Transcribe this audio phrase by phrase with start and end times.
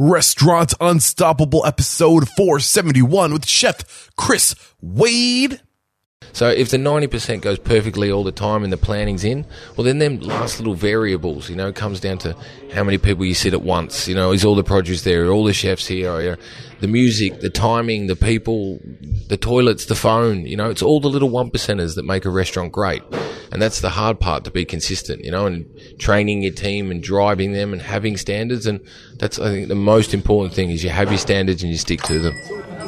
[0.00, 5.60] Restaurant Unstoppable episode 471 with Chef Chris Wade.
[6.38, 9.44] So if the 90% goes perfectly all the time and the planning's in,
[9.76, 12.36] well then them last little variables, you know, comes down to
[12.72, 15.32] how many people you sit at once, you know, is all the produce there, are
[15.32, 16.38] all the chefs here,
[16.78, 18.78] the music, the timing, the people,
[19.26, 22.30] the toilets, the phone, you know, it's all the little one percenters that make a
[22.30, 23.02] restaurant great.
[23.50, 25.66] And that's the hard part to be consistent, you know, and
[25.98, 28.64] training your team and driving them and having standards.
[28.64, 28.78] And
[29.16, 32.02] that's, I think, the most important thing is you have your standards and you stick
[32.02, 32.87] to them.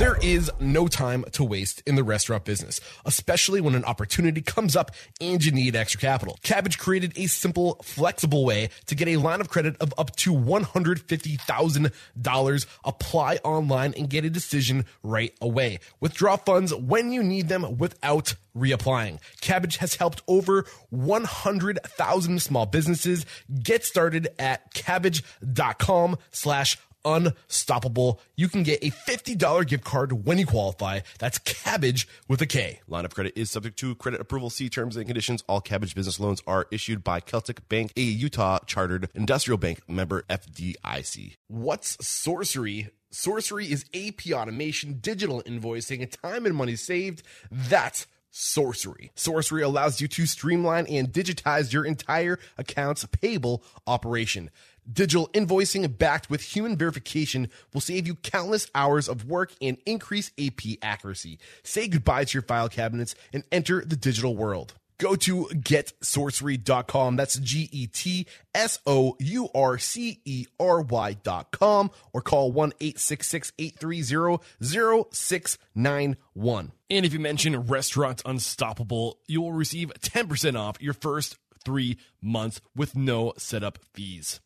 [0.00, 4.74] There is no time to waste in the restaurant business, especially when an opportunity comes
[4.74, 6.38] up and you need extra capital.
[6.42, 10.32] Kabbage created a simple, flexible way to get a line of credit of up to
[10.32, 12.66] $150,000.
[12.82, 15.80] Apply online and get a decision right away.
[16.00, 19.20] Withdraw funds when you need them without reapplying.
[19.42, 23.26] Kabbage has helped over 100,000 small businesses
[23.62, 28.20] get started at kabbage.com slash unstoppable.
[28.36, 31.00] You can get a $50 gift card when you qualify.
[31.18, 32.80] That's Kabbage with a K.
[32.88, 34.50] Line of credit is subject to credit approval.
[34.50, 35.42] See terms and conditions.
[35.48, 40.22] All Kabbage business loans are issued by Celtic Bank, a Utah chartered industrial bank member
[40.30, 41.36] FDIC.
[41.48, 42.90] What's Sourcery?
[43.12, 47.22] Sourcery is AP automation, digital invoicing, and time and money saved.
[47.50, 49.10] That's Sourcery.
[49.16, 54.50] Sourcery allows you to streamline and digitize your entire accounts payable operation.
[54.90, 60.30] Digital invoicing backed with human verification will save you countless hours of work and increase
[60.38, 61.38] AP accuracy.
[61.62, 64.74] Say goodbye to your file cabinets and enter the digital world.
[65.00, 67.16] Go to getsourcery.com.
[67.16, 72.72] That's G E T S O U R C E R Y.com or call 1
[72.80, 76.72] 866 830 0691.
[76.90, 82.60] And if you mention Restaurant Unstoppable, you will receive 10% off your first three months
[82.76, 84.40] with no setup fees.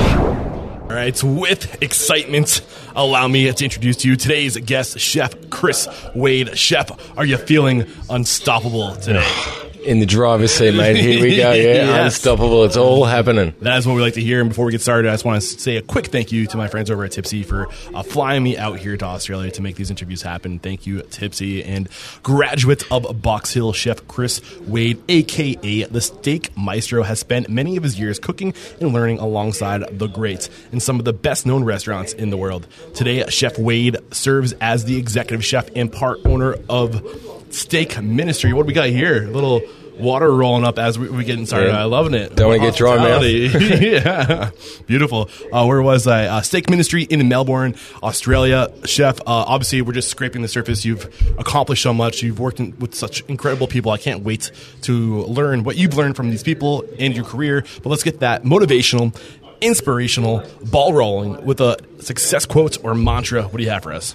[0.00, 2.62] All right, with excitement,
[2.96, 6.58] allow me to introduce to you today's guest, Chef Chris Wade.
[6.58, 9.26] Chef, are you feeling unstoppable today?
[9.84, 10.96] In the driver's seat, mate.
[10.96, 11.52] Here we go.
[11.60, 12.16] Yeah, Yes.
[12.16, 12.64] unstoppable.
[12.64, 13.54] It's all happening.
[13.60, 14.40] That is what we like to hear.
[14.40, 16.56] And before we get started, I just want to say a quick thank you to
[16.56, 19.76] my friends over at Tipsy for uh, flying me out here to Australia to make
[19.76, 20.58] these interviews happen.
[20.58, 21.64] Thank you, Tipsy.
[21.64, 21.88] And
[22.22, 27.82] graduate of Box Hill chef Chris Wade, aka the Steak Maestro, has spent many of
[27.82, 32.12] his years cooking and learning alongside the greats in some of the best known restaurants
[32.12, 32.66] in the world.
[32.94, 38.52] Today, Chef Wade serves as the executive chef and part owner of Steak Ministry.
[38.52, 39.24] What do we got here?
[39.24, 39.62] A little
[40.00, 41.68] water rolling up as we, we getting started.
[41.68, 41.80] Yeah.
[41.80, 42.34] I loving it.
[42.34, 43.22] Don't wanna get dry mouth.
[43.22, 43.86] Hospitality.
[43.86, 44.50] yeah,
[44.86, 45.30] beautiful.
[45.52, 46.26] Uh, where was I?
[46.26, 48.72] Uh, Steak Ministry in Melbourne, Australia.
[48.84, 50.84] Chef, uh, obviously, we're just scraping the surface.
[50.84, 51.04] You've
[51.38, 52.22] accomplished so much.
[52.22, 53.92] You've worked in, with such incredible people.
[53.92, 54.50] I can't wait
[54.82, 57.64] to learn what you've learned from these people and your career.
[57.82, 59.14] But let's get that motivational,
[59.60, 63.42] inspirational ball rolling with a success quote or mantra.
[63.42, 64.14] What do you have for us?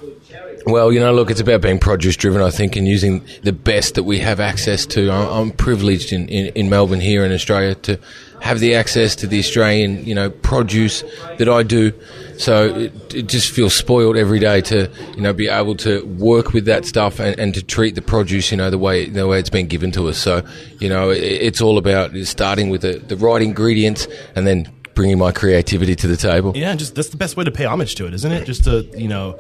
[0.66, 3.96] Well, you know, look, it's about being produce driven, I think, and using the best
[3.96, 5.12] that we have access to.
[5.12, 8.00] I'm, privileged in, in, in Melbourne here in Australia to
[8.42, 11.04] have the access to the Australian, you know, produce
[11.38, 11.94] that I do.
[12.38, 16.54] So it, it just feels spoiled every day to, you know, be able to work
[16.54, 19.40] with that stuff and, and to treat the produce, you know, the way the way
[19.40, 20.18] it's been given to us.
[20.18, 20.46] So,
[20.80, 25.18] you know, it, it's all about starting with the, the right ingredients and then bringing
[25.20, 26.54] my creativity to the table.
[26.56, 28.46] Yeah, just that's the best way to pay homage to it, isn't it?
[28.46, 29.38] Just to you know,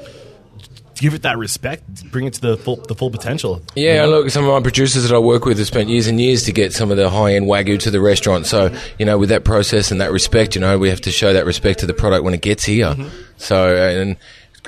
[0.95, 3.61] give it that respect, bring it to the full the full potential.
[3.75, 6.43] Yeah, look, some of my producers that I work with have spent years and years
[6.43, 8.45] to get some of the high end wagyu to the restaurant.
[8.45, 11.33] So, you know, with that process and that respect, you know, we have to show
[11.33, 12.87] that respect to the product when it gets here.
[12.87, 13.07] Mm-hmm.
[13.37, 14.17] So, and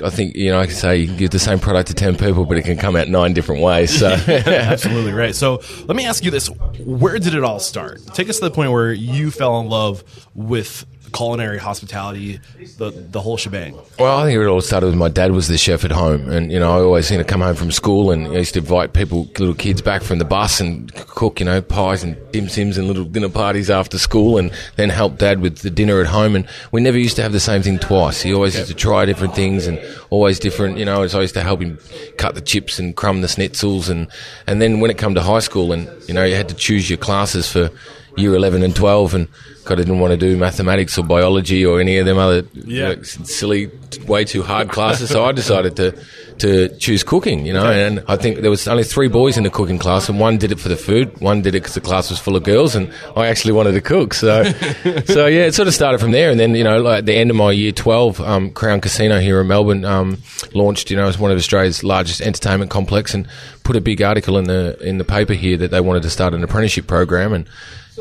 [0.02, 2.16] I think, you know, I can say you can give the same product to 10
[2.16, 3.96] people, but it can come out nine different ways.
[3.98, 5.34] So, Absolutely right.
[5.34, 6.48] So let me ask you this:
[6.84, 8.00] Where did it all start?
[8.14, 12.40] Take us to the point where you fell in love with culinary hospitality,
[12.78, 13.78] the the whole shebang.
[13.98, 16.52] Well, I think it all started with my dad was the chef at home, and
[16.52, 18.92] you know I always you know come home from school and I used to invite
[18.92, 22.78] people, little kids, back from the bus and cook you know pies and dim sims
[22.78, 26.36] and little dinner parties after school, and then help dad with the dinner at home.
[26.36, 28.22] And we never used to have the same thing twice.
[28.22, 29.80] He always used to try different things and
[30.10, 30.78] always different.
[30.78, 31.78] You know, I used to help him
[32.16, 34.08] cut the chips and crumb the schnitzels, and
[34.46, 36.88] and then when it come to high school, and you know you had to choose
[36.88, 37.70] your classes for
[38.18, 39.28] year 11 and 12 and
[39.68, 42.80] God, I didn't want to do mathematics or biology or any of them other you
[42.80, 43.70] know, silly,
[44.06, 45.10] way too hard classes.
[45.10, 45.92] So I decided to
[46.38, 47.70] to choose cooking, you know.
[47.70, 50.52] And I think there was only three boys in the cooking class, and one did
[50.52, 52.90] it for the food, one did it because the class was full of girls, and
[53.14, 54.14] I actually wanted to cook.
[54.14, 54.44] So,
[55.04, 56.30] so yeah, it sort of started from there.
[56.30, 59.20] And then you know, like at the end of my year twelve, um, Crown Casino
[59.20, 60.22] here in Melbourne um,
[60.54, 60.90] launched.
[60.90, 63.28] You know, as one of Australia's largest entertainment complex, and
[63.64, 66.32] put a big article in the in the paper here that they wanted to start
[66.32, 67.46] an apprenticeship program and.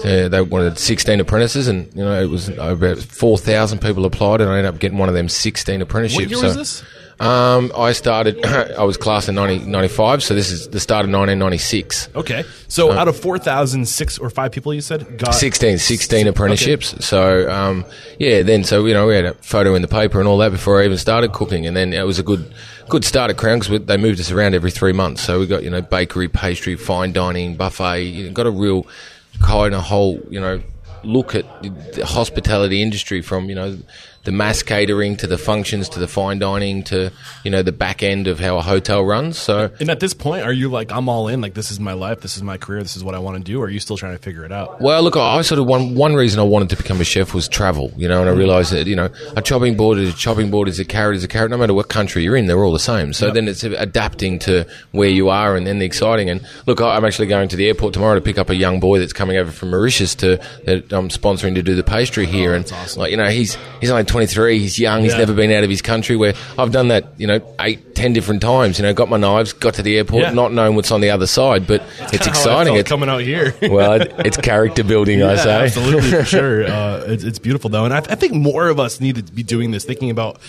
[0.03, 4.49] Uh, they wanted 16 apprentices, and you know it was about 4,000 people applied, and
[4.49, 6.23] I ended up getting one of them 16 apprenticeships.
[6.23, 6.83] What year so, was this?
[7.19, 8.45] um, I started.
[8.45, 12.09] I was class in 1995, so this is the start of 1996.
[12.15, 12.43] Okay.
[12.67, 17.05] So out of 4,000, six or five people you said got 16, 16 apprenticeships.
[17.05, 17.85] So, um,
[18.19, 20.51] yeah, then, so, you know, we had a photo in the paper and all that
[20.51, 21.65] before I even started cooking.
[21.65, 22.53] And then it was a good,
[22.89, 25.23] good start at Crown because they moved us around every three months.
[25.23, 28.85] So we got, you know, bakery, pastry, fine dining, buffet, you know, got a real
[29.41, 30.61] kind of whole, you know,
[31.03, 31.45] look at
[31.93, 33.77] the hospitality industry from, you know,
[34.27, 37.09] the mass catering to the functions to the fine dining to
[37.45, 39.37] you know the back end of how a hotel runs.
[39.37, 41.39] So, And at this point, are you like, I'm all in?
[41.39, 43.43] Like, this is my life, this is my career, this is what I want to
[43.43, 43.61] do?
[43.61, 44.81] Or are you still trying to figure it out?
[44.81, 47.33] well, look, I I sort of one one reason I wanted to become a chef
[47.33, 48.39] was travel, you know, and I mm-hmm.
[48.39, 51.23] realised that you know a chopping board is a chopping board, is a carrot is
[51.23, 53.13] a carrot, no matter what country you're in, they're all the same.
[53.13, 56.29] So then it's adapting to where you are, and then the exciting.
[56.29, 58.81] And look, I- I'm actually going to the airport tomorrow to pick up a young
[58.81, 62.51] boy that's coming over from Mauritius to that I'm sponsoring to do the pastry here,
[62.51, 65.19] oh, and like you know he's he's only 23, he's young, he's Yeah.
[65.19, 66.15] never been out of his country.
[66.15, 68.79] Where I've done that, you know, eight, ten different times.
[68.79, 70.31] You know, got my knives, got to the airport, Yeah.
[70.31, 72.65] not knowing what's on the other side, but it's Kinda how I exciting.
[72.73, 73.53] felt It's coming out here.
[73.69, 75.65] well, it- it's character building, I say.
[75.65, 76.65] absolutely, for sure.
[76.65, 79.43] Uh, it's, it's beautiful though, and I, I think more of us need to be
[79.43, 79.85] doing this.
[79.85, 80.39] Thinking about,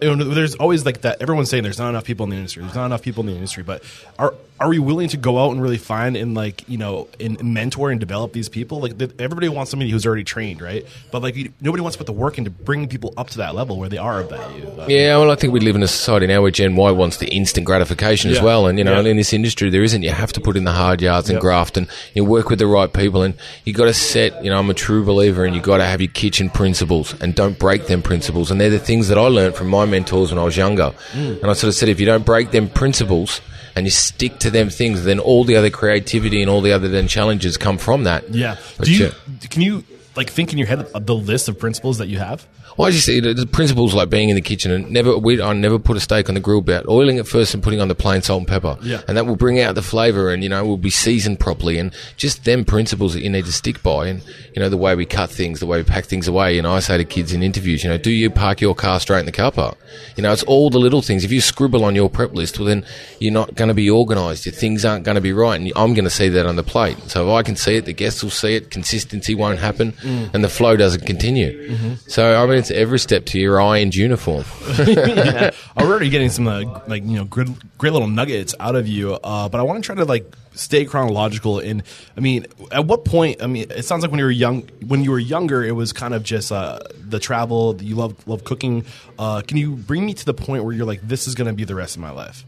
[0.00, 1.20] you know, there's always like that.
[1.20, 2.62] Everyone's saying there's not enough people in the industry.
[2.62, 3.82] There's not enough people in the industry, but
[4.18, 7.40] are are we willing to go out and really find and like you know and
[7.44, 8.80] mentor and develop these people?
[8.80, 10.84] Like that- everybody wants somebody who's already trained, right?
[11.12, 13.54] But like you, nobody wants to put the work into bringing people up to that
[13.54, 14.70] level where they are of value.
[14.88, 17.28] Yeah, well, I think we live in a society now where Gen Y wants the
[17.28, 19.10] instant gratification as well, and you know, Yeah.
[19.10, 20.02] in this industry, there isn't.
[20.02, 21.42] You have to put in the hard yards and Yep.
[21.42, 23.34] graft, and you work with the right people, and
[23.64, 24.42] you got to set.
[24.44, 27.34] You know, I'm a true believer, and you got to have your kitchen principles, and
[27.34, 28.50] don't break them principles.
[28.50, 30.92] And they're the things that I learned from my mentors when I was younger.
[31.12, 31.40] Mm.
[31.42, 33.40] And I sort of said, if you don't break them principles.
[33.76, 36.88] And you stick to them things, then all the other creativity and all the other
[36.88, 38.24] then challenges come from that.
[38.34, 38.56] yeah.
[38.76, 39.48] But Do you yeah.
[39.48, 39.84] can you
[40.18, 42.46] like think in your head the list of principles that you have?
[42.76, 45.16] Well, I just see the the principles like being in the kitchen and never.
[45.16, 47.80] We, I never put a steak on the grill about oiling it first and putting
[47.80, 48.76] on the plain salt and pepper.
[48.82, 49.00] Yeah.
[49.06, 51.94] and that will bring out the flavour and you know will be seasoned properly and
[52.16, 54.22] just them principles that you need to stick by and
[54.54, 56.58] you know the way we cut things, the way we pack things away.
[56.58, 59.20] And I say to kids in interviews, you know, do you park your car straight
[59.20, 59.78] in the car park?
[60.16, 61.24] You know, it's all the little things.
[61.24, 62.84] If you scribble on your prep list, well then
[63.20, 64.46] you're not going to be organised.
[64.46, 66.62] Your things aren't going to be right, and I'm going to see that on the
[66.64, 66.98] plate.
[67.08, 68.70] So if I can see it, the guests will see it.
[68.70, 71.96] Consistency won't happen, and the flow doesn't continue.
[72.06, 74.44] So I mean, it's every step to your eye and uniform.
[74.86, 75.50] yeah.
[75.76, 79.14] I'm already getting some uh, like you know great, great little nuggets out of you,
[79.14, 81.60] uh, but I want to try to like stay chronological.
[81.60, 81.82] And
[82.16, 83.42] I mean, at what point?
[83.42, 85.92] I mean, it sounds like when you were young, when you were younger, it was
[85.92, 87.80] kind of just uh, the travel.
[87.80, 88.84] You love love cooking.
[89.18, 91.54] Uh, can you bring me to the point where you're like, this is going to
[91.54, 92.44] be the rest of my life?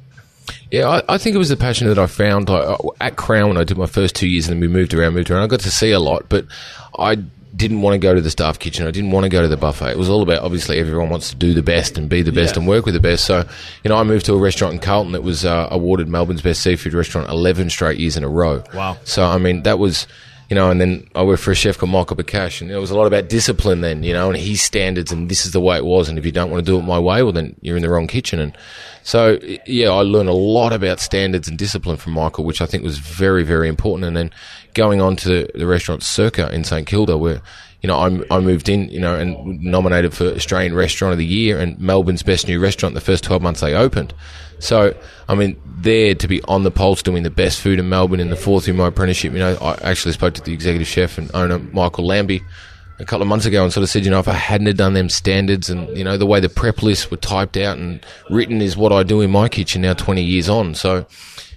[0.71, 3.49] Yeah, I, I think it was the passion that I found like, uh, at Crown
[3.49, 5.43] when I did my first two years, and then we moved around, moved around.
[5.43, 6.47] I got to see a lot, but
[6.99, 7.19] I
[7.57, 8.87] didn't want to go to the staff kitchen.
[8.87, 9.91] I didn't want to go to the buffet.
[9.91, 12.55] It was all about obviously everyone wants to do the best and be the best
[12.55, 12.61] Yeah.
[12.61, 13.25] and work with the best.
[13.25, 13.45] So,
[13.85, 16.63] you know, I moved to a restaurant in Carlton that was uh, awarded Melbourne's best
[16.63, 18.63] seafood restaurant eleven straight years in a row.
[18.75, 18.97] Wow.
[19.05, 20.07] So, I mean, that was.
[20.49, 22.91] You know, and then I worked for a chef called Michael Bacash, and it was
[22.91, 25.77] a lot about discipline then, you know, and his standards, and this is the way
[25.77, 26.09] it was.
[26.09, 27.89] And if you don't want to do it my way, well, then you're in the
[27.89, 28.41] wrong kitchen.
[28.41, 28.57] And
[29.05, 32.83] so, yeah, I learned a lot about standards and discipline from Michael, which I think
[32.83, 34.07] was very, very important.
[34.07, 34.33] And then
[34.75, 37.41] going on to the restaurant Circa in St Kilda, where
[37.83, 41.27] you know I, I moved in, you know, and nominated for Australian Restaurant of the
[41.27, 44.15] Year and Melbourne's best new restaurant the first twelve months they opened.
[44.61, 44.95] So,
[45.27, 48.29] I mean, there to be on the pulse doing the best food in Melbourne in
[48.29, 51.17] the fourth year of my apprenticeship, you know, I actually spoke to the executive chef
[51.17, 52.43] and owner Michael Lambie
[52.99, 54.77] a couple of months ago and sort of said, you know, if I hadn't have
[54.77, 58.05] done them standards and, you know, the way the prep lists were typed out and
[58.29, 60.75] written is what I do in my kitchen now 20 years on.
[60.75, 61.07] So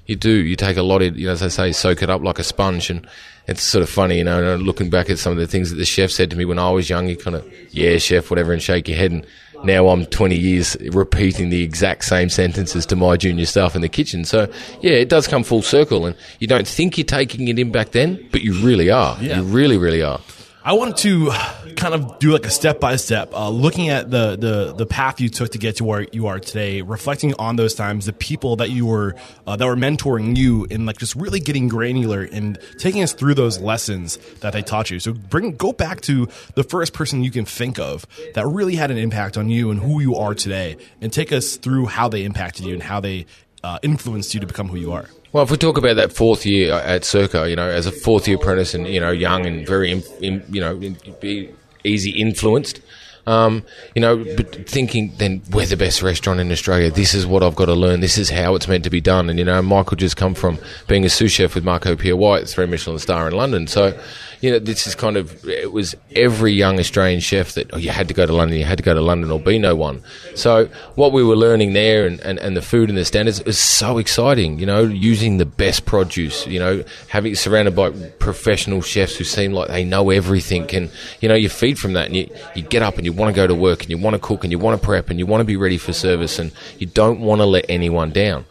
[0.06, 2.22] you do, you take a lot of, you know, as I say, soak it up
[2.22, 3.08] like a sponge and
[3.48, 5.86] it's sort of funny, you know, looking back at some of the things that the
[5.86, 8.62] chef said to me when I was young, you kind of, yeah, chef, whatever, and
[8.62, 9.12] shake your head.
[9.12, 9.26] And
[9.64, 13.90] now I'm 20 years repeating the exact same sentences to my junior staff in the
[13.90, 14.24] kitchen.
[14.24, 16.06] So, yeah, it does come full circle.
[16.06, 19.18] And you don't think you're taking it in back then, but you really are.
[19.22, 19.38] Yeah.
[19.38, 20.22] You really, really are.
[20.66, 21.30] I want to
[21.76, 25.28] kind of do like a step by step, looking at the, the the path you
[25.28, 28.70] took to get to where you are today, reflecting on those times, the people that
[28.70, 29.14] you were
[29.46, 33.34] uh, that were mentoring you, and like just really getting granular and taking us through
[33.34, 35.02] those lessons that they taught you.
[35.02, 38.90] So bring go back to the first person you can think of that really had
[38.90, 42.24] an impact on you and who you are today, and take us through how they
[42.24, 43.26] impacted you and how they
[43.64, 45.08] uh, influenced you to become who you are.
[45.32, 48.28] Well, if we talk about that fourth year at Circa, you know, as a fourth
[48.28, 49.92] year apprentice and, you know, young and very,
[50.22, 50.78] in, you know,
[51.20, 51.50] be
[51.84, 52.82] easy influenced,
[53.26, 53.64] um,
[53.96, 56.92] you know, but thinking then we're the best restaurant in Australia.
[56.92, 58.02] This is what I've got to learn.
[58.02, 59.30] This is how it's meant to be done.
[59.30, 62.48] And, you know, Michael just come from being a sous chef with Marco Pierre White,
[62.48, 63.66] three Michelin star in London.
[63.68, 63.98] So,
[64.44, 67.92] you know, this is kind of, it was every young Australian chef that, oh, you
[67.92, 70.04] had to go to London, you had to go to London or be no one.
[70.36, 73.58] So what we were learning there and, and, and the food and the standards is
[73.58, 79.16] so exciting, you know, using the best produce, you know, having surrounded by professional chefs
[79.16, 82.30] who seem like they know everything and, you know, you feed from that and you,
[82.54, 84.44] you get up and you want to go to work and you want to cook
[84.44, 86.86] and you want to prep and you want to be ready for service and you
[86.86, 88.44] don't want to let anyone down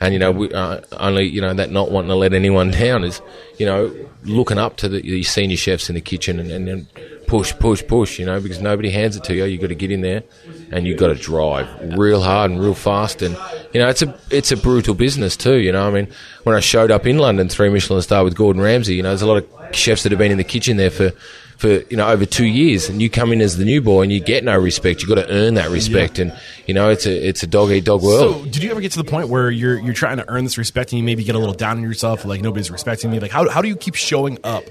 [0.00, 3.04] and you know we, uh, only you know that not wanting to let anyone down
[3.04, 3.20] is
[3.58, 6.88] you know looking up to the, the senior chefs in the kitchen and, and, then
[7.26, 9.44] push push push you know because nobody hands it to you.
[9.44, 10.24] You got to get in there
[10.72, 13.22] and you got to drive real hard and real fast.
[13.22, 13.36] And
[13.72, 15.86] you know it's a it's a brutal business too you know.
[15.86, 16.08] I mean
[16.42, 19.22] when I showed up in London three Michelin star with Gordon Ramsay you know there's
[19.22, 21.12] a lot of chefs that have been in the kitchen there for
[21.60, 24.10] for you know over two years, and you come in as the new boy and
[24.10, 25.02] you get no respect.
[25.02, 26.24] You've got to earn that respect, yeah.
[26.24, 28.44] and you know it's a it's a dog eat dog world.
[28.44, 30.56] So, did you ever get to the point where you're you're trying to earn this
[30.56, 33.20] respect and you maybe get a little down on yourself, like nobody's respecting me?
[33.20, 34.64] Like how how do you keep showing up?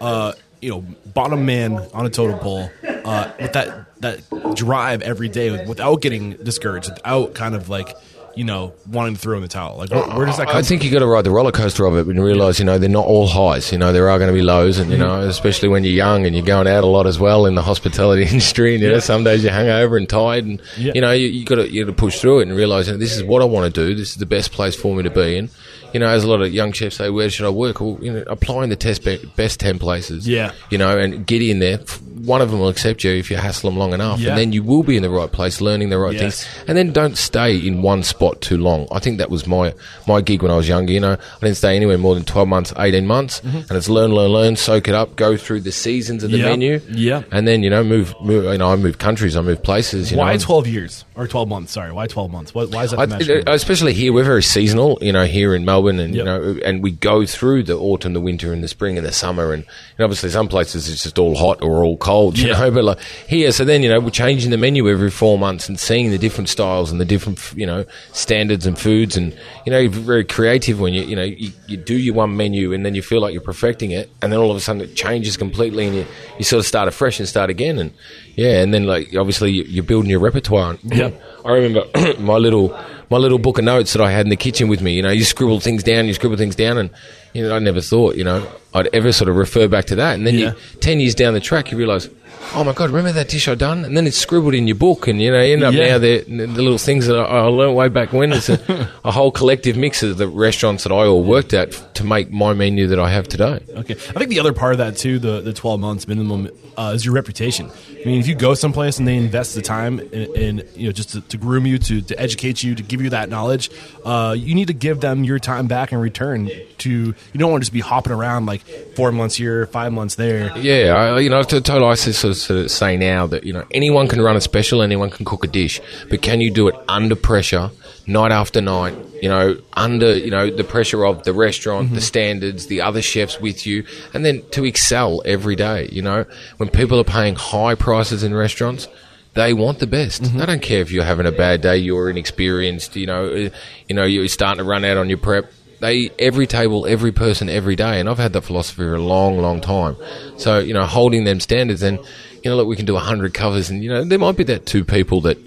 [0.00, 0.84] Uh, you know,
[1.14, 2.68] bottom man on a totem pole
[3.04, 7.96] uh, with that that drive every day without getting discouraged, without kind of like
[8.34, 9.76] you know, wanting to throw in the towel?
[9.76, 11.84] Like, where, where does that come I think you got to ride the roller coaster
[11.86, 13.72] of it and realize, you know, they're not all highs.
[13.72, 15.06] You know, there are going to be lows, and you mm-hmm.
[15.06, 17.62] know, especially when you're young and you're going out a lot as well in the
[17.62, 18.74] hospitality industry.
[18.74, 21.56] And you know, some days you're hungover and tired, and you know, you, you got
[21.56, 23.44] to you got to push through it and realize, you know, this is what I
[23.44, 23.94] want to do.
[23.94, 25.50] This is the best place for me to be in
[25.92, 27.80] you know, as a lot of young chefs say, where should I work?
[27.80, 30.28] Well, you know, applying the test be- best 10 places.
[30.28, 30.52] Yeah.
[30.70, 31.78] You know, and get in there.
[31.78, 34.20] One of them will accept you if you hassle them long enough.
[34.20, 34.30] Yeah.
[34.30, 36.44] And then you will be in the right place, learning the right yes.
[36.44, 36.64] things.
[36.68, 38.86] And then don't stay in one spot too long.
[38.92, 39.74] I think that was my,
[40.06, 40.92] my gig when I was younger.
[40.92, 43.40] You know, I didn't stay anywhere more than 12 months, 18 months.
[43.40, 43.58] Mm-hmm.
[43.58, 46.80] And it's learn, learn, learn, soak it up, go through the seasons of the menu.
[46.88, 47.24] Yeah.
[47.32, 50.12] And then, you know, move, move, you know, I move countries, I move places.
[50.12, 50.38] You Why know.
[50.38, 51.04] 12 years?
[51.16, 51.92] Or 12 months, sorry.
[51.92, 52.54] Why 12 months?
[52.54, 53.48] Why, why is that?
[53.48, 56.14] I, especially here, we're very seasonal, you know, here in Melbourne and, yep.
[56.14, 59.12] you know, and we go through the autumn, the winter, and the spring and the
[59.12, 59.64] summer, and,
[59.96, 62.58] and obviously some places it's just all hot or all cold, you yeah.
[62.58, 62.70] know.
[62.70, 65.78] But like here, so then you know we're changing the menu every four months and
[65.78, 69.78] seeing the different styles and the different you know standards and foods, and you know
[69.78, 72.94] you're very creative when you you know you, you do your one menu and then
[72.94, 75.86] you feel like you're perfecting it, and then all of a sudden it changes completely,
[75.86, 76.06] and you
[76.38, 77.92] you sort of start afresh and start again, and
[78.34, 80.76] yeah, and then like obviously you're building your repertoire.
[80.82, 81.10] Yeah,
[81.44, 81.84] I remember
[82.18, 82.78] my little
[83.12, 84.94] my little book of notes that I had in the kitchen with me.
[84.94, 86.90] You know, you scribble things down, you scribble things down, and
[87.34, 90.14] you know, I never thought you know I'd ever sort of refer back to that.
[90.14, 90.52] And then yeah.
[90.52, 92.08] you, ten years down the track, you realise,
[92.54, 93.84] oh my god, remember that dish I done?
[93.84, 95.88] And then it's scribbled in your book, and you know, you end up yeah.
[95.88, 98.32] now the, the little things that I, I learned way back when.
[98.32, 102.04] It's a, a, whole collective mix of the restaurants that I all worked at to
[102.04, 103.64] make my menu that I have today.
[103.70, 106.92] Okay, I think the other part of that too, the the twelve months minimum, uh,
[106.94, 107.70] is your reputation.
[108.02, 111.10] I mean, if you go someplace and they invest the time and, you know just
[111.10, 113.70] to, to, groom you, to, to educate you, to give you that knowledge,
[114.04, 116.50] uh, you need to give them your time back in return.
[116.78, 118.62] To you don't want to just be hopping around like
[118.96, 120.56] four months here, five months there.
[120.58, 123.52] Yeah, I, you know, to total I sort of, sort of say now that you
[123.52, 126.68] know anyone can run a special, anyone can cook a dish, but can you do
[126.68, 127.70] it under pressure?
[128.06, 131.94] night after night, you know, under, you know, the pressure of the restaurant, mm-hmm.
[131.94, 136.24] the standards, the other chefs with you, and then to excel every day, you know.
[136.56, 138.88] When people are paying high prices in restaurants,
[139.34, 140.22] they want the best.
[140.22, 140.38] Mm-hmm.
[140.38, 143.50] They don't care if you're having a bad day, you're inexperienced, you know, uh,
[143.88, 145.50] you know, you're starting to run out on your prep.
[145.82, 149.38] They every table, every person, every day, and I've had that philosophy for a long,
[149.38, 149.96] long time.
[150.36, 153.68] So you know, holding them standards, and you know, look, we can do hundred covers,
[153.68, 155.38] and you know, there might be that two people that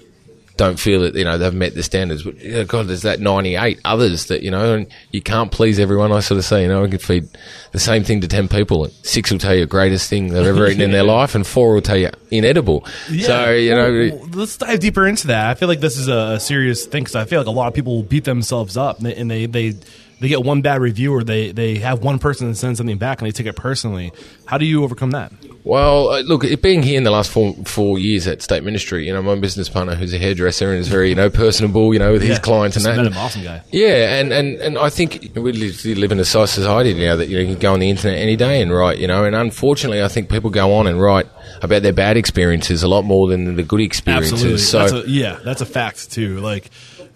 [0.58, 2.24] don't feel that you know they've met the standards.
[2.24, 5.80] But you know, God, there's that 98 others that you know, and you can't please
[5.80, 6.12] everyone.
[6.12, 7.28] I sort of say, you know, I can feed
[7.72, 10.46] the same thing to 10 people, and six will tell you the greatest thing they've
[10.46, 12.86] ever eaten in their life, and four will tell you inedible.
[13.10, 13.28] Yeah.
[13.28, 15.50] So you know, well, let's dive deeper into that.
[15.50, 17.74] I feel like this is a serious thing because I feel like a lot of
[17.74, 19.74] people beat themselves up, and they, and they, they
[20.20, 23.20] they get one bad review or they, they have one person that sends something back
[23.20, 24.12] and they take it personally.
[24.46, 25.34] How do you overcome that?
[25.64, 29.08] Well, uh, look, it being here in the last four four years at Steak Ministry,
[29.08, 32.00] you know, my business partner who's a hairdresser and is very, you know, personable, you
[32.00, 33.06] know, with his clients and that.
[33.06, 33.64] him, awesome guy.
[33.72, 37.38] Yeah, and, and, and I think we live, live in a society now that you,
[37.38, 40.04] know, you can go on the internet any day and write, you know, and unfortunately,
[40.04, 41.28] I think people go on and write
[41.62, 44.34] about their bad experiences a lot more than the good experiences.
[44.34, 44.60] Absolutely.
[44.60, 46.40] So, that's a, yeah, that's a fact too.
[46.42, 46.70] Like,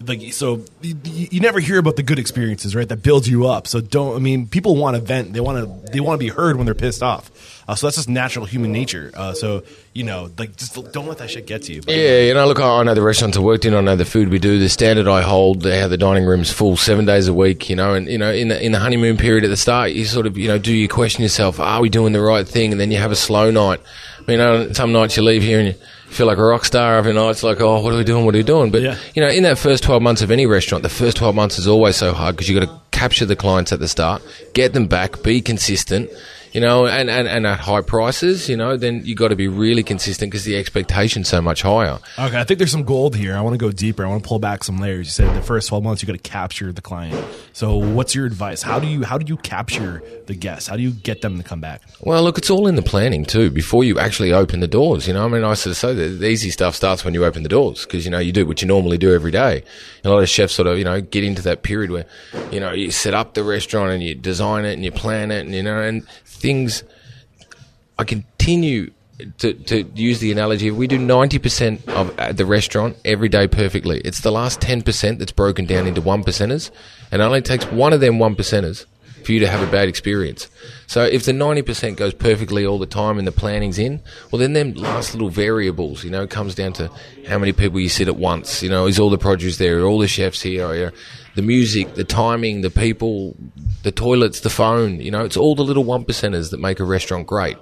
[0.06, 2.88] like so you, you never hear about the good experiences, right?
[2.88, 3.66] That builds you up.
[3.66, 4.16] So don't.
[4.16, 5.32] I mean, people want to vent.
[5.32, 5.92] They want to.
[5.92, 7.30] They want to be heard when they're pissed off.
[7.68, 9.12] Uh, so that's just natural human nature.
[9.14, 11.82] Uh, so you know, like, just don't let that shit get to you.
[11.82, 13.74] But, Yeah, you know, look, I know the restaurants I worked in.
[13.74, 14.58] I know the food we do.
[14.58, 17.68] The standard I hold, have the dining rooms full seven days a week.
[17.68, 20.04] You know, and you know, in the in the honeymoon period at the start, you
[20.06, 21.60] sort of, you know, do you question yourself?
[21.60, 22.72] Are we doing the right thing?
[22.72, 23.80] And then you have a slow night.
[24.18, 25.74] I mean, uh, some nights you leave here and you
[26.10, 26.96] feel like a rock star.
[26.98, 27.30] every night.
[27.30, 28.24] It's like, oh, what are we doing?
[28.24, 28.70] What are we doing?
[28.70, 28.96] But Yeah.
[29.14, 31.66] you know, in that first twelve months of any restaurant, the first twelve months is
[31.66, 34.86] always so hard because you got to capture the clients at the start, get them
[34.86, 36.10] back, be consistent.
[36.52, 39.48] You know, and, and, and at high prices, you know, then you got to be
[39.48, 41.98] really consistent because the expectation's so much higher.
[42.18, 43.36] Okay, I think there's some gold here.
[43.36, 44.04] I want to go deeper.
[44.04, 45.06] I want to pull back some layers.
[45.06, 47.24] You said the first 12 months you got to capture the client.
[47.52, 48.62] So, what's your advice?
[48.62, 50.68] How do you how do you capture the guests?
[50.68, 51.82] How do you get them to come back?
[52.00, 53.50] Well, look, it's all in the planning too.
[53.50, 55.24] Before you actually open the doors, you know.
[55.24, 57.84] I mean, I sort of say the easy stuff starts when you open the doors
[57.84, 59.62] because you know you do what you normally do every day.
[60.02, 62.06] And a lot of chefs sort of you know get into that period where
[62.50, 65.44] you know you set up the restaurant and you design it and you plan it
[65.44, 66.06] and you know and
[66.40, 66.82] things.
[67.98, 68.90] I continue
[69.38, 70.70] to, to use the analogy.
[70.70, 74.00] We do ninety percent of uh, the restaurant every day perfectly.
[74.00, 76.70] It's the last ten percent that's broken down into one percenters,
[77.12, 78.86] and it only takes one of them one percenters
[79.24, 80.48] for you to have a bad experience.
[80.86, 84.54] So if the 90% goes perfectly all the time and the planning's in, well then
[84.54, 86.90] them last little variables, you know, comes down to
[87.28, 89.84] how many people you sit at once, you know, is all the produce there, are
[89.84, 90.90] all the chefs here, are you-
[91.34, 93.36] the music, the timing, the people,
[93.82, 96.84] the toilets, the phone, you know, it's all the little one percenters that make a
[96.84, 97.56] restaurant great.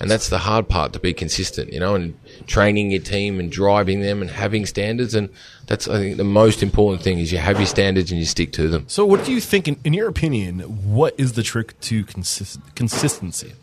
[0.00, 3.50] And that's the hard part to be consistent, you know, and training your team and
[3.50, 5.14] driving them and having standards.
[5.14, 5.30] And
[5.66, 8.52] that's, I think, the most important thing is you have your standards and you stick
[8.52, 8.84] to them.
[8.88, 12.60] So, what do you think, in, in your opinion, what is the trick to consist-
[12.74, 13.54] consistency?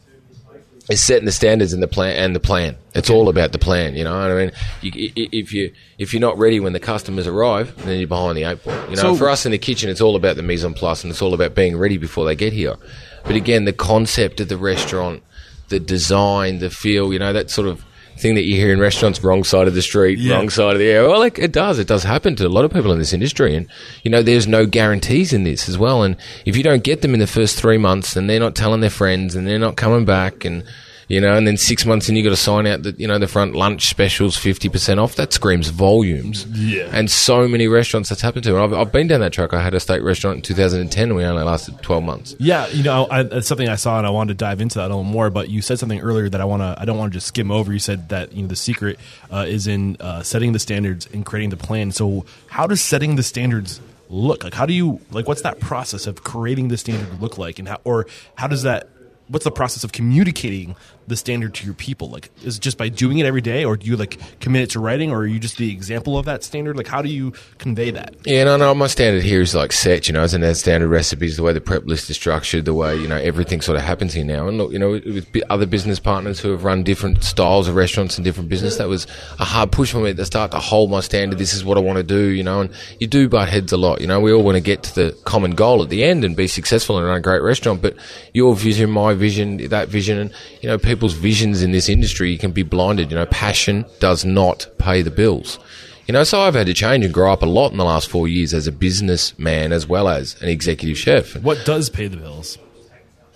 [0.92, 2.76] It's setting the standards and the plan and the plan.
[2.94, 3.96] It's all about the plan.
[3.96, 4.52] You know what I mean?
[4.82, 8.44] You, if you if you're not ready when the customers arrive, then you're behind the
[8.44, 8.76] eight ball.
[8.90, 11.04] You know, So- for us in the kitchen, it's all about the mise en place
[11.04, 12.76] and it's all about being ready before they get here.
[13.24, 15.24] But again, the concept of the restaurant,
[15.70, 17.86] the design, the feel, you know, that sort of
[18.22, 20.36] thing that you hear in restaurants, wrong side of the street, Yeah.
[20.36, 21.08] wrong side of the air.
[21.08, 21.80] Well, like, it does.
[21.80, 23.56] It does happen to a lot of people in this industry.
[23.56, 23.68] And,
[24.04, 26.04] you know, there's no guarantees in this as well.
[26.04, 28.82] And if you don't get them in the first three months and they're not telling
[28.82, 30.64] their friends and they're not coming back and,
[31.12, 33.20] you know, and then six months in you got to sign out that, you know,
[33.20, 36.46] the front lunch specials 50% off, that screams volumes.
[36.48, 36.90] Yeah.
[36.92, 38.56] And so many restaurants that's happened to.
[38.56, 39.54] And I've, I've been down that track.
[39.54, 42.36] I had a steak restaurant in 2010 and we only lasted 12 months.
[42.40, 44.86] Yeah, you know, I, that's something I saw and I wanted to dive into that
[44.86, 45.30] a little more.
[45.30, 47.52] But you said something earlier that I want to, I don't want to just skim
[47.52, 47.74] over.
[47.74, 49.00] You said that you know the secret
[49.32, 51.92] uh, is in uh, setting the standards and creating the plan.
[51.92, 54.44] So, how does setting the standards look?
[54.44, 55.28] Like, how do you like?
[55.28, 58.90] What's that process of creating the standard look like, and how, or how does that?
[59.28, 60.76] What's the process of communicating
[61.08, 62.10] the standard to your people?
[62.10, 64.70] Like, is it just by doing it every day, or do you like commit it
[64.72, 66.78] to writing, or are you just the example of that standard?
[66.78, 68.16] Like, how do you convey that?
[68.26, 68.74] Yeah, no, no.
[68.74, 71.54] My standard here is like set, you know, as in our standard recipes, the way
[71.54, 74.48] the prep list is structured, the way you know everything sort of happens here now.
[74.48, 78.18] And look, you know, with other business partners who have run different styles of restaurants
[78.18, 79.08] and different business, that was
[79.40, 81.40] a hard push for me at the start to hold my standard.
[81.40, 82.62] This is what I want to do, you know.
[82.62, 84.20] And you do butt heads a lot, you know.
[84.20, 86.98] We all want to get to the common goal at the end and be successful
[86.98, 87.82] and run a great restaurant.
[87.82, 87.96] But
[88.34, 92.52] your vision, my vision, that vision, and you know, people's visions in this industry, can
[92.52, 93.12] be blinded.
[93.12, 95.58] You know, passion does not pay the bills.
[96.06, 98.10] You know, so I've had to change and grow up a lot in the last
[98.10, 101.38] four years as a businessman as well as an executive chef.
[101.38, 102.58] What does pay the bills?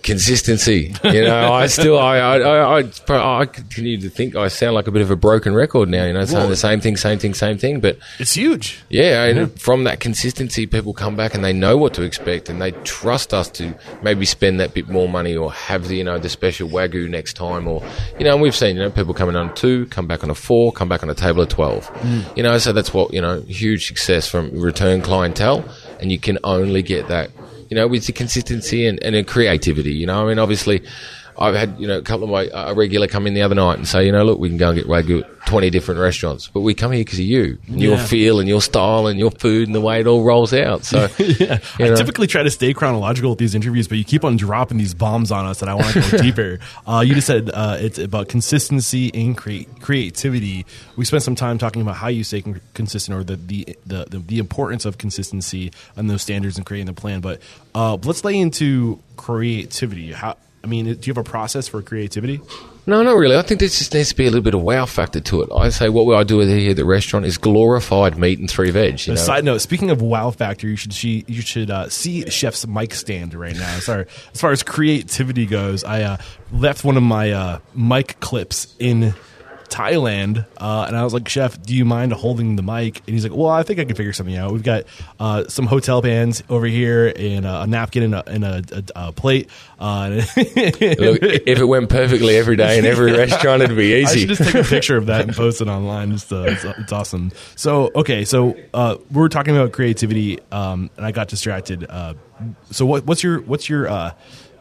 [0.02, 0.94] Consistency.
[1.04, 4.92] You know, I still, I, I, I, I, continue to think I sound like a
[4.92, 6.04] bit of a broken record now.
[6.04, 7.80] You know, saying the same thing, same thing, same thing.
[7.80, 8.84] But It's huge.
[8.88, 12.62] yeah, and from that consistency, people come back and they know what to expect, and
[12.62, 16.18] they trust us to maybe spend that bit more money or have the you know
[16.18, 17.82] the special wagyu next time, or
[18.18, 20.34] you know, and we've seen you know people coming on two, come back on a
[20.34, 21.86] four, come back on a table of twelve.
[22.02, 22.36] Mm.
[22.36, 25.64] You know, so that's what you know, huge success from return clientele,
[26.00, 27.30] and you can only get that
[27.68, 29.92] you know with the consistency and, and the creativity.
[29.92, 30.82] You know, I mean, obviously.
[31.38, 33.78] I've had you know a couple of my uh, regular come in the other night
[33.78, 36.48] and say you know look we can go and get wagyu at twenty different restaurants
[36.48, 39.30] but we come here because of you and your feel and your style and your
[39.30, 41.58] food and the way it all rolls out so yeah.
[41.78, 41.96] I know?
[41.96, 45.30] typically try to stay chronological with these interviews, but you keep on dropping these bombs
[45.32, 46.58] on us that I want to go deeper.
[46.86, 50.66] Uh, you just said uh, it's about consistency and crea- creativity.
[50.96, 54.04] We spent some time talking about how you stay con- consistent or the, the, the,
[54.08, 57.20] the, the importance of consistency and those standards and creating the plan.
[57.20, 57.40] But
[57.74, 60.12] uh, let's lay into creativity.
[60.12, 62.40] How, I mean, do you have a process for creativity?
[62.86, 63.36] No, not really.
[63.36, 65.48] I think there just needs to be a little bit of wow factor to it.
[65.54, 69.06] I say what I do here at the restaurant is glorified meat and three veg.
[69.06, 69.20] You know?
[69.20, 72.94] side note: Speaking of wow factor, you should see you should uh, see Chef's mic
[72.94, 73.78] stand right now.
[73.78, 76.16] Far as, far as creativity goes, I uh,
[76.50, 79.14] left one of my uh, mic clips in
[79.66, 83.24] Thailand, uh, and I was like, "Chef, do you mind holding the mic?" And he's
[83.24, 84.52] like, "Well, I think I can figure something out.
[84.52, 84.84] We've got
[85.20, 88.62] uh, some hotel pans over here, and a napkin and a, and a,
[88.94, 93.96] a, plate." Uh, Look, if it went perfectly every day in every restaurant, it'd be
[93.96, 94.20] I easy.
[94.20, 96.12] should just take a picture of that and post it online.
[96.12, 97.32] Just uh, it's, it's awesome.
[97.54, 101.86] So okay, so uh, we were talking about creativity, um, and I got distracted.
[101.88, 102.14] Uh,
[102.70, 104.12] so what, what's your what's your uh,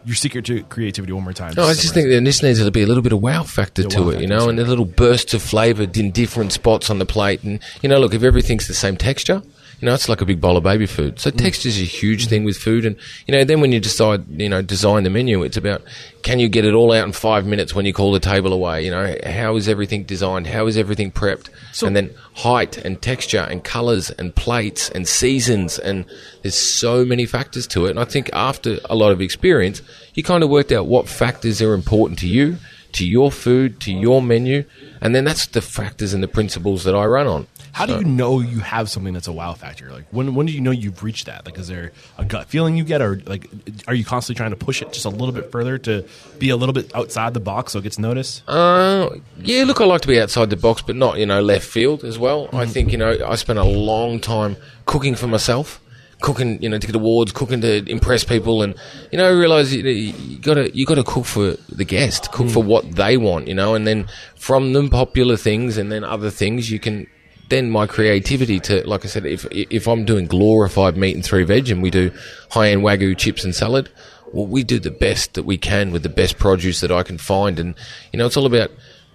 [0.06, 1.12] your secret to creativity?
[1.14, 1.54] One more time.
[1.58, 3.84] No, I just think that this needs to be a little bit of wow factor
[3.84, 7.00] to wow it, you know, and a little burst of flavour in different spots on
[7.00, 7.44] the plate.
[7.44, 9.42] And, you know, look, if everything's the same texture,
[9.80, 11.20] you know, it's like a big bowl of baby food.
[11.20, 11.38] So mm.
[11.38, 12.30] texture is a huge mm.
[12.30, 12.86] thing with food.
[12.86, 12.96] And,
[13.28, 15.82] you know, then when you decide, you know, design the menu, it's about
[16.24, 18.84] can you get it all out in five minutes when you call the table away?
[18.84, 20.48] You know, how is everything designed?
[20.48, 21.50] How is everything prepped?
[21.72, 25.78] So- and then height and texture and colours and plates and seasons.
[25.78, 26.06] And
[26.42, 27.92] there's so many factors to it.
[27.92, 29.82] And I think after a lot of experience,
[30.14, 32.58] you kind of worked out what factors are important to you,
[32.94, 34.64] to your food, to your menu.
[35.02, 37.48] And then that's the factors and the principles that I run on.
[37.76, 39.92] How do you know you have something that's a wow factor?
[39.92, 41.46] Like when when do you know you've reached that?
[41.46, 43.50] Like is there a gut feeling you get, or like
[43.86, 46.06] are you constantly trying to push it just a little bit further to
[46.40, 48.48] be a little bit outside the box so it gets noticed?
[48.48, 49.10] Uh,
[49.40, 52.06] yeah, look, I like to be outside the box, but not, you know, left field
[52.06, 52.48] as well.
[52.54, 55.82] I think, you know, I spent a long time cooking for myself,
[56.22, 58.74] cooking, you know, to get awards, cooking to impress people, and,
[59.12, 62.64] you know, I realize you, you gotta, you gotta cook for the guest, cook for
[62.64, 64.08] what they want, you know, and then
[64.38, 67.08] from them popular things and then other things, you can,
[67.50, 71.44] then my creativity to, like I said, if, if I'm doing glorified meat and three
[71.44, 72.12] veg and we do
[72.52, 73.90] high end wagyu chips and salad,
[74.34, 77.18] well, we do the best that we can with the best produce that I can
[77.18, 77.60] find.
[77.60, 77.76] And,
[78.12, 78.72] you know, it's all about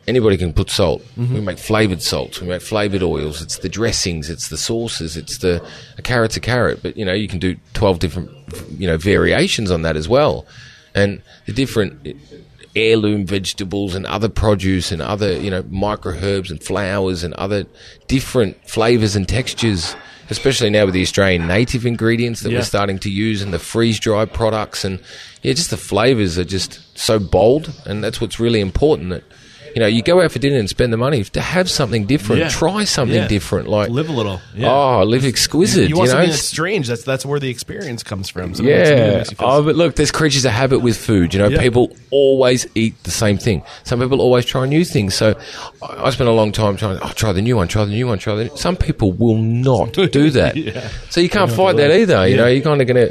[0.07, 1.03] anybody can put salt.
[1.19, 1.35] Mm-hmm.
[1.35, 2.41] We make flavored salts.
[2.41, 3.43] We make flavored oils.
[3.43, 4.31] It's the dressings.
[4.31, 5.17] It's the sauces.
[5.17, 5.67] It's the,
[5.99, 6.83] a carrot's a carrot.
[6.83, 8.31] But, you know, you can do 12 different,
[8.79, 10.47] you know, variations on that as well.
[10.95, 12.17] And the different
[12.77, 17.67] heirloom vegetables and other produce and other, you know, micro herbs and flowers and other
[18.07, 19.97] different flavors and textures,
[20.31, 22.59] especially now with the Australian native ingredients that Yeah.
[22.59, 24.85] we're starting to use and the freeze dried products.
[24.85, 25.01] And
[25.43, 27.73] yeah, just the flavors are just so bold.
[27.87, 29.25] And that's what's really important that,
[29.75, 32.41] you know, you go out for dinner and spend the money to have something different,
[32.41, 32.49] Yeah.
[32.49, 33.29] try something Yeah.
[33.29, 33.69] different.
[33.69, 34.41] Like, Live a little.
[34.55, 34.71] Yeah.
[34.73, 35.89] oh, live exquisite.
[35.89, 36.89] you want know, something that's strange.
[36.89, 38.55] That's that's where the experience comes from.
[38.55, 39.19] Something yeah.
[39.29, 41.33] you Oh, but look, there's creatures of habit with food.
[41.35, 41.61] You know, Yeah.
[41.61, 43.63] people always eat the same thing.
[43.85, 45.15] Some people always try new things.
[45.15, 45.37] So
[45.83, 46.99] I I spent a long time trying.
[47.03, 47.69] Oh, try the new one.
[47.69, 48.19] Try the new one.
[48.19, 48.57] Try the.
[48.57, 50.57] Some people will not do that.
[51.11, 52.27] So you can't fight that either.
[52.29, 53.11] You know, you're kind of gonna.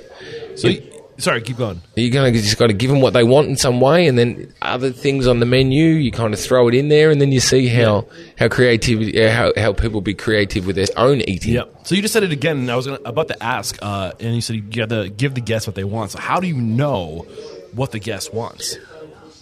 [0.56, 0.82] So, you-
[1.20, 1.82] sorry, keep going.
[1.96, 4.54] You're gonna just got to give them what they want in some way, and then
[4.62, 7.40] other things on the menu, you kind of throw it in there, and then you
[7.40, 8.06] see how
[8.38, 11.54] how creativity, how how people be creative with their own eating.
[11.54, 11.88] Yep.
[11.88, 14.36] So you just said it again, and I was gonna, about to ask, uh, and
[14.36, 16.12] you said you got to give the guest what they want.
[16.12, 17.26] So how do you know
[17.74, 18.78] what the guest wants?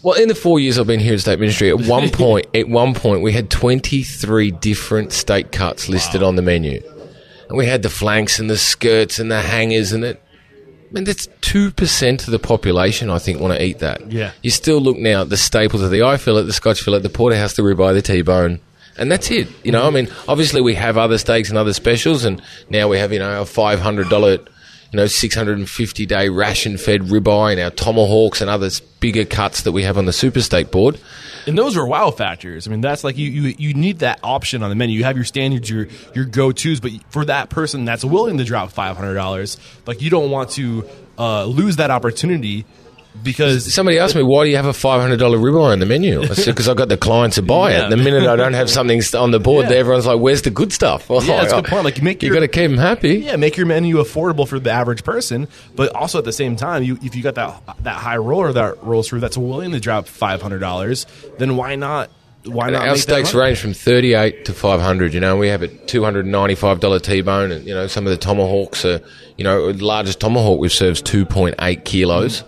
[0.03, 2.69] Well, in the four years I've been here at Steak Ministry, at one point, at
[2.69, 6.81] one point, we had twenty three different steak cuts listed on the menu,
[7.49, 10.23] and we had the flanks and the skirts and the hangers and it.
[10.89, 13.09] I mean, that's two percent of the population.
[13.09, 14.09] I think want to eat that.
[14.11, 14.31] Yeah.
[14.41, 17.09] You still look now at the staples of the eye fillet, the Scotch fillet, the
[17.09, 18.61] porterhouse, the ribeye, the T-bone,
[18.97, 19.47] and that's it.
[19.63, 22.97] You know, I mean, obviously we have other steaks and other specials, and now we
[22.99, 24.37] have you know a five hundred dollar,
[24.91, 28.69] you know, six hundred and fifty day ration fed ribeye and our tomahawks and other
[28.99, 30.99] bigger cuts that we have on the super steak board.
[31.45, 32.67] And those are wow factors.
[32.67, 34.97] I mean, that's like you, you you need that option on the menu.
[34.97, 38.43] You have your standards, your your go tos, but for that person that's willing to
[38.43, 42.65] drop five hundred dollars, like you don't want to uh, lose that opportunity
[43.23, 46.21] because Somebody asked me, why do you have a $500 ribeye on the menu?
[46.21, 47.87] I said, because I've got the clients to buy Yeah.
[47.87, 47.89] it.
[47.89, 49.75] The minute I don't have something on the board, Yeah.
[49.77, 51.09] everyone's like, where's the good stuff?
[51.09, 51.83] Well, Yeah, that's a good point.
[51.85, 53.15] Like, you make you got to keep them happy.
[53.19, 56.83] yeah, make your menu affordable for the average person, but also at the same time,
[56.83, 60.07] you if you got that that high roller that rolls through that's willing to drop
[60.07, 61.05] five hundred dollars,
[61.37, 62.09] then why not?
[62.45, 62.87] Why not?
[62.87, 65.13] Our steaks range from 38 to 500.
[65.13, 69.01] You know, we have a $295 T-bone and, you know, some of the tomahawks are,
[69.37, 72.43] you know, the largest tomahawk we've served is 2.8 kilos.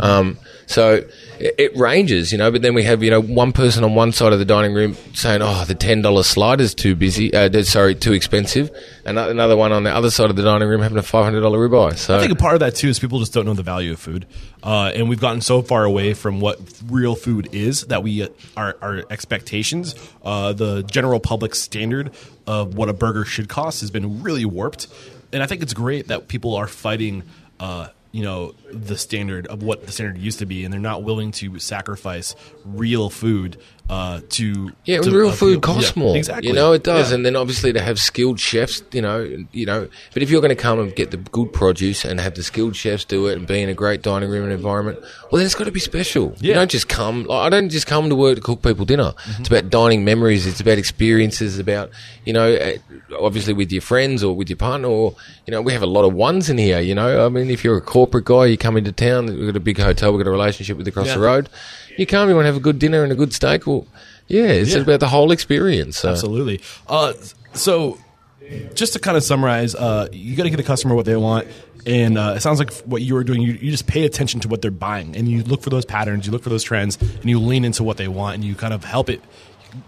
[0.00, 1.04] Um, so
[1.38, 4.12] it, it ranges, you know, but then we have, you know, one person on one
[4.12, 8.12] side of the dining room saying, oh, the $10 slider's too busy, uh, sorry, too
[8.12, 8.70] expensive.
[9.04, 11.96] And another one on the other side of the dining room having a $500 ribeye.
[11.96, 13.92] So I think a part of that too is people just don't know the value
[13.92, 14.26] of food,
[14.62, 18.28] uh, and we've gotten so far away from what real food is that we uh,
[18.56, 22.12] our, our expectations, uh, the general public standard
[22.46, 24.88] of what a burger should cost, has been really warped.
[25.32, 27.24] And I think it's great that people are fighting
[27.60, 31.02] uh, you know the standard of what the standard used to be, and they're not
[31.02, 32.34] willing to sacrifice
[32.64, 33.56] real food
[33.90, 36.16] uh, to Yeah, to real appeal- food costs yeah, more.
[36.16, 37.10] Exactly, You know, it does.
[37.10, 37.16] Yeah.
[37.16, 39.88] And then obviously to have skilled chefs, you know, you know.
[40.14, 42.76] But if you're going to come and get the good produce and have the skilled
[42.76, 45.54] chefs do it and be in a great dining room and environment, well, then it's
[45.54, 46.34] got to be special.
[46.40, 46.54] You Yeah.
[46.54, 47.24] don't just come.
[47.24, 49.12] Like, I don't just come to work to cook people dinner.
[49.12, 49.40] Mm-hmm.
[49.40, 50.46] It's about dining memories.
[50.46, 51.58] It's about experiences.
[51.58, 51.90] About
[52.24, 52.72] you know, uh,
[53.20, 55.14] obviously with your friends or with your partner, or
[55.46, 56.80] you know, we have a lot of ones in here.
[56.80, 59.26] You know, I mean, if you're a corporate guy, you come into town.
[59.26, 60.12] We've got a big hotel.
[60.12, 61.14] We've got a relationship with across Yeah.
[61.16, 61.48] the road.
[61.98, 62.28] You come.
[62.28, 63.66] You want to have a good dinner and a good steak.
[63.66, 63.86] Well.
[64.26, 64.80] Yeah, it's Yeah.
[64.80, 65.98] about the whole experience.
[65.98, 66.08] So.
[66.10, 66.60] Absolutely.
[66.88, 67.12] Uh,
[67.52, 67.98] so,
[68.74, 71.46] just to kind of summarize, uh, you got to get the customer what they want,
[71.86, 73.42] and uh, it sounds like what you were doing.
[73.42, 76.24] You, you just pay attention to what they're buying, and you look for those patterns,
[76.26, 78.72] you look for those trends, and you lean into what they want, and you kind
[78.72, 79.20] of help it.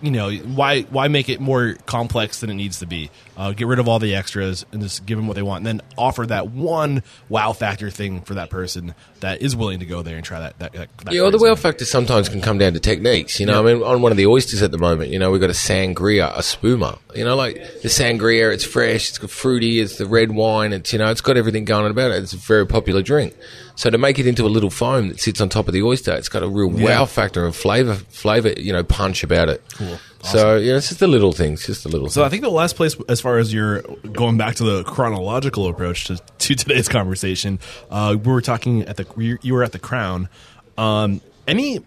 [0.03, 3.11] You know, why why make it more complex than it needs to be?
[3.37, 5.67] Uh, get rid of all the extras and just give them what they want, and
[5.67, 10.03] then offer that one wow factor thing for that person that is willing to go
[10.03, 10.59] there and try that.
[10.59, 13.39] that, that Yeah, well, the wow factor sometimes can come down to techniques.
[13.41, 15.41] You know, I mean, on one of the oysters at the moment, you know, we've
[15.41, 16.99] got a sangria, espuma.
[17.15, 20.93] You know, like the sangria, it's fresh, it's got fruity, it's the red wine, it's,
[20.93, 22.23] you know, it's got everything going on about it.
[22.23, 23.35] It's a very popular drink.
[23.77, 26.15] So to make it into a little foam that sits on top of the oyster,
[26.15, 29.63] it's got a real wow factor and flavor, flavor, you know, punch about it.
[29.75, 29.99] Cool.
[30.23, 32.75] So, yeah, it's just the little things, just the little So I think the last
[32.75, 37.61] place, as far as you're going back to the chronological approach to, to today's conversation,
[37.91, 40.29] uh, we were talking at the you you were at the Crown.
[40.77, 41.81] Um, any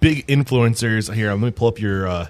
[0.00, 1.30] big influencers here?
[1.30, 2.26] Let me pull up your uh,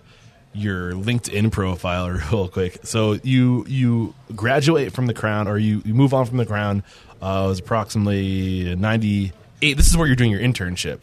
[0.52, 2.78] your LinkedIn profile real quick.
[2.82, 6.82] So you you graduate from the Crown, or you, you move on from the Crown.
[7.22, 9.76] Uh, it was approximately ninety eight.
[9.76, 11.00] This is where you're doing your internship.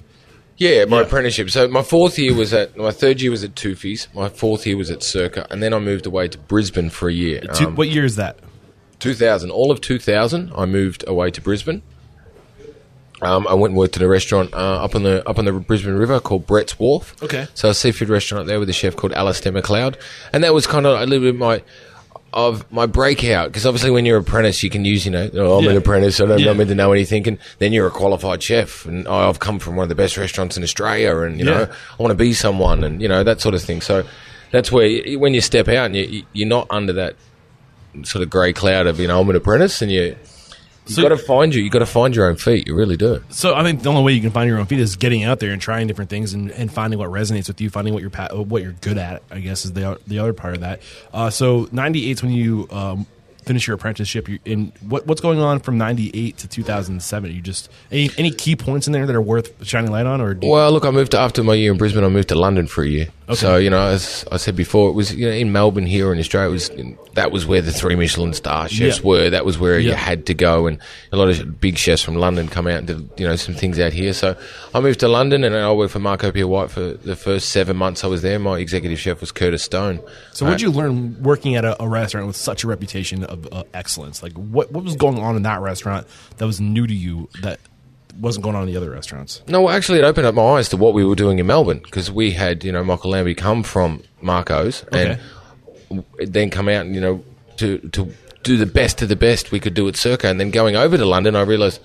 [0.58, 1.52] Yeah, my apprenticeship.
[1.52, 4.08] So my fourth year was at my third year was at Toofey's.
[4.16, 7.14] My fourth year was at Circa, and then I moved away to Brisbane for a
[7.14, 7.42] year.
[7.54, 8.40] Two, Um, what year is that?
[9.00, 11.84] 2000, all of 2000, I moved away to Brisbane.
[13.22, 15.52] Um, I went and worked at a restaurant uh, up on the up on the
[15.52, 17.16] Brisbane River called Brett's Wharf.
[17.24, 17.48] Okay.
[17.56, 19.96] so a seafood restaurant up there with a chef called Alistair McLeod,
[20.34, 21.64] and that was kind of a little bit my
[22.34, 25.58] of my breakout because obviously when you're an apprentice you can use you know oh,
[25.58, 25.72] I'm Yeah.
[25.72, 26.54] an apprentice I don't Yeah.
[26.54, 29.76] know to know anything and then you're a qualified chef and oh, I've come from
[29.78, 31.52] one of the best restaurants in Australia and you Yeah.
[31.54, 31.64] know
[32.00, 34.04] I want to be someone and you know that sort of thing so
[34.52, 37.16] that's where you, when you step out and you, you're not under that
[38.04, 40.16] sort of grey cloud of you know I'm an apprentice and you
[40.88, 42.98] you So- got to find you you got to find your own feet you really
[42.98, 45.24] do So I think the only way you can find your own feet is getting
[45.24, 48.02] out there and trying different things and, and finding what resonates with you, finding what
[48.02, 49.22] you're what you're good at.
[49.32, 50.82] I guess is the the other part of that.
[51.14, 53.06] Uh, so '98 is when you um,
[53.48, 54.28] finish your apprenticeship.
[54.30, 57.32] You, in what what's going on from '98 to 2007?
[57.32, 60.34] You just any any key points in there that are worth shining light on, or
[60.34, 62.04] do you- Well, look, I moved to, after my year in Brisbane.
[62.04, 63.08] I moved to London for a year.
[63.34, 66.20] So you know, as I said before, it was you know in Melbourne here in
[66.20, 66.50] Australia.
[66.50, 66.72] It was
[67.16, 69.04] that was where the three Michelin star chefs Yeah.
[69.06, 69.30] were.
[69.30, 70.78] That was where you had to go, and
[71.12, 73.80] a lot of big chefs from London come out and did you know some things
[73.80, 74.14] out here.
[74.14, 74.38] So
[74.74, 77.76] I moved to London, and I worked for Marco Pierre White for the first seven
[77.76, 78.40] months I was there.
[78.40, 80.00] My executive chef was Curtis Stone.
[80.32, 83.26] so what did uh, you learn working at a, a restaurant with such a reputation
[83.26, 84.24] of uh, excellence?
[84.24, 87.60] Like what what was going on in that restaurant that was new to you that
[88.20, 89.42] wasn't going on in the other restaurants?
[89.48, 91.80] No, well, actually, it opened up my eyes to what we were doing in Melbourne
[91.80, 95.20] because we had, you know, Michael Lambie come from Marco's and
[96.20, 97.24] then come out and, you know,
[97.58, 98.12] to, to
[98.44, 100.28] do the best of the best we could do at Circa.
[100.28, 101.80] And then going over to London, I realised,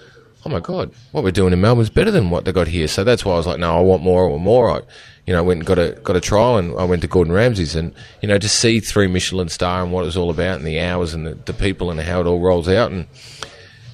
[0.44, 2.88] oh my God, what we're doing in Melbourne is better than what they got here.
[2.88, 4.70] So that's why I was like, no, I want more, I want more.
[4.70, 4.80] I,
[5.26, 7.32] you know, I went and got a, got a trial and I went to Gordon
[7.32, 10.58] Ramsay's and, you know, to see three Michelin star and what it was all about
[10.58, 12.90] and the hours and the, the people and how it all rolls out.
[12.90, 13.06] And,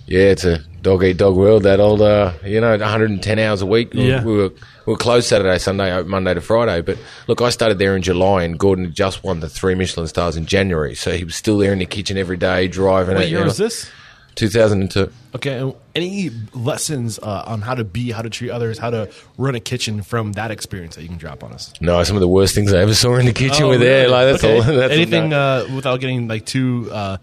[0.07, 1.65] yeah, it's a dog eat dog world.
[1.65, 3.93] That old, uh, you know, 110 hours a week.
[3.93, 4.25] We- Yeah.
[4.25, 4.49] We were
[4.87, 6.81] we were closed Saturday, Sunday, open Monday to Friday.
[6.81, 10.07] But look, I started there in July, and Gordon had just won the three Michelin
[10.09, 13.25] stars in January, so he was still there in the kitchen every day, driving What
[13.25, 13.29] it.
[13.29, 13.49] year you know.
[13.49, 13.91] was this?
[14.39, 15.13] 2002.
[15.35, 19.11] Okay, and any lessons uh, on how to be, how to treat others, how to
[19.37, 21.73] run a kitchen from that experience that you can drop on us?
[21.81, 24.07] No, some of the worst things I ever saw in the kitchen were there.
[24.09, 24.13] really?
[24.13, 24.57] Like that's Okay.
[24.57, 24.63] all.
[24.79, 27.19] That's Anything uh, without getting like too uh,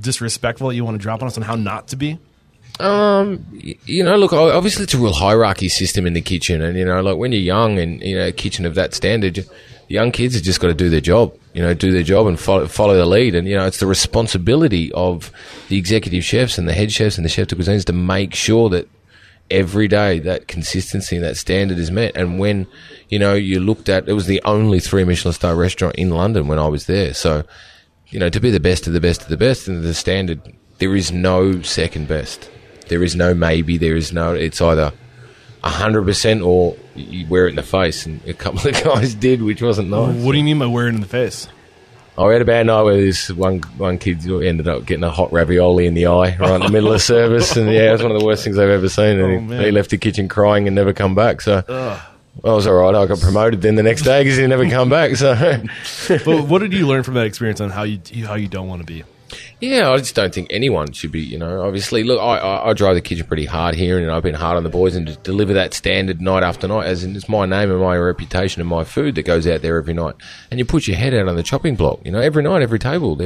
[0.00, 2.18] disrespectful that you want to drop on us on how not to be?
[2.80, 6.84] Um, you know, look, obviously it's a real hierarchy system in the kitchen, and you
[6.84, 9.44] know, like when you're young and you know, a kitchen of that standard,
[9.88, 11.34] young kids have just got to do their job.
[11.58, 13.34] You know, do their job and follow, follow the lead.
[13.34, 15.32] And you know, it's the responsibility of
[15.66, 18.68] the executive chefs and the head chefs and the chef de cuisines to make sure
[18.68, 18.88] that
[19.50, 22.12] every day that consistency and that standard is met.
[22.14, 22.68] And when
[23.08, 26.46] you know you looked at, it was the only three Michelin star restaurant in London
[26.46, 27.12] when I was there.
[27.12, 27.42] So
[28.06, 30.40] you know, to be the best of the best of the best and the standard,
[30.78, 32.48] there is no second best.
[32.86, 33.78] There is no maybe.
[33.78, 34.32] There is no.
[34.32, 34.92] It's either
[35.62, 39.42] hundred percent or you wear it in the face, and a couple of guys did,
[39.42, 40.14] which wasn't nice.
[40.16, 41.48] What do you mean by wearing in the face?
[42.16, 45.32] I had a bad night where this one one kid ended up getting a hot
[45.32, 48.10] ravioli in the eye right in the middle of service, and yeah, it was one
[48.10, 49.20] of the worst things I've ever seen.
[49.20, 51.40] And Oh, he, he left the kitchen crying and never come back.
[51.40, 52.94] So I was all right.
[52.94, 55.14] I got promoted then the next day because he never come back.
[55.14, 55.34] So
[56.24, 58.80] but what did you learn from that experience on how you how you don't want
[58.80, 59.04] to be?
[59.60, 61.20] Yeah, I just don't think anyone should be.
[61.20, 64.22] You know, obviously, look, I, I, I drive the kitchen pretty hard here, and I've
[64.22, 67.28] been hard on the boys, and deliver that standard night after night, as in it's
[67.28, 70.14] my name and my reputation and my food that goes out there every night.
[70.52, 72.00] And you put your head out on the chopping block.
[72.04, 73.20] You know, every night, every table,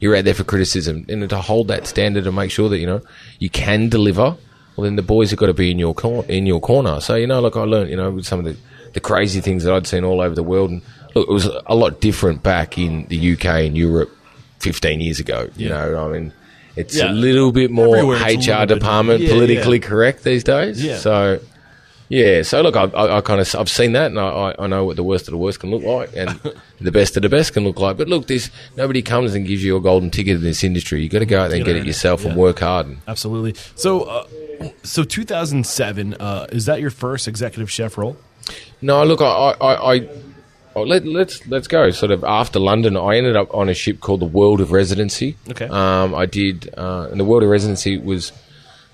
[0.00, 2.86] you're out there for criticism, and to hold that standard and make sure that you
[2.86, 3.00] know
[3.38, 4.36] you can deliver.
[4.76, 7.00] Well, then the boys have got to be in your cor- in your corner.
[7.00, 8.56] So you know, like I learned, you know, with some of the,
[8.94, 10.82] the crazy things that I'd seen all over the world, and
[11.14, 14.10] look, it was a lot different back in the UK and Europe
[14.60, 15.48] 15 years ago.
[15.56, 16.32] You know, I mean,
[16.76, 17.10] it's Yeah.
[17.10, 19.86] a little bit more Everywhere HR bit- department yeah, politically yeah.
[19.86, 20.82] correct these days.
[20.84, 20.98] Yeah.
[20.98, 21.40] So,
[22.08, 22.42] yeah.
[22.42, 24.96] So look, I, I, I kind of I've seen that, and I, I- know what
[24.96, 26.38] the worst of the worst can look like, and
[26.80, 27.96] the best of the best can look like.
[27.96, 31.02] But look, this nobody comes and gives you a golden ticket in this industry.
[31.02, 32.86] You got to go out there and get it yourself and work hard.
[32.86, 33.54] And, Absolutely.
[33.74, 34.26] So, uh,
[34.82, 38.16] so 2007 uh, is that your first executive chef role?
[38.80, 39.24] No, look, I,
[39.60, 40.08] I, I
[40.78, 41.90] oh, let, let's let's go.
[41.90, 45.34] Sort of after London, I ended up on a ship called the World of ResidenSea.
[45.50, 45.66] Okay.
[45.66, 48.32] Um, I did, uh, and the World of ResidenSea was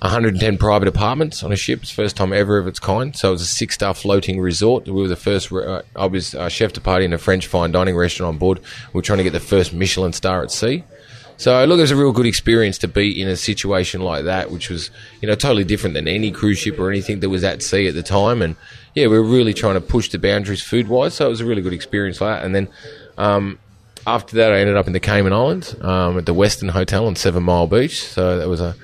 [0.01, 1.83] 110 private apartments on a ship.
[1.83, 3.17] It's first time ever of its kind.
[3.17, 4.85] So it was a six-star floating resort.
[4.85, 5.51] We were the first.
[5.51, 8.61] Uh, I was uh, chef de partie in a French fine dining restaurant on board.
[8.93, 10.85] We were trying to get the first Michelin star at sea.
[11.37, 14.51] So look, it was a real good experience to be in a situation like that,
[14.51, 17.63] which was you know totally different than any cruise ship or anything that was at
[17.63, 18.43] sea at the time.
[18.43, 18.57] And
[18.95, 21.15] yeah, we were really trying to push the boundaries food wise.
[21.15, 22.45] So it was a really good experience like that.
[22.47, 22.69] And then
[23.19, 23.59] um,
[24.07, 27.17] after that, I ended up in the Cayman Islands um, at the Westin Hotel on
[27.17, 28.07] Seven Mile Beach.
[28.07, 28.75] So that was a,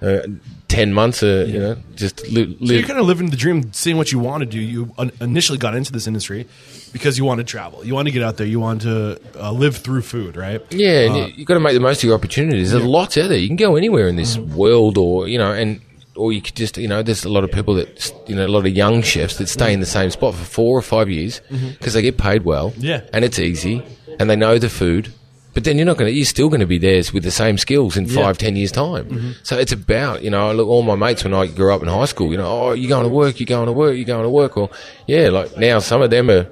[0.00, 0.26] a
[0.68, 1.22] ten months.
[1.22, 4.18] Uh, You know, just li- So you're kind of living the dream, seeing what you
[4.18, 4.58] want to do.
[4.58, 6.46] You un- initially got into this industry
[6.92, 7.84] because you wanted to travel.
[7.84, 8.46] You want to get out there.
[8.46, 10.60] You want to uh, live through food, right?
[10.70, 12.72] Yeah, and you, you got to make the most of your opportunities.
[12.72, 13.38] There's lots out there.
[13.38, 15.80] You can go anywhere in this world, or you know, and
[16.16, 18.48] or you could just you know, there's a lot of people that you know, a
[18.48, 21.40] lot of young chefs that stay in the same spot for four or five years
[21.50, 21.70] mm-hmm.
[21.70, 22.72] because they get paid well.
[22.76, 23.02] Yeah.
[23.12, 23.82] and it's easy,
[24.18, 25.12] and they know the food.
[25.54, 27.58] But then you're not going to, you're still going to be there with the same
[27.58, 29.08] skills in five, ten years' time.
[29.08, 29.30] Mm-hmm.
[29.44, 32.06] So it's about, you know, look, all my mates when I grew up in high
[32.06, 34.30] school, you know, oh, you're going to work, you're going to work, you're going to
[34.30, 34.56] work.
[34.56, 34.72] Well,
[35.06, 36.50] yeah, like now some of them are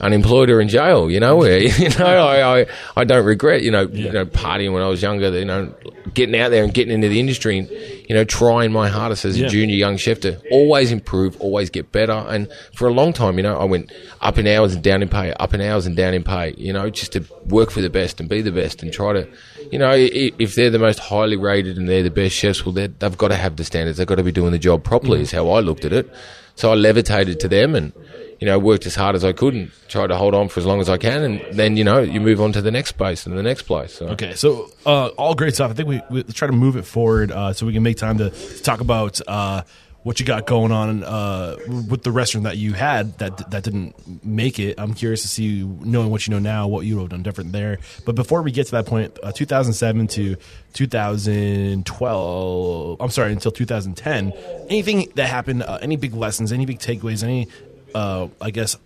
[0.00, 3.70] unemployed or in jail, you know, where, you know, I, I, I don't regret, you
[3.70, 5.74] know, you know, partying when I was younger, you know,
[6.12, 9.36] getting out there and getting into the industry and, you know, trying my hardest as
[9.36, 9.48] a Yeah.
[9.48, 12.12] junior young chef to always improve, always get better.
[12.12, 15.08] And for a long time, you know, I went up in hours and down in
[15.08, 17.90] pay, up in hours and down in pay, you know, just to work for the
[17.90, 19.28] best and be the best and try to,
[19.72, 23.18] you know, if they're the most highly rated and they're the best chefs, well, they've
[23.18, 23.98] got to have the standards.
[23.98, 25.22] They've got to be doing the job properly, mm.
[25.22, 26.12] is how I looked at it.
[26.56, 27.92] So I levitated to them and,
[28.40, 30.66] you know, worked as hard as I could and tried to hold on for as
[30.66, 31.22] long as I can.
[31.22, 33.94] And then, you know, you move on to the next place and the next place.
[33.94, 34.08] So.
[34.08, 35.70] Okay, so uh, all great stuff.
[35.70, 38.18] I think we, we try to move it forward uh, so we can make time
[38.18, 39.62] to, to talk about uh,
[40.04, 44.24] what you got going on uh, with the restaurant that you had that that didn't
[44.24, 44.78] make it.
[44.78, 47.52] I'm curious to see, knowing what you know now, what you would have done different
[47.52, 47.78] there.
[48.04, 50.36] But before we get to that point, uh, 2007 to
[50.74, 54.34] 2012, I'm sorry, until 2010,
[54.68, 57.48] anything that happened, uh, any big lessons, any big takeaways, any,
[57.94, 58.76] uh, I guess,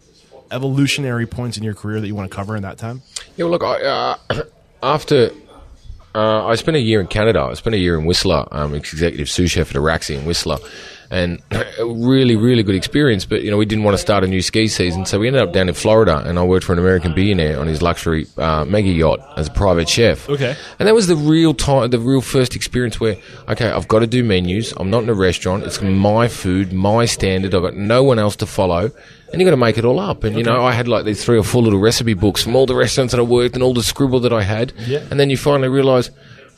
[0.51, 3.03] evolutionary points in your career that you want to cover in that time?
[3.37, 4.43] Yeah, well, look, I, uh,
[4.83, 5.31] after
[6.15, 9.29] uh, I spent a year in Canada, I spent a year in Whistler, um, executive
[9.29, 10.59] sous chef at Araxi in Whistler,
[11.11, 13.25] and a really, really good experience.
[13.25, 15.43] But you know, we didn't want to start a new ski season, so we ended
[15.43, 18.65] up down in Florida, and I worked for an American billionaire on his luxury uh,
[18.65, 20.29] mega yacht as a private chef.
[20.29, 20.57] Okay.
[20.79, 23.17] and that was the real time, the real first experience where
[23.49, 24.73] okay, I've got to do menus.
[24.77, 25.65] I'm not in a restaurant.
[25.65, 27.55] It's my food, my standard.
[27.55, 28.91] I've got no one else to follow.
[29.31, 30.25] And you got to make it all up.
[30.25, 32.65] And, you know, I had like these three or four little recipe books from all
[32.65, 34.73] the restaurants that I worked and all the scribble that I had.
[34.87, 35.05] Yeah.
[35.11, 36.11] And then you finally realize,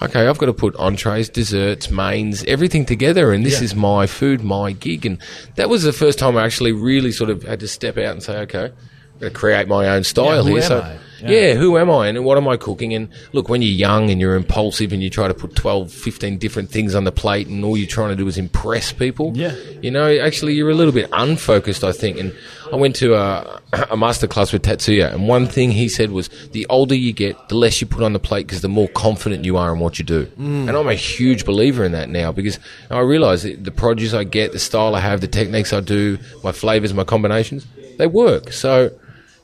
[0.03, 3.33] okay, I've got to put entrees, desserts, mains, everything together.
[3.33, 3.65] And this Yeah.
[3.65, 5.05] is my food, my gig.
[5.07, 5.19] And
[5.57, 8.23] that was the first time I actually really sort of had to step out and
[8.23, 8.73] say, okay, I'm
[9.21, 10.63] going to create my own style who here.
[10.63, 10.99] so, I?
[11.23, 11.31] Yeah.
[11.31, 11.55] Yeah.
[11.55, 12.95] who am I and what am I cooking?
[12.95, 16.39] And look, when you're young and you're impulsive and you try to put 12, 15
[16.39, 19.55] different things on the plate and all you're trying to do is impress people, Yeah.
[19.83, 22.19] you know, actually you're a little bit unfocused, I think.
[22.19, 22.35] And
[22.73, 26.29] I went to a, a master class with Tetsuya, and one thing he said was,
[26.53, 29.45] the older you get, the less you put on the plate because the more confident
[29.45, 30.27] you are in what you do.
[30.27, 30.69] Mm.
[30.69, 34.23] And I'm a huge believer in that now because I realize that the produce I
[34.23, 37.67] get, the style I have, the techniques I do, my flavors, my combinations,
[37.99, 38.53] they work.
[38.53, 38.93] So,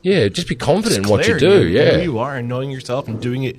[0.06, 1.62] yeah, just be confident in what you do.
[1.62, 1.96] in Yeah.
[1.96, 3.56] who you are and knowing yourself and doing it,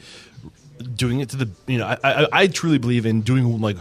[0.95, 1.85] doing it to the you know.
[1.87, 3.75] I, I, I truly believe in doing like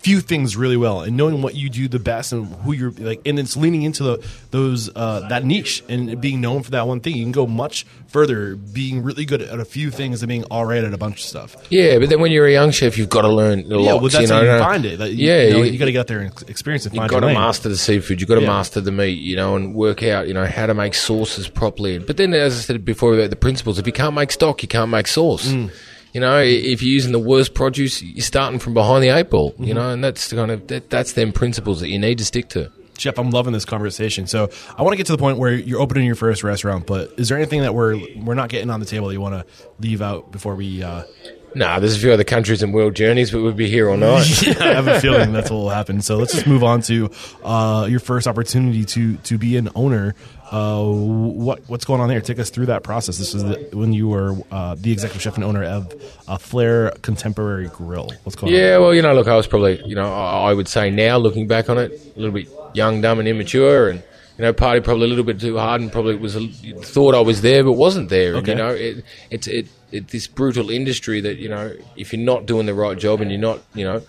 [0.00, 3.20] few things really well and knowing what you do the best and who you're like
[3.26, 7.00] and it's leaning into the those uh, that niche and being known for that one
[7.00, 10.42] thing you can go much further being really good at a few things and being
[10.44, 12.96] all right at a bunch of stuff Yeah, but then when you're a young chef,
[12.96, 13.84] you've got to learn a lot.
[13.84, 15.78] yeah well that's you know, how you find it you- yeah, you, know, you- you
[15.78, 17.14] got to get out there and experience and find it.
[17.14, 17.34] You've got to lane.
[17.34, 18.20] master the seafood.
[18.22, 18.46] You've got to Yeah.
[18.48, 21.98] master the meat, you know, and work out, you know, how to make sauces properly.
[21.98, 24.68] But then, as I said before about the principles, if you can't make stock, you
[24.68, 25.46] can't make sauce.
[25.48, 25.70] Mm.
[26.12, 29.52] You know, if you're using the worst produce, you're starting from behind the eight ball.
[29.52, 29.64] Mm-hmm.
[29.64, 32.24] You know, and that's the kind of that, that's them principles that you need to
[32.24, 32.70] stick to.
[32.96, 34.26] Jeff, I'm loving this conversation.
[34.26, 37.14] So I want to get to the point where you're opening your first restaurant, but
[37.16, 39.46] is there anything that we're we're not getting on the table that you want to
[39.78, 40.82] leave out before we?
[40.82, 41.04] Uh,
[41.54, 44.46] Nah, there's a few other countries and world journeys, but we'd be here all night.
[44.60, 46.00] I have a feeling that's what will happen.
[46.00, 47.10] So let's just move on to
[47.42, 50.14] uh, your first opportunity to to be an owner.
[50.50, 52.20] Uh, what what's going on there?
[52.20, 53.18] Take us through that process.
[53.18, 55.92] This is the, when you were uh, the executive chef and owner of
[56.26, 58.10] uh, Flair Contemporary Grill.
[58.24, 58.58] What's going on?
[58.58, 61.18] Yeah, well, you know, look, I was probably, you know, I I would say now,
[61.18, 64.02] looking back on it, a little bit young, dumb, and immature, and
[64.40, 67.20] you know, party probably a little bit too hard, and probably was a, thought I
[67.20, 68.36] was there, but wasn't there.
[68.36, 72.24] And, you know, it, it's it, it this brutal industry that you know, if you're
[72.24, 74.00] not doing the right job and you're not, you know,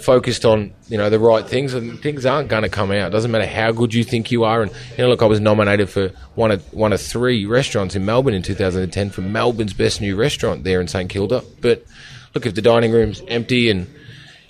[0.00, 3.08] focused on you know the right things, and things aren't going to come out.
[3.08, 4.62] It Doesn't matter how good you think you are.
[4.62, 8.04] And you know, look, I was nominated for one of one of three restaurants in
[8.04, 11.42] Melbourne in 2010 for Melbourne's best new restaurant there in St Kilda.
[11.60, 11.84] But
[12.36, 13.92] look, if the dining room's empty and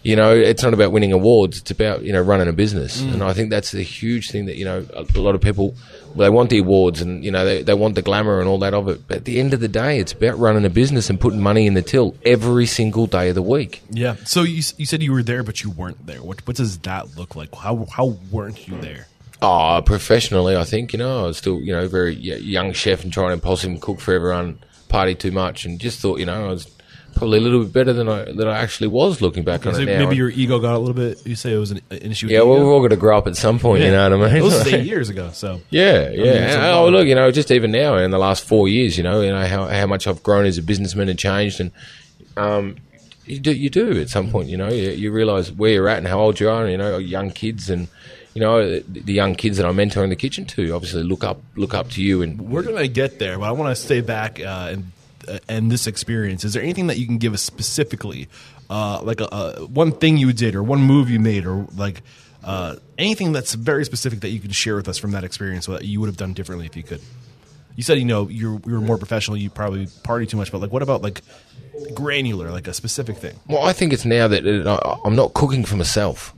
[0.02, 1.58] you know, it's not about winning awards.
[1.58, 3.12] It's about you know running a business, mm.
[3.12, 5.76] and I think that's the huge thing that you know a, lot of people
[6.16, 8.74] they want the awards and you know they, they want the glamour and all that
[8.74, 9.06] of it.
[9.06, 11.66] But at the end of the day, it's about running a business and putting money
[11.66, 13.82] in the till every single day of the week.
[13.90, 14.16] Yeah.
[14.24, 16.22] So you, you said you were there, but you weren't there.
[16.22, 17.54] What what does that look like?
[17.54, 19.06] How how weren't you there?
[19.40, 23.12] Oh, professionally, I think you know I was still you know very young chef and
[23.12, 26.48] trying to impulsive cook for everyone, party too much, and just thought you know I
[26.48, 26.68] was
[27.14, 29.80] probably a little bit better than I than I actually was looking back on So
[29.80, 29.98] it now.
[29.98, 31.24] maybe your ego got a little bit.
[31.26, 32.26] You say it was an, an issue.
[32.28, 32.64] Yeah, well, ego?
[32.64, 33.82] we've all got to grow up at some point.
[33.82, 34.42] You know what I mean?
[34.42, 35.30] Those was eight years ago.
[35.32, 36.32] So Yeah, yeah.
[36.32, 39.20] And, oh, look, you know, just even now in the last four years, you know,
[39.20, 41.70] you know how how much I've grown as a businessman and changed, and
[42.36, 42.76] um,
[43.26, 45.98] you do you do at some point, you know, you, you realize where you're at
[45.98, 47.88] and how old you are, and, you know, young kids and.
[48.34, 50.72] You know the the young kids that I mentor in the kitchen too.
[50.74, 53.76] Obviously, look up, look up to you, and we're gonna get there, but I want
[53.76, 54.90] to stay back uh, and
[55.48, 56.44] and this experience.
[56.44, 58.28] Is there anything that you can give us specifically,
[58.70, 62.02] uh, like a, a, one thing you did or one move you made, or like
[62.44, 65.84] uh, anything that's very specific that you can share with us from that experience that
[65.84, 67.00] you would have done differently if you could?
[67.76, 69.36] You said you know you're you were more professional.
[69.36, 71.22] You probably party too much, but like what about like
[71.94, 73.38] granular, like a specific thing?
[73.48, 76.34] Well, I think it's now that it, I, I'm not cooking for myself.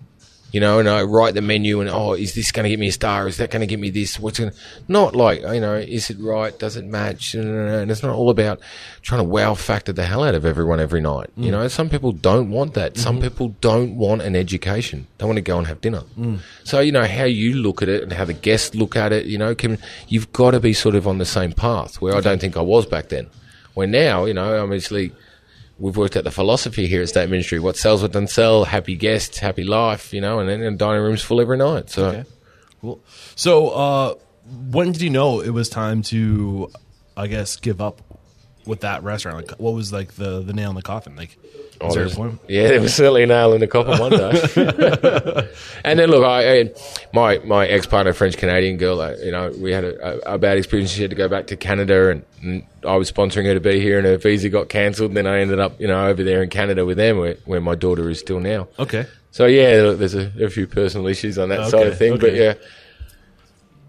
[0.55, 2.87] You know, and I write the menu and, oh, is this going to get me
[2.87, 3.27] a star?
[3.27, 4.21] Is that going to get me this?
[4.21, 6.57] What's going to, not like, you know, is it right?
[6.57, 7.35] Does it match?
[7.35, 8.61] And it's not all about
[9.03, 11.31] trying to wow factor the hell out of everyone every night.
[11.37, 11.51] You mm.
[11.51, 12.97] know, some people don't want that.
[12.97, 13.25] Some mm-hmm.
[13.25, 15.09] people don't want an education.
[15.19, 16.03] They want to go and have dinner.
[16.17, 16.39] Mm.
[16.63, 19.27] So, you know, how you look at it and how the guests look at it,
[19.27, 22.21] you know, can, you've got to be sort of on the same path where I
[22.21, 23.27] don't think I was back then.
[23.75, 25.11] Where now, you know, obviously,
[25.79, 27.59] we've worked out the philosophy here at Steak Ministry.
[27.59, 28.65] What sells, what doesn't sell.
[28.65, 30.13] Happy guests, happy life.
[30.13, 31.91] You know, and then the dining room's full every night.
[31.91, 32.25] So Okay.
[32.81, 33.01] Cool.
[33.35, 34.15] So, uh,
[34.71, 36.71] when did you know it was time to,
[37.17, 38.03] I guess, give up
[38.67, 39.49] with that restaurant?
[39.49, 41.17] Like, what was like the the nail in the coffin?
[41.17, 41.39] Like,
[41.81, 44.11] Oh, is there a there's- yeah, there was certainly a nail in the coffin one
[44.13, 45.49] day.
[45.85, 46.75] and then look, I, I
[47.13, 50.39] my my ex partner, French Canadian girl, uh, you know, we had a, a, a
[50.39, 50.93] bad experience.
[50.93, 53.81] She had to go back to Canada, and, and I was sponsoring her to be
[53.81, 55.11] here, and her visa got cancelled.
[55.11, 57.61] And then I ended up, you know, over there in Canada with them, where, where
[57.61, 58.69] my daughter is still now.
[58.79, 59.07] Okay.
[59.31, 62.19] So yeah, look, there's a, a few personal issues on that Okay, side of thing,
[62.19, 62.55] but yeah.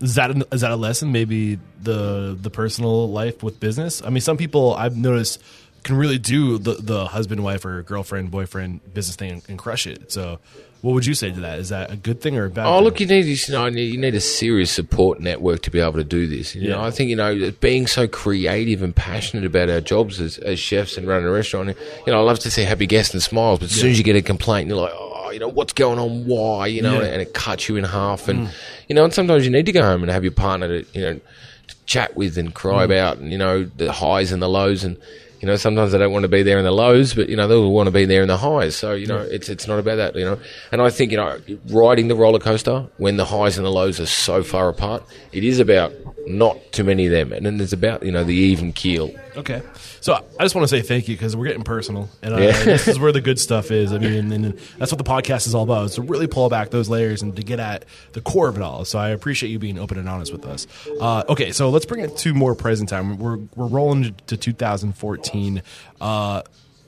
[0.02, 1.12] Is that an, is that a lesson?
[1.14, 4.02] Maybe the the personal life with business.
[4.04, 5.42] I mean, some people I've noticed
[5.86, 9.86] can really do the the husband wife or girlfriend boyfriend business thing and, and crush
[9.86, 10.12] it.
[10.12, 10.40] So,
[10.82, 11.60] what would you say to that?
[11.60, 12.66] Is that a good thing or a bad?
[12.66, 12.84] Oh, thing?
[12.84, 16.04] look, you need you know you need a serious support network to be able to
[16.04, 16.56] do this.
[16.56, 20.40] You know, I think you know being so creative and passionate about our jobs as,
[20.40, 21.70] as chefs and running a restaurant.
[21.70, 24.04] You know, I love to see happy guests and smiles, but as soon as you
[24.04, 26.26] get a complaint, you're like, oh, you know, what's going on?
[26.26, 26.66] Why?
[26.66, 27.10] You know, Yeah.
[27.10, 28.28] and it cuts you in half.
[28.28, 28.52] And mm.
[28.90, 31.02] you know, and sometimes you need to go home and have your partner to you
[31.06, 31.20] know
[31.68, 32.86] to chat with and cry mm.
[32.86, 34.98] about, and you know the highs and the lows and.
[35.42, 37.48] You know, sometimes they don't want to be there in the lows, but you know
[37.48, 38.76] they will want to be there in the highs.
[38.76, 40.16] So you know, it's it's not about that.
[40.16, 40.40] You know,
[40.72, 44.00] and I think you know, riding the roller coaster when the highs and the lows
[44.00, 45.94] are so far apart, it is about
[46.28, 49.14] not too many of them, and then it's about you know the even keel.
[49.38, 49.62] Okay.
[50.02, 52.52] So I just want to say thank you because we're getting personal, and uh, Yeah.
[52.64, 53.92] this is where the good stuff is.
[53.92, 56.48] I mean, and, and that's what the podcast is all about: is to really pull
[56.50, 58.86] back those layers and to get at the core of it all.
[58.86, 60.68] So I appreciate you being open and honest with us.
[61.02, 63.18] Uh, okay, so let's bring it to more present time.
[63.18, 65.62] We're we're rolling to 2014.
[66.00, 66.42] Uh,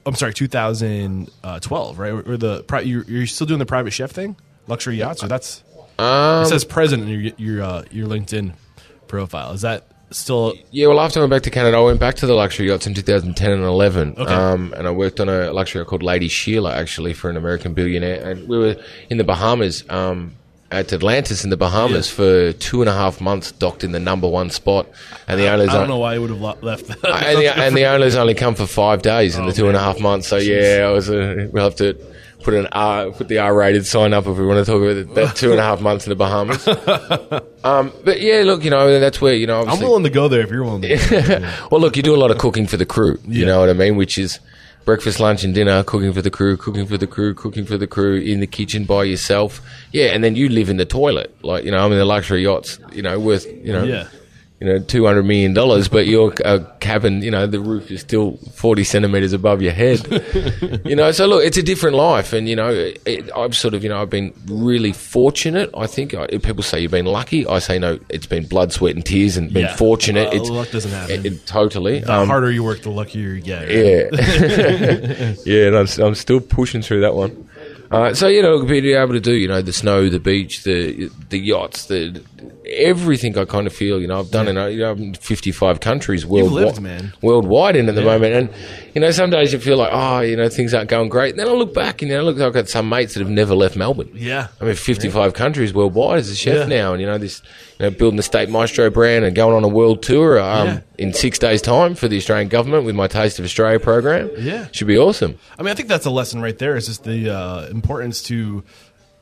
[0.06, 2.14] I'm sorry, 2012, right?
[2.14, 4.36] Or the you're, you're still doing the private chef thing,
[4.68, 5.64] luxury yachts, or that's
[6.00, 8.54] Um, it says president in your your uh, your LinkedIn
[9.08, 9.52] profile.
[9.52, 10.54] Is that still?
[10.72, 12.88] Yeah, well, after I went back to Canada, I went back to the luxury yachts
[12.88, 14.16] in 2010 and 11.
[14.18, 14.34] Okay.
[14.34, 17.74] Um, and I worked on a luxury yacht called Lady Sheila, actually, for an American
[17.74, 18.30] billionaire.
[18.30, 18.76] And we were
[19.10, 20.36] in the Bahamas, um,
[20.70, 24.28] at Atlantis in the Bahamas for two and a half months, docked in the number
[24.28, 24.88] one spot.
[25.28, 27.06] And the owners I don't know why I would have left that.
[27.06, 29.80] and, the, and the owners only come for five days in the two and a
[29.80, 30.28] half months.
[30.28, 31.10] So yeah, I was.
[31.10, 31.94] Uh, we'll have to
[32.44, 35.36] put an R, put the R-rated sign up if we want to talk about that
[35.36, 36.68] two and a half months in the Bahamas.
[37.64, 39.66] um, but yeah, look, you know, that's where you know.
[39.66, 40.84] I'm willing to go there if you're willing.
[40.84, 41.54] to.
[41.72, 43.20] well, look, you do a lot of cooking for the crew.
[43.26, 43.96] You know what I mean?
[43.96, 44.40] Which is
[44.86, 47.88] breakfast, lunch, and dinner, cooking for the crew, cooking for the crew, cooking for the
[47.88, 49.60] crew in the kitchen by yourself.
[49.92, 51.36] Yeah, and then you live in the toilet.
[51.44, 54.08] Like, you know, I'm in the luxury yachts, you know, worth, you know, Yeah.
[54.60, 58.84] You know, $200 million, but your uh, cabin, you know, the roof is still 40
[58.84, 60.02] centimeters above your head.
[60.84, 62.34] you know, so look, it's a different life.
[62.34, 62.70] And, you know,
[63.06, 65.70] it, I've sort of, you know, I've been really fortunate.
[65.78, 67.46] I think I, people say you've been lucky.
[67.46, 69.76] I say, no, it's been blood, sweat, and tears and been Yeah.
[69.76, 70.34] fortunate.
[70.34, 71.12] It's, luck doesn't happen.
[71.24, 72.00] it- it- totally.
[72.00, 73.70] The Um, harder you work, the luckier you get.
[73.70, 77.48] yeah, yeah, and I'm, I'm still pushing through that one.
[77.90, 81.10] Uh, so you know, be able to do you know the snow, the beach, the
[81.30, 82.22] the yachts, the
[82.70, 83.38] everything.
[83.38, 85.80] I kind of feel you know I've done in uh, you know, I'm in 55
[85.80, 87.14] countries worldwide, lived, man.
[87.22, 88.50] worldwide in at the moment, and
[88.96, 91.32] you know some days you feel like oh you know things aren't going great.
[91.32, 93.30] And then I look back and you know look I've got some mates that have
[93.30, 94.10] never left Melbourne.
[94.14, 94.48] Yeah.
[94.62, 96.78] I mean 55 countries worldwide as a chef Yeah.
[96.78, 97.42] now, and you know this
[97.80, 100.80] you know building the State Maestro brand and going on a world tour um, Yeah.
[100.98, 104.30] in six days' time for the Australian government with my Taste of Australia program.
[104.38, 104.68] Yeah.
[104.72, 105.38] should be awesome.
[105.58, 106.76] I mean, I think that's a lesson right there.
[106.76, 108.64] Is just the uh, importance to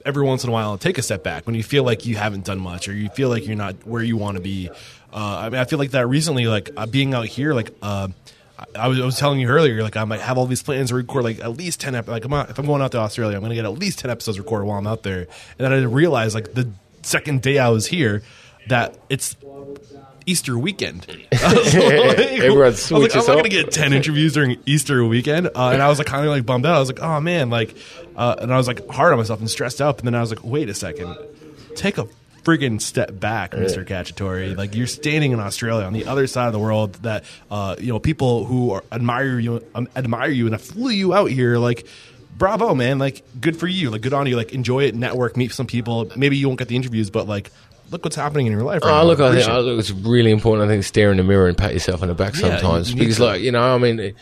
[0.06, 2.46] every once in a while take a step back when you feel like you haven't
[2.46, 4.70] done much or you feel like you're not where you want to be.
[5.12, 7.72] Uh, I mean, I feel like that recently, like uh, being out here, like.
[7.82, 8.10] Uh,
[8.74, 10.96] I- was, I was telling you earlier, like I might have all these plans to
[10.96, 11.94] record like at least ten.
[11.94, 13.74] Ep- like I'm not, if I'm going out to Australia, I'm going to get at
[13.74, 15.20] least ten episodes recorded while I'm out there.
[15.20, 15.28] And
[15.60, 16.70] then I realized, like the
[17.02, 18.24] second day I was here,
[18.70, 19.36] that it's
[20.26, 21.06] Easter weekend.
[21.34, 21.84] I was like-
[22.20, 25.72] Everyone I was like, switches I'm not gonna get ten interviews during Easter weekend, uh,
[25.74, 26.76] and I was like kind of like bummed out.
[26.76, 27.76] I was like, oh man, like,
[28.16, 30.00] uh, and I was like hard on myself and stressed out.
[30.00, 31.18] And then I was like, wait a second,
[31.76, 32.08] take a
[32.44, 34.56] friggin' step back, Mister Cacciatore.
[34.56, 36.94] Like you're standing in Australia on the other side of the world.
[37.04, 40.92] That uh, you know people who are, admire you, um, admire you, and I flew
[40.92, 41.58] you out here.
[41.58, 41.88] Like,
[42.38, 43.00] bravo, man!
[43.00, 43.90] Like, good for you.
[43.90, 44.36] Like, good on you.
[44.36, 46.12] Like, enjoy it, network, meet some people.
[46.16, 47.52] Maybe you won't get the interviews, but like.
[47.92, 48.82] Look what's happening in your life.
[48.82, 49.04] Right Oh, now.
[49.04, 49.52] look, I think, it.
[49.62, 50.68] look, it's really important.
[50.68, 53.18] I think stare in the mirror and pat yourself on the back Yeah, sometimes because,
[53.18, 53.26] to.
[53.26, 54.16] like, you know, I mean,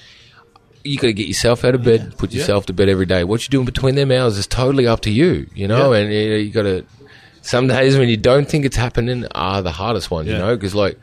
[0.83, 2.39] you got to get yourself out of bed, put Yeah.
[2.39, 3.23] yourself to bed every day.
[3.23, 5.93] What you're doing between them hours is totally up to you, you know.
[5.93, 5.99] Yeah.
[5.99, 6.85] And you, know, you got to.
[7.41, 10.75] Some days when you don't think it's happening are the hardest ones, you know, because
[10.75, 10.97] like.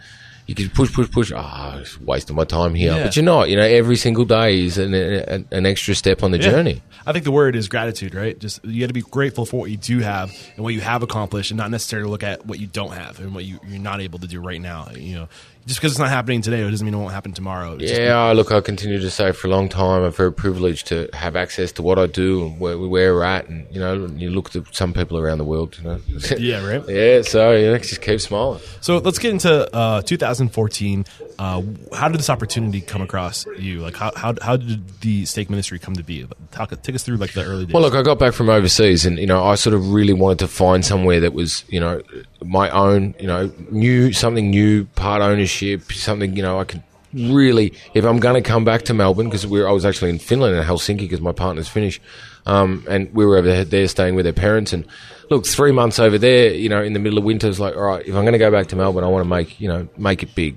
[0.47, 1.31] You can push, push, push.
[1.33, 2.93] Ah, oh, wasting my time here.
[2.93, 3.05] Yeah.
[3.05, 3.51] But you're not.
[3.51, 6.51] You know, every single day is an, an, an extra step on the Yeah.
[6.51, 6.83] journey.
[7.07, 8.37] I think the word is gratitude, right?
[8.37, 11.05] Just you got to be grateful for what you do have and what you have
[11.05, 14.01] accomplished, and not necessarily look at what you don't have and what you, you're not
[14.01, 14.89] able to do right now.
[14.93, 15.29] You know,
[15.67, 17.77] just because it's not happening today, it doesn't mean it won't happen tomorrow.
[17.79, 21.09] It's Yeah, look, I continue to say for a long time, I'm very privileged to
[21.13, 23.49] have access to what I do and where, where we're at.
[23.49, 26.01] And, you know, you look at some people around the world, you know.
[26.39, 26.89] Yeah, right.
[26.89, 28.61] yeah, so, you know, just keep smiling.
[28.81, 31.05] So let's get into uh, 2014.
[31.39, 31.63] Uh,
[31.95, 33.81] how did this opportunity come across you?
[33.81, 36.27] Like, how, how, how did the steak ministry come to be?
[36.51, 37.75] Talk, take us through like the early days.
[37.75, 40.41] Well, look, I got back from overseas, and you know, I sort of really wanted
[40.41, 42.03] to find somewhere that was, you know,
[42.45, 46.83] my own, you know, new something new, part ownership, something, you know, I could
[47.13, 50.57] really, if I'm going to come back to Melbourne, because I was actually in Finland
[50.57, 52.01] in Helsinki because my partner's Finnish,
[52.47, 54.87] um, and we were over there staying with their parents, and
[55.31, 57.83] look, three months over there, you know, in the middle of winter, it's like, all
[57.83, 59.89] right, if I'm going to go back to Melbourne, I want to make, you know,
[59.97, 60.57] make it big.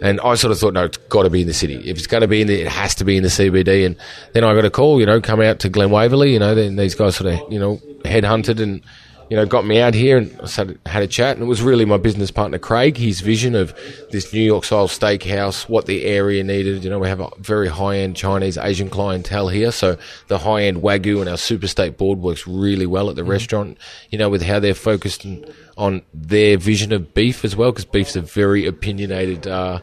[0.00, 1.74] And I sort of thought, no, it's got to be in the city.
[1.74, 3.84] If it's going to be in the, it has to be in the CBD.
[3.84, 3.96] And
[4.32, 6.32] then I got a call, you know, come out to Glen Waverley.
[6.32, 8.80] You know, then these guys sort of, you know, headhunted and,
[9.28, 11.36] you know, got me out here and I started, had a chat.
[11.36, 13.78] And it was really my business partner, Craig, his vision of
[14.10, 16.82] this New York style steakhouse, what the area needed.
[16.82, 19.70] You know, we have a very high end Chinese Asian clientele here.
[19.70, 19.98] So
[20.28, 23.78] the high end Wagyu and our super steak board works really well at the restaurant,
[24.10, 25.44] you know, with how they're focused on,
[25.76, 29.80] on their vision of beef as well, because beef's a very opinionated, uh,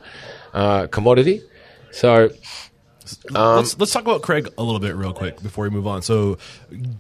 [0.54, 1.42] uh, commodity.
[1.92, 2.30] So,
[3.34, 6.02] Um, let's let's talk about Craig a little bit real quick before we move on.
[6.02, 6.38] So,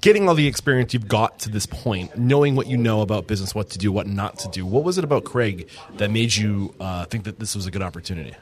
[0.01, 3.55] getting all the experience you've got to this point, knowing what you know about business,
[3.55, 4.65] what to do, what not to do.
[4.65, 7.81] What was it about Craig that made you uh, think that this was a good
[7.81, 8.35] opportunity?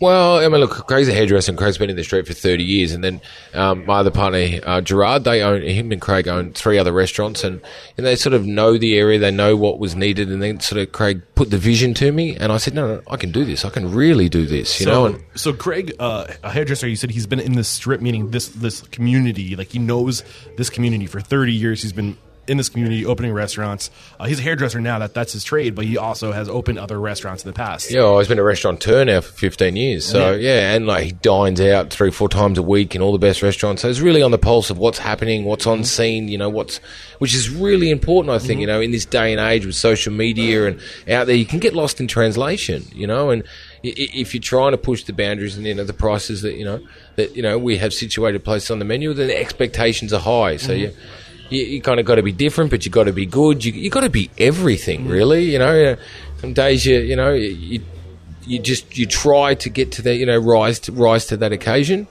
[0.00, 2.64] Well, I mean, look, Craig's a hairdresser and Craig's been in the street for 30
[2.64, 2.92] years.
[2.92, 3.20] And then
[3.52, 7.44] um, my other partner, uh, Gerard, they own, him and Craig own three other restaurants
[7.44, 7.60] and,
[7.98, 10.30] and they sort of know the area, they know what was needed.
[10.30, 13.02] And then sort of Craig put the vision to me and I said, no, no,
[13.08, 13.66] I can do this.
[13.66, 15.06] I can really do this, you so, know?
[15.06, 18.48] And, so Craig, uh, a hairdresser, you said he's been in this strip, meaning this
[18.48, 19.54] this community.
[19.54, 20.24] Like he knows
[20.56, 21.82] this community for 30 years.
[21.82, 22.16] He's been
[22.50, 23.90] in this community, opening restaurants.
[24.18, 25.76] Uh, he's a hairdresser now; that that's his trade.
[25.76, 27.90] But he also has opened other restaurants in the past.
[27.90, 30.04] Yeah, well, I've been a restaurateur now for 15 years.
[30.04, 30.54] So, Yeah.
[30.54, 30.74] yeah.
[30.74, 33.82] and like he dines out three, four times a week in all the best restaurants.
[33.82, 35.84] So he's really on the pulse of what's happening, what's on mm-hmm.
[35.84, 36.78] scene, you know, what's,
[37.18, 38.60] which is really important, I think, mm-hmm.
[38.62, 41.60] you know, in this day and age with social media and out there, you can
[41.60, 43.44] get lost in translation, you know, and
[43.82, 46.80] if you're trying to push the boundaries and, you know, the prices that, you know,
[47.16, 50.56] that, you know, we have situated places on the menu, then the expectations are high.
[50.56, 50.80] So mm-hmm.
[50.80, 50.96] you,
[51.50, 53.64] you, you kind of got to be different, but you got to be good.
[53.64, 55.44] You, you got to be everything, really.
[55.44, 55.96] You know,
[56.38, 57.82] some days you, you know, you,
[58.44, 61.52] you just you try to get to that, you know, rise to rise to that
[61.52, 62.06] occasion.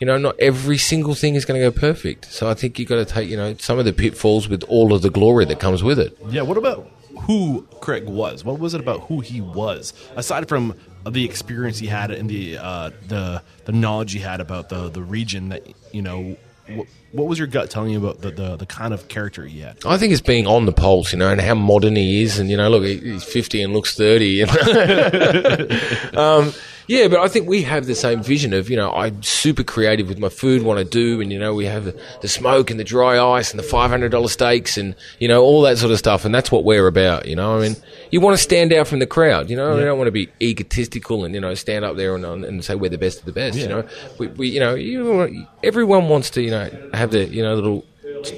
[0.00, 2.32] You know, not every single thing is going to go perfect.
[2.32, 4.92] So I think you've got to take, you know, some of the pitfalls with all
[4.92, 6.18] of the glory that comes with it.
[6.28, 6.42] Yeah.
[6.42, 6.90] What about
[7.22, 8.44] who Craig was?
[8.44, 10.74] What was it about who he was, aside from
[11.08, 15.02] the experience he had and the uh, the the knowledge he had about the the
[15.02, 16.36] region that you know?
[16.68, 19.60] What, what was your gut telling you about the, the the kind of character he
[19.60, 19.78] had?
[19.86, 22.50] I think it's being on the pulse, you know, and how modern he is, and
[22.50, 24.26] you know, look, he's fifty and looks thirty.
[24.26, 24.52] You know?
[26.14, 26.52] um,
[26.86, 30.08] yeah, but I think we have the same vision of, you know, I'm super creative
[30.08, 32.78] with my food, what I do, and you know, we have the, the smoke and
[32.78, 35.92] the dry ice and the five hundred dollar steaks and you know all that sort
[35.92, 37.26] of stuff, and that's what we're about.
[37.26, 37.76] You know, I mean,
[38.10, 39.50] you want to stand out from the crowd.
[39.50, 42.24] You know, you don't want to be egotistical and you know stand up there and,
[42.24, 43.58] and say we're the best of the best.
[43.58, 47.42] You know, we, we you know, you, everyone wants to, you know, have the you
[47.42, 47.84] know little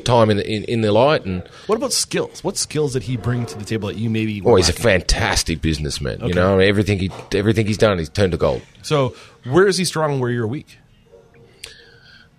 [0.05, 1.43] time in the in, in the light and.
[1.67, 2.43] What about skills?
[2.45, 4.41] What skills did he bring to the table that you maybe?
[4.45, 6.21] Oh, he's a fantastic businessman.
[6.27, 8.63] You know, everything he everything he's done, he's turned to gold.
[8.83, 9.15] So
[9.45, 10.13] where is he strong?
[10.13, 10.79] and Where you're weak?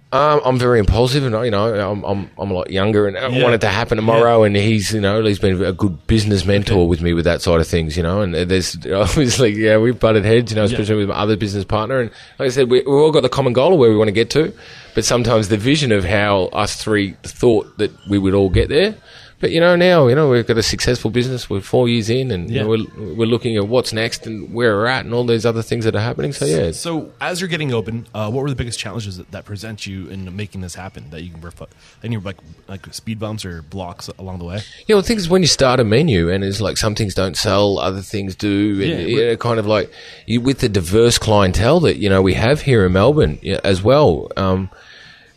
[0.10, 3.28] Um, I'm very impulsive, and you know, I'm I'm, I'm a lot younger, and I
[3.28, 3.44] Yeah.
[3.44, 4.44] want it to happen tomorrow.
[4.44, 7.60] And he's, you know, he's been a good business mentor with me with that side
[7.60, 8.22] of things, you know.
[8.22, 12.00] And there's obviously, yeah, we've butted heads, you know, especially with my other business partner.
[12.00, 14.08] And like I said, we, we've all got the common goal of where we want
[14.08, 14.54] to get to,
[14.98, 18.96] but sometimes the vision of how us three thought that we would all get there.
[19.40, 21.48] But you know, now you know we've got a successful business.
[21.48, 22.86] We're four years in, and you know, we're
[23.16, 25.96] we're looking at what's next and where we're at, and all these other things that
[25.96, 26.34] are happening.
[26.34, 29.46] So yeah, So as you're getting open, uh, what were the biggest challenges that, that
[29.46, 31.12] present you in making this happen?
[31.12, 31.70] That you can refu-
[32.04, 34.62] any like like speed bumps or blocks along the way?
[34.88, 37.14] Yeah, well, the thing is, when you start a menu and it's like some things
[37.14, 39.92] don't sell, other things do, and Yeah, you know, kind of like
[40.26, 43.84] you, with the diverse clientele that you know we have here in Melbourne yeah, as
[43.84, 44.32] well.
[44.36, 44.72] Um,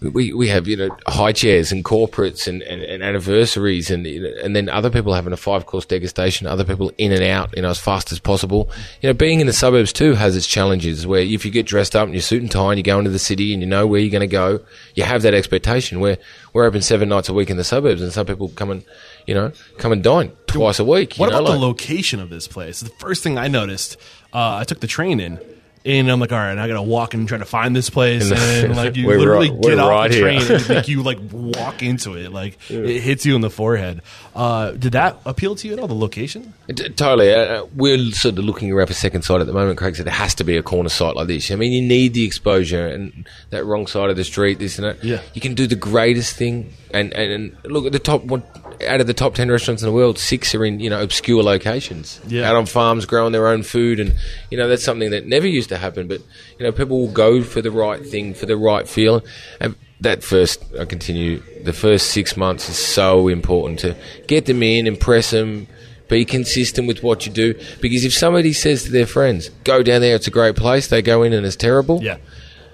[0.00, 4.56] we we have you know high chairs and corporates and, and, and anniversaries and and
[4.56, 7.68] then other people having a five course degustation, other people in and out, you know,
[7.68, 8.70] as fast as possible.
[9.02, 11.06] You know, being in the suburbs too has its challenges.
[11.06, 13.10] Where if you get dressed up in your suit and tie and you go into
[13.10, 14.60] the city and you know where you're going to go,
[14.94, 16.00] you have that expectation.
[16.00, 16.16] Where
[16.54, 18.84] we're open seven nights a week in the suburbs, and some people come and
[19.26, 21.18] you know come and dine twice a week.
[21.18, 22.80] you What know, about like- the location of this place?
[22.80, 23.98] The first thing I noticed,
[24.32, 25.38] uh, I took the train in.
[25.82, 28.76] And I'm like, all right, I gotta walk and try to find this place, And
[28.76, 30.24] like you literally right- get off right the here.
[30.24, 34.02] train, and like you like walk into it, like it hits you in the forehead.
[34.34, 35.88] Uh, did that appeal to you at all?
[35.88, 36.54] The location?
[36.96, 37.32] Totally.
[37.32, 39.78] Uh, uh, we're sort of looking around for second site at the moment.
[39.78, 41.50] Craig said it has to be a corner site like this.
[41.50, 44.86] I mean, you need the exposure and that wrong side of the street, this and
[44.86, 45.02] that.
[45.02, 45.20] Yeah.
[45.34, 46.72] You can do the greatest thing.
[46.92, 48.42] And, and, and look at the top one,
[48.86, 51.42] out of the top 10 restaurants in the world, six are in, you know, obscure
[51.42, 52.20] locations.
[52.26, 52.48] Yeah.
[52.48, 53.98] Out on farms growing their own food.
[54.00, 54.14] And,
[54.50, 56.06] you know, that's something that never used to happen.
[56.06, 56.20] But,
[56.58, 59.24] you know, people will go for the right thing, for the right feel.
[59.60, 63.96] And that first, I continue, the first six months is so important to
[64.26, 65.66] get them in, impress them,
[66.08, 67.54] be consistent with what you do.
[67.80, 71.02] Because if somebody says to their friends, go down there, it's a great place, they
[71.02, 72.02] go in and it's terrible.
[72.02, 72.16] Yeah,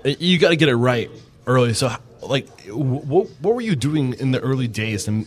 [0.04, 1.10] Uh, you got to get it right
[1.46, 1.74] early.
[1.74, 5.26] So, like, what what were you doing in the early days and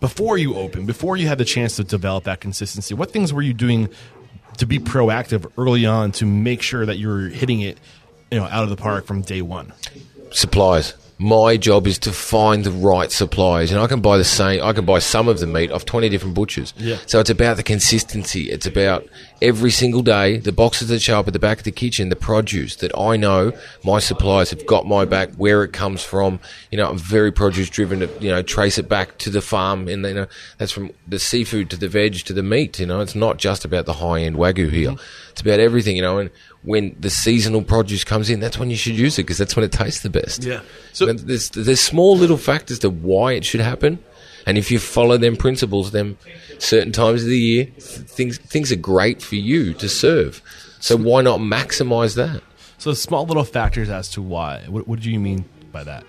[0.00, 2.94] before you opened, before you had the chance to develop that consistency?
[2.94, 3.88] What things were you doing
[4.58, 7.78] to be proactive early on to make sure that you're hitting it,
[8.30, 9.72] you know, out of the park from day one?
[10.30, 10.94] suppliers.
[11.22, 14.60] My job is to find the right suppliers, and I can buy the same.
[14.60, 16.74] I can buy some of the meat off twenty different butchers.
[16.76, 16.96] Yeah.
[17.06, 18.50] So it's about the consistency.
[18.50, 19.06] It's about
[19.40, 22.16] every single day the boxes that show up at the back of the kitchen, the
[22.16, 23.52] produce that I know
[23.84, 26.40] my suppliers have got my back, where it comes from.
[26.72, 28.00] You know, I'm very produce driven.
[28.00, 30.26] To you know, trace it back to the farm, and you uh, know
[30.58, 32.80] that's from the seafood to the veg to the meat.
[32.80, 34.90] You know, it's not just about the high end wagyu here.
[34.90, 35.30] Mm-hmm.
[35.30, 35.94] It's about everything.
[35.94, 36.30] You know, and
[36.64, 39.64] when the seasonal produce comes in, that's when you should use it because that's when
[39.64, 40.44] it tastes the best.
[40.44, 40.60] Yeah.
[40.92, 43.98] So- So there's there's small little factors to why it should happen,
[44.46, 46.16] and if you follow them principles, then
[46.58, 50.40] certain times of the year th- things things are great for you to serve.
[50.80, 52.42] So why not maximize that?
[52.78, 54.64] So small little factors as to why.
[54.68, 56.04] What, what do you mean by that?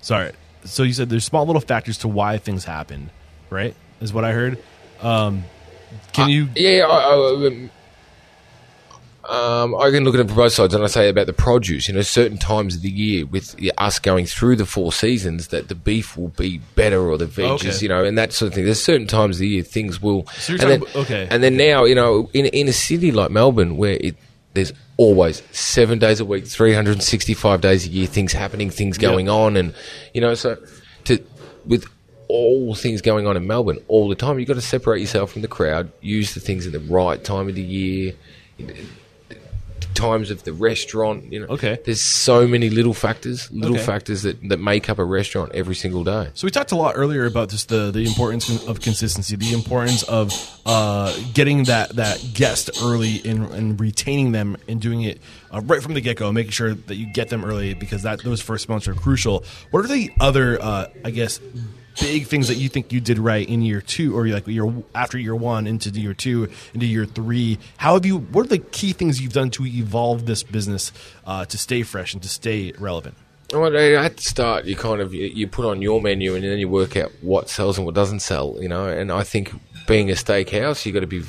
[0.00, 0.32] Sorry.
[0.64, 3.10] So you said there's small little factors to why things happen,
[3.50, 3.74] right?
[4.00, 4.58] Is what I heard.
[5.02, 5.44] Um,
[6.12, 6.48] can you?
[6.54, 7.70] Yeah, I, I, um,
[9.30, 11.86] um, I can look at it from both sides, and I say about the produce.
[11.88, 15.68] You know, certain times of the year, with us going through the four seasons, that
[15.68, 17.76] the beef will be better or the veggies, Okay.
[17.80, 18.64] you know, and that sort of thing.
[18.64, 20.26] There's certain times of the year things will.
[20.38, 21.28] So and then, talking- okay.
[21.30, 24.16] And then now, you know, in in a city like Melbourne, where it
[24.54, 29.56] there's always seven days a week, 365 days a year, things happening, things going on,
[29.56, 29.72] and
[30.12, 30.56] you know, so
[31.04, 31.22] to
[31.64, 31.86] with
[32.26, 35.42] all things going on in Melbourne all the time, you've got to separate yourself from
[35.42, 38.12] the crowd, use the things at the right time of the year,
[39.94, 41.32] times of the restaurant.
[41.32, 41.78] You know, Okay.
[41.84, 43.84] There's so many little factors, little Okay.
[43.84, 46.28] factors that, that make up a restaurant every single day.
[46.34, 50.02] So we talked a lot earlier about just the, the importance of consistency, the importance
[50.04, 50.32] of
[50.66, 55.20] uh, getting that, that guest early and, and retaining them and doing it
[55.52, 58.22] uh, right from the get go, making sure that you get them early because that
[58.22, 59.44] those first months are crucial.
[59.70, 61.40] What are the other, uh, I guess,
[61.98, 65.18] big things that you think you did right in year two, or like year after
[65.18, 67.58] year one into year two into year three?
[67.78, 68.18] How have you?
[68.18, 70.92] What are the key things you've done to evolve this business
[71.26, 73.16] uh, to stay fresh and to stay relevant?
[73.52, 76.68] Well, at the start, you kind of you, put on your menu, and then you
[76.68, 78.56] work out what sells and what doesn't sell.
[78.60, 79.52] You know, and I think
[79.88, 81.24] being a steakhouse, you have got to be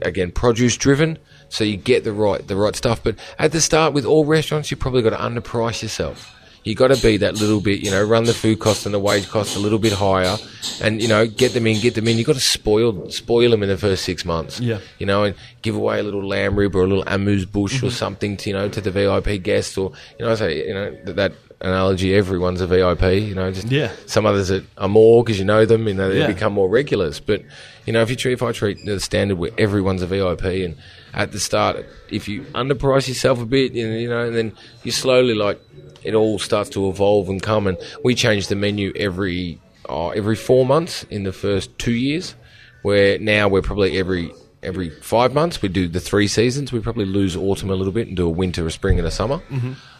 [0.00, 1.18] again produce driven,
[1.50, 3.02] so you get the right the right stuff.
[3.02, 6.34] But at the start, with all restaurants, you probably got to underprice yourself.
[6.64, 8.98] You got to be that little bit, you know, run the food cost and the
[8.98, 10.36] wage cost a little bit higher,
[10.82, 12.16] and you know, get them in, get them in.
[12.16, 14.60] You got to spoil spoil them in the first six months.
[14.60, 14.80] Yeah.
[14.98, 17.86] you know, and give away a little lamb rib or a little amuse bouche or
[17.86, 17.88] mm-hmm.
[17.90, 20.96] something to you know to the VIP guest, or you know, I say you know
[21.04, 22.14] that, that analogy.
[22.14, 23.02] Everyone's a VIP.
[23.22, 23.92] You know, just Yeah.
[24.06, 26.26] Some others that are more because you know them, you know, they Yeah.
[26.26, 27.20] become more regulars.
[27.20, 27.42] But
[27.86, 30.76] you know, if you treat if I treat the standard where everyone's a VIP and
[31.12, 34.52] at the start, if you underprice yourself a bit, you know, you know, and then
[34.82, 35.60] you slowly like
[36.04, 37.66] it all starts to evolve and come.
[37.66, 42.34] And we change the menu every oh, every four months in the first two years,
[42.82, 44.32] where now we're probably every
[44.62, 45.60] every five months.
[45.60, 46.72] We do the three seasons.
[46.72, 49.10] We probably lose autumn a little bit and do a winter, a spring, and a
[49.10, 49.42] summer.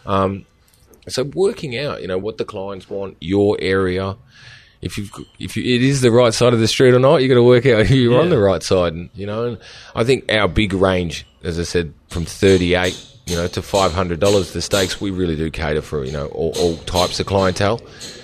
[0.05, 0.45] Um,
[1.07, 4.17] so working out, you know, what the clients want, your area.
[4.81, 7.27] If you've, if you, it is the right side of the street or not, you
[7.27, 8.93] got to work out who you're on the right side.
[8.93, 9.57] And, you know, and
[9.95, 14.61] I think our big range, as I said, from 38, you know, to $500, the
[14.61, 17.81] steaks, we really do cater for, you know, all, all types of clientele.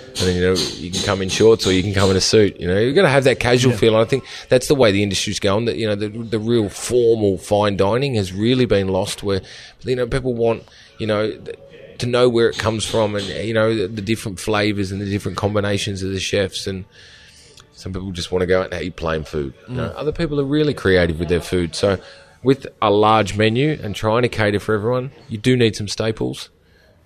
[0.08, 2.20] And then, you know, you can come in shorts or you can come in a
[2.20, 2.60] suit.
[2.60, 3.94] You know, you're going to have that casual feel.
[3.94, 5.64] And I think that's the way the industry's going.
[5.64, 9.40] That, you know, the, the real formal fine dining has really been lost where,
[9.80, 10.64] you know, people want,
[10.98, 11.36] you know,
[11.98, 15.08] to know where it comes from and you know the, the different flavors and the
[15.08, 16.84] different combinations of the chefs and
[17.74, 19.94] some people just want to go out and eat plain food you know, mm.
[19.94, 22.00] other people are really creative with their food so
[22.42, 26.50] with a large menu and trying to cater for everyone you do need some staples.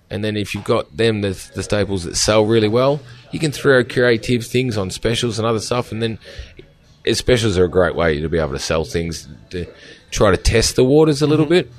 [0.09, 2.99] And then if you've got them the, the staples that sell really well
[3.31, 5.91] you can throw creative things on specials and other stuff.
[5.91, 6.19] And then
[7.13, 9.65] specials are a great way to be able to sell things to
[10.11, 11.67] try to test the waters a little mm-hmm.
[11.67, 11.71] bit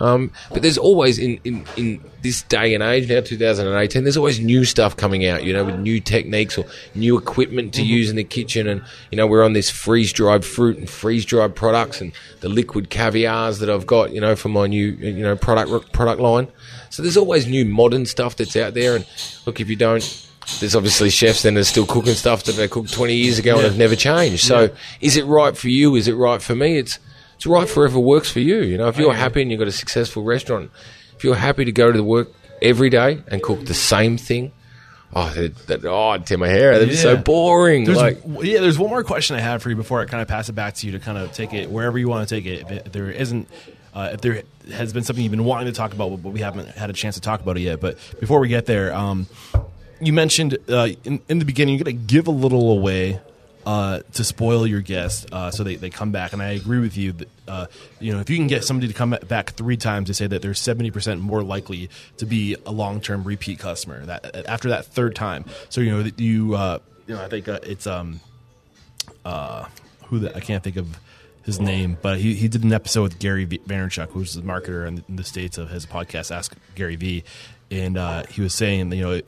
[0.00, 4.40] um, but there's always in, in, in this day and age now, 2018, there's always
[4.40, 8.16] new stuff coming out, you know, with new techniques or new equipment to use in
[8.16, 8.66] the kitchen.
[8.66, 12.48] And, you know, we're on this freeze dried fruit and freeze dried products and the
[12.48, 16.48] liquid caviars that I've got, you know, for my new, you know, product, product line.
[16.88, 18.96] So there's always new modern stuff that's out there.
[18.96, 19.06] And
[19.44, 20.26] look, if you don't,
[20.60, 23.56] there's obviously chefs then that are still cooking stuff that they cooked 20 years ago
[23.56, 24.44] and have never changed.
[24.44, 24.70] So
[25.02, 25.94] is it right for you?
[25.94, 26.78] Is it right for me?
[26.78, 26.98] It's,
[27.40, 28.58] it's right for whoever works for you.
[28.58, 30.70] You know, if you're happy and you've got a successful restaurant,
[31.16, 32.30] if you're happy to go to the work
[32.60, 34.52] every day and cook the same thing,
[35.14, 36.72] oh, that, that, oh, I'd tear my hair.
[36.72, 36.80] out.
[36.80, 37.84] That'd be so boring.
[37.84, 40.28] There's, like, yeah, there's one more question I have for you before I kind of
[40.28, 42.44] pass it back to you to kind of take it wherever you want to take
[42.44, 42.60] it.
[42.60, 43.48] If, it, if there isn't,
[43.94, 44.42] uh, if there
[44.74, 47.14] has been something you've been wanting to talk about, but we haven't had a chance
[47.14, 47.80] to talk about it yet.
[47.80, 49.28] But before we get there, um,
[49.98, 53.18] you mentioned uh, in, in the beginning you're going to give a little away
[53.66, 56.32] uh, to spoil your guest, uh, so they, they come back.
[56.32, 57.66] And I agree with you that, uh,
[57.98, 60.42] you know, if you can get somebody to come back three times, they say that
[60.42, 65.14] they're 70% more likely to be a long term repeat customer that after that third
[65.14, 65.44] time.
[65.68, 68.20] So, you know, you, uh, you know, I think uh, it's, um,
[69.24, 69.66] uh,
[70.06, 70.98] who the, I can't think of
[71.44, 74.96] his name, but he, he did an episode with Gary Vaynerchuk, who's the marketer in
[74.96, 77.24] the, in the states of his podcast, Ask Gary V,
[77.70, 79.20] and uh, he was saying, you know,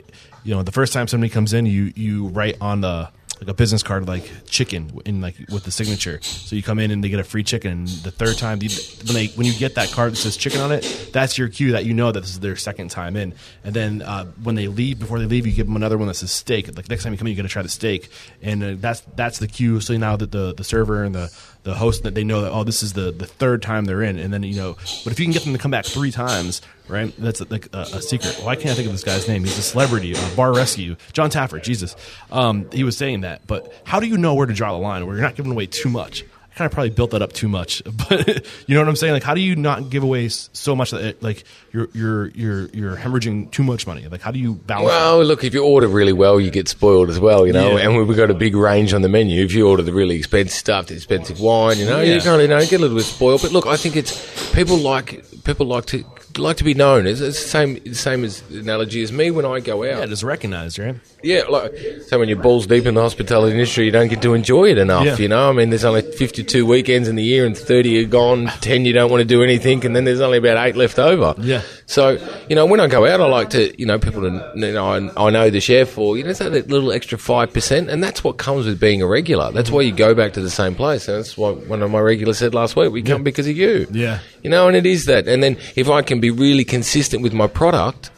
[0.44, 3.08] you know, the first time somebody comes in, you you write on the
[3.42, 6.20] like a business card like chicken in like with the signature.
[6.22, 7.72] So you come in and they get a free chicken.
[7.72, 10.70] And the third time, when they when you get that card that says chicken on
[10.70, 13.34] it, that's your cue that you know that this is their second time in.
[13.64, 16.14] And then uh, when they leave, before they leave, you give them another one that
[16.14, 16.74] says steak.
[16.76, 19.00] Like next time you come in, you got to try the steak, and uh, that's
[19.16, 19.80] that's the cue.
[19.80, 22.64] So now that the the server and the the host that they know that oh
[22.64, 25.26] this is the the third time they're in, and then you know, but if you
[25.26, 27.12] can get them to come back three times, right?
[27.18, 28.40] That's like a, a secret.
[28.42, 29.44] Why can't I think of this guy's name?
[29.44, 31.62] He's a celebrity, bar rescue, Jon Taffer.
[31.62, 31.96] Jesus,
[32.30, 33.46] um, he was saying that.
[33.46, 35.66] But how do you know where to draw the line where you're not giving away
[35.66, 36.24] too much?
[36.52, 38.28] I kind of probably built that up too much, but
[38.66, 39.14] you know what I'm saying?
[39.14, 42.66] Like, how do you not give away so much that it, like you're you're you're
[42.74, 44.06] you're hemorrhaging too much money?
[44.06, 44.86] Like, how do you balance?
[44.88, 47.76] Well, look, if you order really well, you get spoiled as well, you know.
[47.78, 47.88] Yeah.
[47.88, 49.42] And we've got a big range on the menu.
[49.42, 52.14] If you order the really expensive stuff, the expensive wine, you know, Yeah.
[52.16, 53.40] you kind of you know get a little bit spoiled.
[53.40, 56.04] But look, I think it's people like people like to
[56.36, 57.06] like to be known.
[57.06, 60.00] It's, it's the same same as analogy as me when I go out.
[60.00, 60.96] yeah, just recognized, right?
[61.22, 61.72] Yeah, like
[62.06, 64.78] so when you're balls deep in the hospitality industry, you don't get to enjoy it
[64.78, 65.04] enough.
[65.04, 65.16] Yeah.
[65.16, 68.46] You know, I mean, there's only 52 weekends in the year, and 30 are gone.
[68.60, 71.34] 10 you don't want to do anything, and then there's only about eight left over.
[71.38, 71.62] Yeah.
[71.86, 72.18] So
[72.48, 74.86] you know, when I go out, I like to you know people to you know
[74.86, 78.24] I, I know the chef or you know that little extra five percent, and that's
[78.24, 79.52] what comes with being a regular.
[79.52, 81.08] That's why you go back to the same place.
[81.08, 82.92] And that's what one of my regulars said last week.
[82.92, 83.86] We come because of you.
[83.90, 84.20] Yeah.
[84.42, 85.28] You know, and it is that.
[85.28, 88.10] And then if I can be really consistent with my product,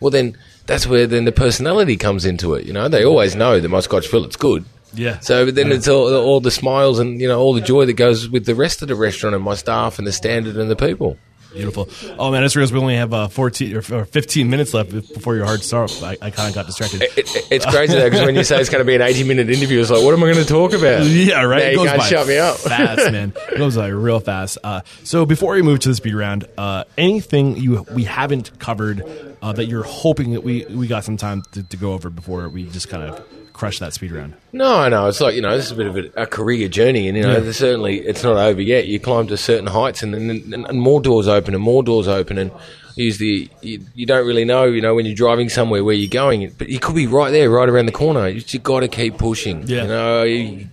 [0.00, 0.36] well then
[0.70, 2.64] that's where then the personality comes into it.
[2.64, 4.64] You know, they always know that my Scotch fillet's good.
[4.94, 5.18] Yeah.
[5.18, 7.94] So but then it's all, all the smiles and you know all the joy that
[7.94, 10.76] goes with the rest of the restaurant and my staff and the standard and the
[10.76, 11.18] people.
[11.52, 11.88] Beautiful.
[12.18, 14.90] Oh man, I just realized we only have uh, fourteen or, or fifteen minutes left
[14.92, 15.92] before your hard start.
[16.02, 17.02] I, I kind of got distracted.
[17.02, 19.50] It, it, it's crazy though because when you say it's going to be an eighty-minute
[19.50, 21.04] interview, it's like, what am I going to talk about?
[21.06, 21.58] Yeah, right.
[21.58, 22.56] Now It you goes can't shut me up.
[22.58, 23.32] fast, man.
[23.52, 24.58] It goes by real fast.
[24.62, 29.02] Uh, so before we move to the speed round, uh, anything you we haven't covered
[29.42, 32.48] uh, that you're hoping that we we got some time to, to go over before
[32.48, 33.26] we just kind of
[33.60, 34.32] crush that speed round?
[34.54, 37.08] No, no, it's like you know, this is a bit of a, a career journey,
[37.08, 38.86] and you know, there's certainly it's not over yet.
[38.86, 42.08] You climb to certain heights, and then and, and more doors open, and more doors
[42.08, 42.50] open, and
[42.96, 46.50] usually you, you don't really know, you know, when you're driving somewhere where you're going,
[46.56, 48.28] but you could be right there, right around the corner.
[48.28, 49.66] You just got to keep pushing.
[49.66, 49.82] Yeah.
[49.82, 50.68] You know, you,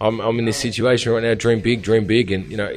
[0.00, 1.34] I'm I'm in this situation right now.
[1.34, 2.72] Dream big, dream big, and you know,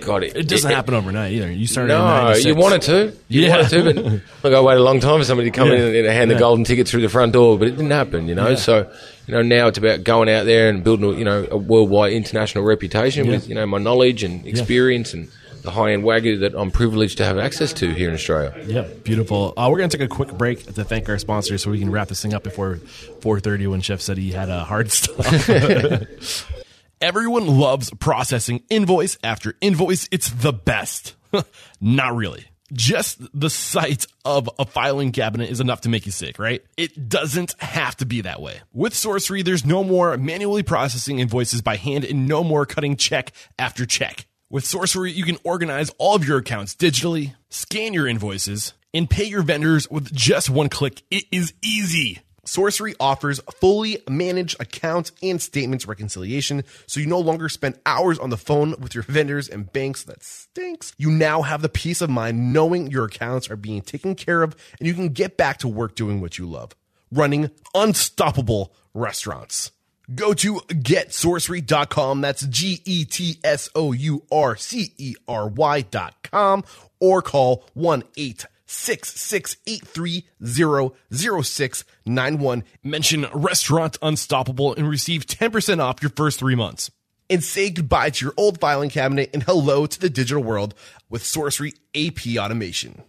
[0.00, 1.50] God, it, It doesn't happen overnight either.
[1.52, 1.88] You started.
[1.88, 2.46] No, 96.
[2.46, 3.12] you wanted to.
[3.28, 3.56] You Yeah.
[3.56, 5.74] wanted to, but look, I waited a long time for somebody to come Yeah.
[5.86, 8.34] in and hand the golden ticket through the front door, but it didn't happen, you
[8.34, 8.48] know.
[8.50, 8.56] Yeah.
[8.56, 8.90] So,
[9.26, 12.12] you know, now it's about going out there and building, a, you know, a worldwide
[12.12, 15.28] international reputation with, you know, my knowledge and experience and
[15.62, 18.52] the high end wagyu that I'm privileged to have access to here in Australia.
[18.66, 19.52] Yeah, beautiful.
[19.56, 21.88] Uh, we're going to take a quick break to thank our sponsors so we can
[21.92, 22.76] wrap this thing up before
[23.20, 25.24] 4.30 when Chef said he had a hard stop.
[27.02, 30.08] Everyone loves processing invoice after invoice.
[30.12, 31.16] It's the best.
[31.80, 32.44] Not really.
[32.72, 36.62] Just the sight of a filing cabinet is enough to make you sick, right?
[36.76, 38.60] It doesn't have to be that way.
[38.72, 43.32] With Sourcery, there's no more manually processing invoices by hand and no more cutting check
[43.58, 44.26] after check.
[44.48, 49.24] With Sourcery, you can organize all of your accounts digitally, scan your invoices, and pay
[49.24, 51.02] your vendors with just one click.
[51.10, 52.20] It is easy.
[52.44, 58.30] Sourcery offers fully managed accounts and statements reconciliation, so you no longer spend hours on
[58.30, 60.02] the phone with your vendors and banks.
[60.02, 60.92] That stinks.
[60.98, 64.56] You now have the peace of mind knowing your accounts are being taken care of,
[64.80, 66.74] and you can get back to work doing what you love
[67.12, 69.70] running unstoppable restaurants.
[70.12, 72.20] Go to getsourcery.com.
[72.22, 76.64] That's G E T S O U R C E R Y.com
[76.98, 78.02] or call 1
[78.72, 79.56] 866
[82.82, 86.90] Mention Restaurant Unstoppable and receive 10% off your first three months.
[87.28, 90.74] and say goodbye to your old filing cabinet and hello to the digital world
[91.08, 93.02] with Sourcery AP automation.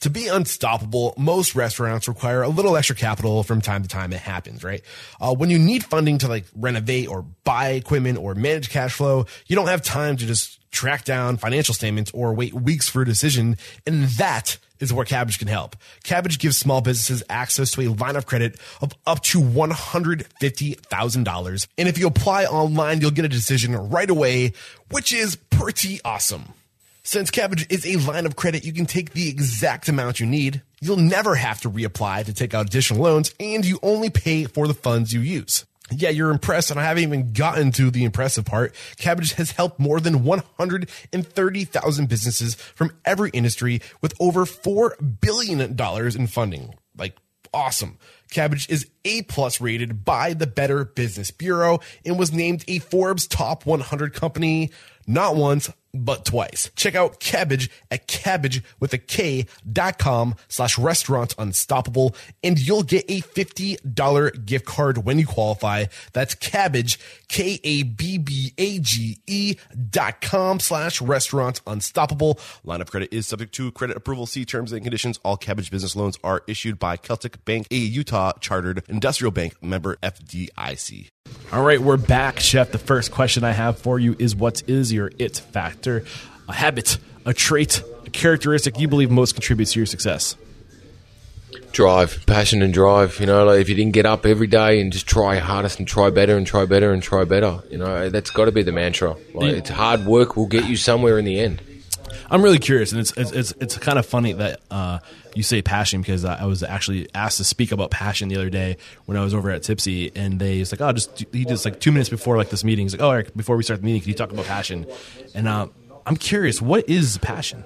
[0.00, 4.12] To be unstoppable, most restaurants require a little extra capital from time to time.
[4.14, 4.80] It happens, right?
[5.20, 9.26] Uh, when you need funding to like renovate or buy equipment or manage cash flow,
[9.46, 13.04] you don't have time to just track down financial statements or wait weeks for a
[13.04, 13.56] decision.
[13.86, 15.76] And that is where Kabbage can help.
[16.04, 21.66] Kabbage gives small businesses access to a line of credit of up to $150,000.
[21.78, 24.52] And if you apply online, you'll get a decision right away,
[24.90, 26.54] which is pretty awesome.
[27.02, 30.62] Since Kabbage is a line of credit, you can take the exact amount you need.
[30.80, 34.68] You'll never have to reapply to take out additional loans, and you only pay for
[34.68, 35.64] the funds you use.
[35.90, 38.74] Yeah, you're impressed, and I haven't even gotten to the impressive part.
[38.96, 45.76] Kabbage has helped more than 130,000 businesses from every industry with over $4 billion
[46.16, 46.74] in funding.
[46.96, 47.16] Like,
[47.52, 47.98] awesome.
[48.32, 53.26] Kabbage is A plus rated by the Better Business Bureau and was named a Forbes
[53.26, 54.70] top 100 company
[55.06, 56.70] not once, but twice.
[56.76, 62.82] Check out Kabbage at kabbage with a K dot com slash restaurant unstoppable and you'll
[62.82, 65.86] get a $50 gift card when you qualify.
[66.12, 67.94] That's kabbage, K-A-B-B-A-G-E
[69.90, 72.38] dot com slash restaurant unstoppable.
[72.64, 74.26] Line of credit is subject to credit approval.
[74.26, 75.18] See terms and conditions.
[75.24, 79.96] All Kabbage business loans are issued by Celtic Bank, a Utah chartered industrial bank member
[79.96, 81.08] FDIC.
[81.52, 82.70] All right, we're back, Chef.
[82.70, 85.38] The first question I have for you is what is your it
[85.80, 86.04] factor?
[86.48, 90.36] A habit, a trait, a characteristic you believe most contributes to your success?
[91.72, 93.20] drive, passion and drive.
[93.20, 95.86] You know, like if you didn't get up every day and just try hardest and
[95.86, 98.72] try better and try better and try better, you know, that's got to be the
[98.72, 99.16] mantra.
[99.32, 101.62] Like, it's hard work will get you somewhere in the end.
[102.30, 104.98] I'm really curious, and it's it's it's, it's kind of funny that uh,
[105.34, 108.76] you say passion because I was actually asked to speak about passion the other day
[109.06, 111.80] when I was over at Tipsy, and they was like, oh, just he just like
[111.80, 114.00] two minutes before like this meeting, he's like, oh, Eric, before we start the meeting,
[114.00, 114.86] can you talk about passion?
[115.34, 115.68] And uh,
[116.06, 117.64] I'm curious, what is passion?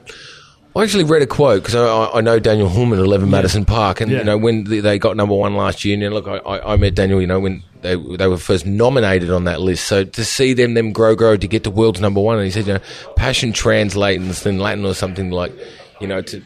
[0.76, 4.00] I actually read a quote because I, I know Daniel Hullman at Eleven Madison Park,
[4.00, 4.18] and Yeah.
[4.18, 5.94] you know when they they got number one last year.
[6.02, 7.20] And look, I, I I met Daniel.
[7.20, 9.84] You know when they they were first nominated on that list.
[9.84, 12.50] So to see them them grow grow to get to world's number one, and he
[12.50, 12.80] said, you know,
[13.16, 15.52] passion translates in Latin or something like,
[16.00, 16.42] you know, to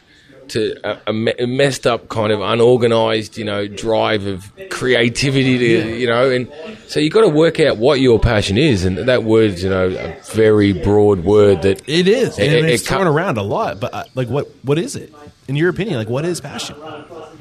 [0.49, 5.57] to a, a me- a messed up kind of unorganized, you know, drive of creativity
[5.57, 6.51] to, you know, and
[6.87, 9.87] so you've got to work out what your passion is, and that word's, you know,
[9.89, 13.79] a very broad word that It is, and It- it's it thrown around a lot.
[13.79, 15.13] But uh, like, what what is it
[15.47, 15.97] in your opinion?
[15.97, 16.75] Like, what is passion?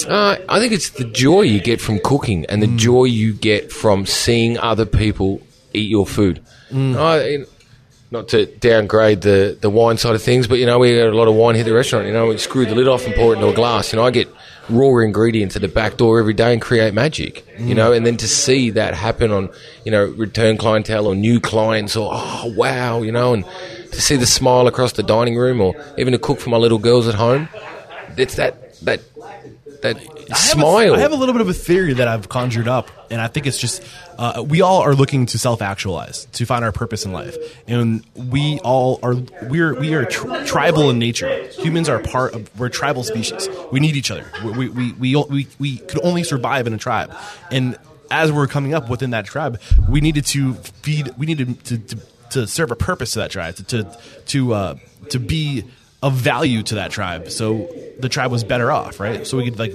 [0.09, 3.73] Uh, I think it's the joy you get from cooking and the joy you get
[3.73, 5.41] from seeing other people
[5.75, 6.41] eat your food.
[6.73, 7.45] I-
[8.11, 11.17] not to downgrade the, the wine side of things, but you know we got a
[11.17, 12.07] lot of wine here at the restaurant.
[12.07, 13.93] You know we screw the lid off and pour it into a glass.
[13.93, 14.29] You know I get
[14.71, 17.45] raw ingredients at the back door every day and create magic.
[17.59, 19.51] You know, and then to see that happen on
[19.85, 23.45] you know return clientele or new clients or oh wow, you know, and
[23.93, 26.79] to see the smile across the dining room or even to cook for my little
[26.79, 27.49] girls at home.
[28.17, 29.01] It's that that
[29.83, 30.95] that I have a- smile.
[30.95, 33.47] I have a little bit of a theory that I've conjured up, and I think
[33.47, 33.83] it's just
[34.19, 38.05] uh, we all are looking to self actualize, to find our purpose in life, and
[38.15, 41.49] we all are we're we are tr- tribal in nature.
[41.59, 43.49] Humans are part of we're tribal species.
[43.73, 44.27] We need each other.
[44.45, 47.15] We we we we, we could only survive in a tribe,
[47.51, 47.77] and
[48.11, 51.11] as we're coming up within that tribe, we needed to feed.
[51.17, 51.99] We needed to to,
[52.31, 54.75] to serve a purpose to that tribe, to to to, uh,
[55.11, 55.65] to be
[56.03, 57.31] of value to that tribe.
[57.31, 57.69] So
[57.99, 59.27] the tribe was better off, right?
[59.27, 59.75] So we could like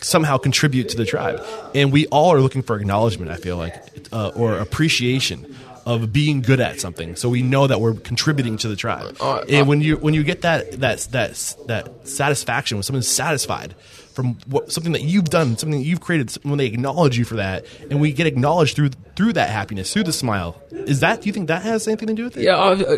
[0.00, 1.44] somehow contribute to the tribe.
[1.74, 3.74] And we all are looking for acknowledgement, I feel like,
[4.12, 5.56] uh, or appreciation
[5.86, 7.16] of being good at something.
[7.16, 9.16] So we know that we're contributing to the tribe.
[9.48, 13.74] and when you when you get that that that that satisfaction when someone's satisfied
[14.14, 17.34] from what, something that you've done, something that you've created, when they acknowledge you for
[17.36, 21.20] that, and we get acknowledged through through that happiness, through the smile, is that?
[21.22, 22.42] Do you think that has anything to do with it?
[22.44, 22.96] Yeah, I've, uh,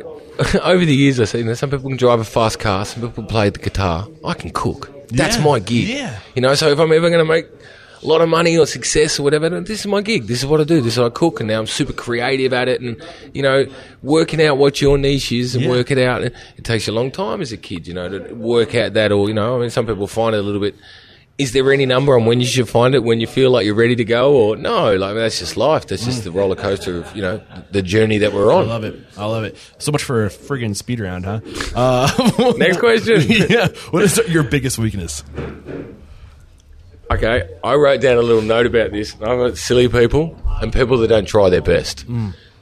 [0.62, 3.25] over the years I've seen that some people can drive a fast car, some people
[3.25, 4.07] play the guitar.
[4.25, 4.91] I can cook.
[5.09, 5.89] That's Yeah, my gig.
[5.89, 6.19] yeah.
[6.35, 7.47] You know, so if I'm ever going to make
[8.03, 10.27] a lot of money or success or whatever, this is my gig.
[10.27, 10.81] This is what I do.
[10.81, 13.03] This is what I cook, and now I'm super creative at it, and
[13.35, 13.67] you know,
[14.03, 15.71] working out what your niche is and Yeah.
[15.71, 16.23] work it out.
[16.23, 19.12] It takes you a long time as a kid, you know, to work out that,
[19.12, 20.75] or you know, I mean, some people find it a little bit.
[21.39, 23.05] Is there any number on when you should find it?
[23.05, 24.97] When you feel like you're ready to go, or no?
[24.97, 25.87] Like that's just life.
[25.87, 28.64] That's just the roller coaster of you know the journey that we're on.
[28.64, 28.97] I love it.
[29.18, 29.57] I love it.
[29.78, 31.41] So much for a friggin' speed round, huh?
[31.76, 33.20] Uh, Next question.
[33.28, 33.68] yeah.
[33.91, 35.22] What is your biggest weakness?
[37.11, 39.14] Okay, I wrote down a little note about this.
[39.14, 42.05] I've got silly people and people that don't try their best.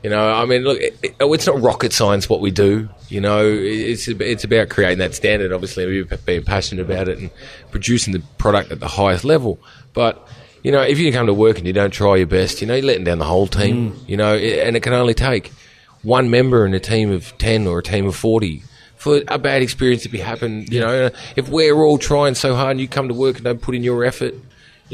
[0.05, 2.91] You know, I mean, look, it, it- it's not rocket science what we do.
[3.09, 7.31] You know, it's it's about creating that standard, obviously, and being passionate about it and
[7.71, 9.59] producing the product at the highest level.
[9.95, 10.29] But
[10.63, 12.75] you know, if you come to work and you don't try your best, you know,
[12.75, 13.93] you're letting down the whole team.
[13.93, 14.09] Mm.
[14.09, 15.53] You know, and it can only take
[16.03, 18.63] one member in a team of ten or a team of forty
[18.97, 20.67] for a bad experience to be happen.
[20.71, 23.61] You know, if we're all trying so hard and you come to work and don't
[23.63, 24.35] put in your effort,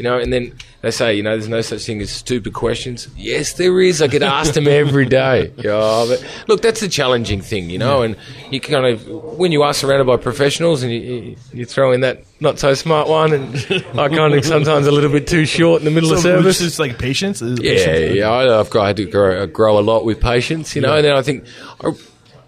[0.00, 3.06] you know, and then they say, you know, there's no such thing as stupid questions.
[3.14, 4.00] Yes, there is.
[4.00, 5.52] I get asked them every day.
[5.58, 8.16] Yeah, but look, that's the challenging thing, you know, and
[8.50, 9.06] you kind of
[9.38, 12.72] when you are surrounded by professionals and you, you, you throw in that not so
[12.72, 13.54] smart one, and
[14.00, 16.62] I kind of sometimes a little bit too short in the middle of So service.
[16.62, 17.42] it's like patience.
[17.42, 18.30] Is Yeah, patience- yeah.
[18.30, 20.96] I, I've got, I had to grow, grow a lot with patience, you know.
[20.96, 21.44] And then I think
[21.84, 21.92] I,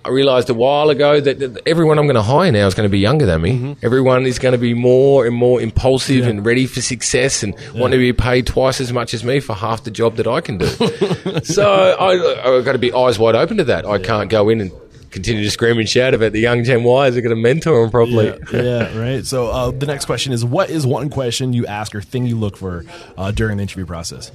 [0.05, 2.91] I realised a while ago that, everyone I'm going to hire now is going to
[2.91, 3.53] be younger than me.
[3.53, 3.87] Mm-hmm.
[3.87, 7.93] Everyone is going to be more and more impulsive and ready for success and want
[7.93, 10.59] to be paid twice as much as me for half the job that I can
[10.59, 10.67] do.
[11.45, 13.87] so I, I've got to be eyes wide open to that.
[13.87, 14.73] I can't go in and
[15.13, 17.17] continue to scream and shout about the young Gen Ys.
[17.17, 18.27] I've got to mentor them properly.
[18.53, 19.25] Yeah, yeah, right.
[19.25, 22.37] So uh, the next question is: What is one question you ask or thing you
[22.37, 22.85] look for
[23.17, 24.33] uh, during the interview process?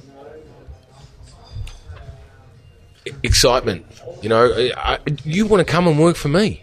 [3.22, 3.86] Excitement.
[4.22, 6.62] You know, I, you want to come and work for me.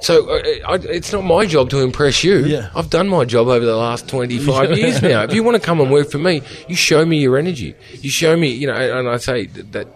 [0.00, 2.44] So uh, I, it's not my job to impress you.
[2.44, 2.70] Yeah.
[2.74, 5.22] I've done my job over the last 25 years now.
[5.22, 7.74] If you want to come and work for me, you show me your energy.
[8.00, 9.88] You show me, you know, and I say that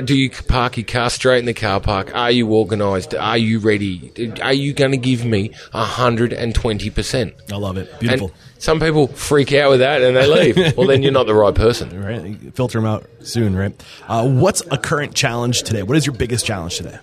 [0.00, 2.14] do you park your car straight in the car park?
[2.14, 3.14] Are you organised?
[3.14, 4.12] Are you ready?
[4.42, 7.52] Are you going to give me 120%?
[7.52, 7.98] I love it.
[8.00, 8.28] Beautiful.
[8.28, 10.76] And some people freak out with that and they leave.
[10.76, 12.02] well, then you're not the right person.
[12.02, 12.54] right?
[12.54, 13.72] Filter them out soon, right?
[14.08, 15.82] Uh, what's a current challenge today?
[15.82, 16.98] What is your biggest challenge today?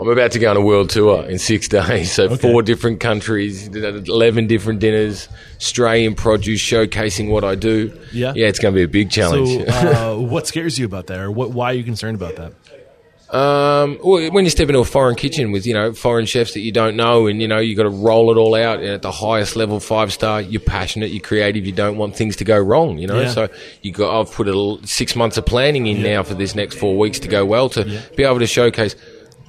[0.00, 2.12] I'm about to go on a world tour in six days.
[2.12, 2.36] So Okay.
[2.36, 7.92] four different countries, eleven different dinners, Australian produce, showcasing what I do.
[8.12, 8.32] Yeah.
[8.34, 9.48] yeah, it's going to be a big challenge.
[9.68, 12.52] So, uh, what scares you about that, or what, why are you concerned about that?
[13.34, 16.60] Um, well, when you step into a foreign kitchen with you know foreign chefs that
[16.60, 19.10] you don't know, and you know you got to roll it all out at the
[19.10, 20.42] highest level, five star.
[20.42, 22.98] You're passionate, you're creative, you don't want things to go wrong.
[22.98, 23.30] You know, Yeah.
[23.30, 23.48] so
[23.80, 24.20] you got.
[24.20, 27.28] I've put a six months of planning in now for this next four weeks to
[27.28, 28.96] go well to be able to showcase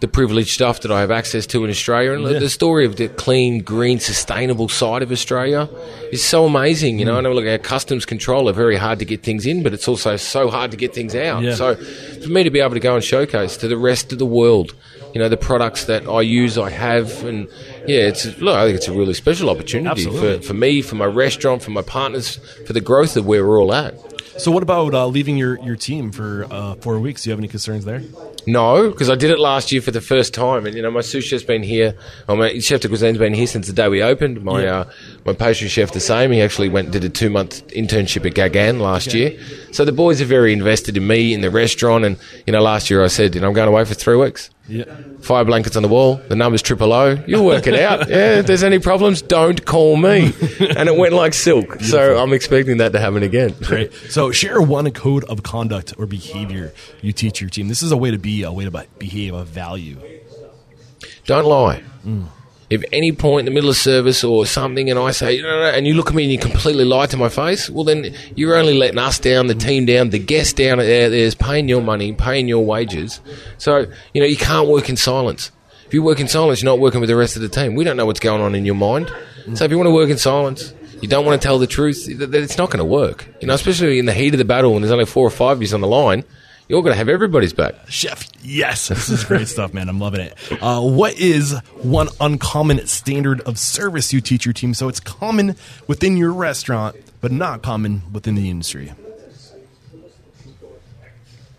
[0.04, 2.38] the privileged stuff that I have access to in Australia, and Yeah.
[2.38, 5.70] the story of the clean, green, sustainable side of Australia
[6.12, 6.98] is so amazing.
[6.98, 7.00] Mm.
[7.00, 9.64] You know, I know look, our customs control are very hard to get things in,
[9.64, 11.42] but it's also so hard to get things out.
[11.42, 11.56] Yeah.
[11.56, 11.76] So
[12.22, 14.74] for me to be able to go and showcase to the rest of the world,
[15.14, 17.48] you know, the products that I use, I have, and
[17.88, 20.40] yeah, it's look, I think it's a really special opportunity Absolutely.
[20.40, 23.58] for, for me, for my restaurant, for my partners, for the growth of where we're
[23.62, 23.94] all at.
[24.38, 27.24] So, what about uh, leaving your, your team for uh, four weeks?
[27.24, 28.02] Do you have any concerns there?
[28.48, 31.02] No, because I did it last year for the first time, and you know my
[31.02, 31.96] sous chef's been here.
[32.28, 34.44] Oh, my chef de cuisine's been here since the day we opened.
[34.44, 34.80] My Yeah.
[34.80, 34.90] uh,
[35.26, 36.32] my pastry chef the same.
[36.32, 39.38] He actually went and did a two month internship at Gaggan last year.
[39.72, 42.18] So the boys are very invested in me in the restaurant, and
[42.48, 44.50] you know last year I said, you know I'm going away for three weeks.
[44.68, 44.86] Yeah.
[45.22, 46.22] Fire blankets on the wall.
[46.30, 47.18] The number's triple O.
[47.28, 48.08] You'll work it out.
[48.14, 50.34] Yeah, if there's any problems, don't call me.
[50.60, 51.82] And it went like silk.
[51.82, 53.56] So I'm expecting that to happen again.
[53.62, 53.94] Great.
[53.94, 57.68] So, share one code of conduct or behavior you teach your team.
[57.68, 59.98] This is a way to be, a way to behave, a value.
[61.26, 61.84] Don't lie.
[62.06, 62.28] Mm.
[62.70, 65.60] If any point in the middle of service or something, and I say, "No, no,
[65.60, 68.14] no," and you look at me and you completely lie to my face, well, then
[68.36, 71.10] you're only letting us down, the team down, the guests down there.
[71.10, 73.20] There's paying your money, paying your wages.
[73.58, 75.52] So you know you can't work in silence.
[75.86, 77.76] If you work in silence, you're not working with the rest of the team.
[77.76, 79.12] We don't know what's going on in your mind.
[79.54, 82.06] So if you want to work in silence, you don't want to tell the truth.
[82.06, 83.28] th- th- It's not going to work.
[83.42, 85.58] You know, especially in the heat of the battle when there's only four or five
[85.58, 86.24] of you on the line.
[86.68, 87.76] You're going to have everybody's back.
[87.90, 89.90] Chef, yes, this is great stuff, man.
[89.90, 90.38] I'm loving it.
[90.62, 91.52] Uh, what is
[91.82, 95.56] one uncommon standard of service you teach your team so it's common
[95.88, 98.94] within your restaurant, but not common within the industry?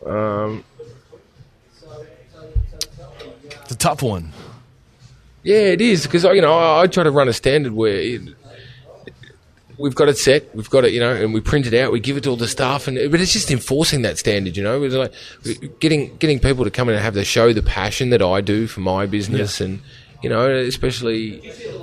[0.06, 0.64] Um,
[3.62, 4.32] it's a tough one.
[5.42, 8.22] Yeah, it is because you know I, I try to run a standard where it,
[9.78, 12.00] we've got it set, we've got it, you know, and we print it out, we
[12.00, 14.82] give it to all the staff, and but it's just enforcing that standard, you know,
[14.82, 18.22] it's like getting getting people to come in and have the show the passion that
[18.22, 19.80] I do for my business, and
[20.22, 21.38] you know, especially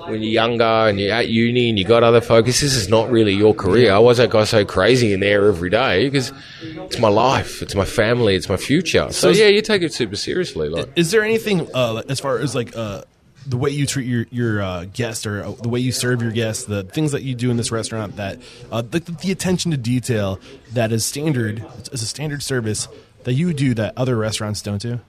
[0.07, 2.61] when you're younger and you're at uni and you got other focus.
[2.61, 3.93] This is not really your career.
[3.93, 6.33] I was that guy so crazy in there every day because
[6.63, 9.11] it's my life, it's my family, it's my future.
[9.11, 10.89] So, So- yeah, you take it super seriously, like.
[10.95, 13.03] Is there anything uh, as far as like uh,
[13.45, 16.31] the way you treat your your uh, guest or uh, the way you serve your
[16.31, 18.39] guests, the things that you do in this restaurant that
[18.71, 20.39] uh, the, the attention to detail
[20.73, 22.87] that is standard as a standard service
[23.23, 24.99] that you do that other restaurants don't do?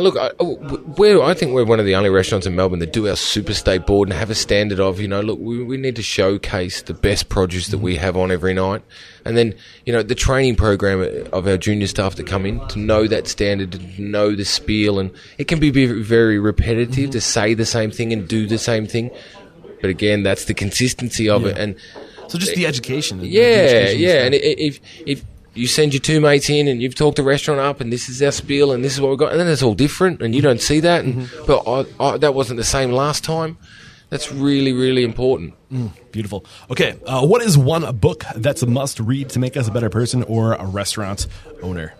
[0.00, 0.54] Look, I, oh,
[0.96, 3.52] we're, I think we're one of the only restaurants in Melbourne that do our super
[3.52, 6.82] state board and have a standard of, you know, look, we, we need to showcase
[6.82, 8.04] the best produce that we mm-hmm.
[8.04, 8.82] have on every night.
[9.24, 12.66] And then, you know, the training program uh, of our junior staff to come in
[12.68, 14.98] to know that standard, to know the spiel.
[14.98, 17.10] And it can be very, very repetitive mm-hmm.
[17.10, 19.10] to say the same thing and do the same thing.
[19.80, 21.58] But again, that's the consistency of it.
[21.58, 21.76] And
[22.28, 23.18] So just the education.
[23.18, 24.10] the yeah, education yeah.
[24.10, 24.24] stuff.
[24.24, 25.24] And if if
[25.54, 28.22] you send your two mates in and you've talked the restaurant up and this is
[28.22, 30.42] our spiel and this is what we've got, and then it's all different and you
[30.42, 31.04] don't see that.
[31.04, 31.46] And Mm-hmm.
[31.46, 31.62] but
[32.00, 33.58] I, I, that wasn't the same last time.
[34.10, 35.54] That's really really important.
[36.12, 36.44] Beautiful.
[36.70, 39.88] Okay, uh, what is one book that's a must read to make us a better
[39.88, 41.26] person or a restaurant
[41.62, 41.94] owner?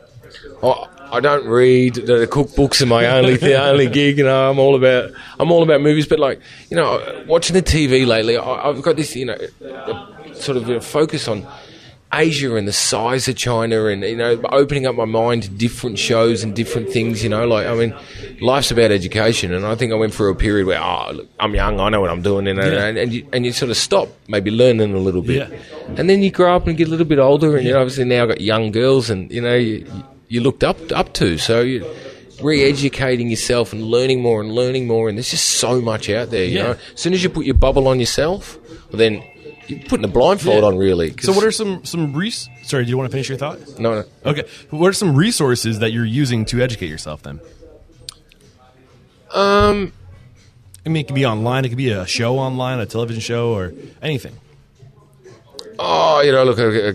[0.62, 4.18] I, I don't read the, the cookbooks are my only the only gig.
[4.18, 6.06] You know, I'm all about I'm all about movies.
[6.06, 6.40] But like
[6.70, 10.68] you know, watching the TV lately, I, I've got this you know a, sort of
[10.68, 11.46] a focus on
[12.14, 15.98] Asia and the size of China, and you know, opening up my mind to different
[15.98, 17.22] shows and different things.
[17.22, 17.94] You know, like I mean,
[18.40, 21.54] life's about education, and I think I went through a period where oh, look, I'm
[21.54, 22.84] young, I know what I'm doing, you know, Yeah.
[22.86, 25.58] and and you, and you sort of stop, maybe learning a little bit, Yeah.
[25.96, 28.04] and then you grow up and get a little bit older, and you know, obviously
[28.04, 29.86] now I've got young girls, and you know, you,
[30.28, 31.84] you looked up up to, so you
[32.42, 36.44] re-educating yourself and learning more and learning more, and there's just so much out there.
[36.44, 36.62] You Yeah.
[36.64, 38.58] know, as soon as you put your bubble on yourself,
[38.90, 39.22] well, then
[39.68, 40.68] you're putting a blindfold Yeah.
[40.68, 41.14] on, really.
[41.20, 43.58] So what are some some res- Sorry, do you want to finish your thought?
[43.78, 44.04] no, no.
[44.30, 47.40] Okay, what are some resources that you're using to educate yourself then?
[49.32, 49.92] Um,
[50.84, 51.64] I mean, it could be online.
[51.64, 54.34] It could be a show online, a television show, or anything.
[55.78, 56.92] Oh, you know, look, I, I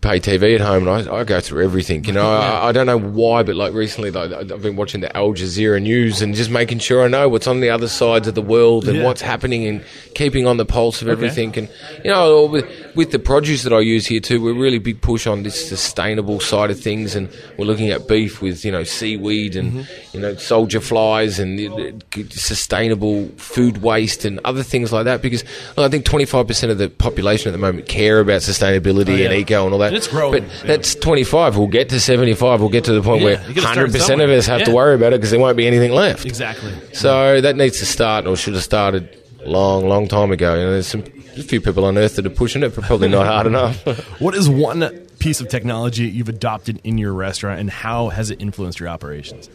[0.00, 2.04] pay TV at home, and I, I go through everything.
[2.04, 5.14] You know, I, I don't know why, but like recently, like I've been watching the
[5.16, 8.34] Al Jazeera news and just making sure I know what's on the other sides of
[8.34, 9.04] the world and Yeah.
[9.04, 11.56] what's happening, and keeping on the pulse of everything.
[11.58, 11.68] And
[12.04, 15.26] you know, with, with the produce that I use here too, we're really big push
[15.26, 17.28] on this sustainable side of things, and
[17.58, 22.22] we're looking at beef with you know seaweed and you know soldier flies and uh,
[22.30, 25.22] sustainable food waste and other things like that.
[25.22, 25.44] Because
[25.76, 29.10] well, I think twenty five percent of the population at the moment care about sustainability
[29.10, 29.26] oh, yeah.
[29.26, 29.88] and eco and all that.
[29.88, 30.62] And it's growing, but yeah.
[30.64, 31.56] that's twenty five.
[31.56, 32.60] We'll get to seventy five.
[32.60, 34.64] We'll get to the point Yeah, where you gotta start hundred percent of us have
[34.64, 36.24] to worry about it because there won't be anything left.
[36.24, 36.72] Exactly.
[36.92, 39.16] So that needs to start, or should have started
[39.46, 40.54] long, long time ago.
[40.54, 42.84] You know, there's some there's a few people on Earth that are pushing it, but
[42.84, 43.84] probably not hard enough.
[44.20, 44.88] What is one
[45.18, 49.48] piece of technology you've adopted in your restaurant, and how has it influenced your operations?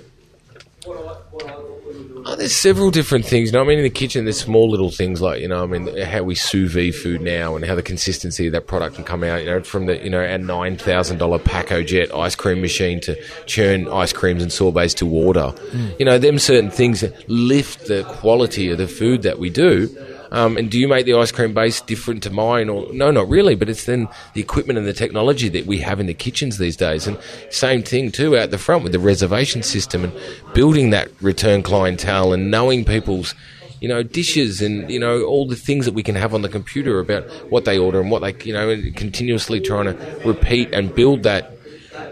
[2.25, 3.49] Oh, there's several different things.
[3.49, 5.65] You know, I mean, in the kitchen, there's small little things like, you know, I
[5.65, 9.03] mean, how we sous vide food now and how the consistency of that product can
[9.03, 13.21] come out, you know, from the, you know, our $9,000 Pacojet ice cream machine to
[13.45, 15.53] churn ice creams and sorbets to water.
[15.71, 15.99] Mm.
[15.99, 19.89] You know, them certain things lift the quality of the food that we do.
[20.31, 22.69] Um, and do you make the ice cream base different to mine?
[22.69, 23.55] Or no, not really.
[23.55, 26.77] But it's then the equipment and the technology that we have in the kitchens these
[26.77, 27.07] days.
[27.07, 27.17] And
[27.49, 30.13] same thing too out the front with the reservation system and
[30.53, 33.33] building that return clientele and knowing people's
[33.81, 36.49] you know dishes and you know all the things that we can have on the
[36.49, 40.93] computer about what they order and what they you know continuously trying to repeat and
[40.93, 41.53] build that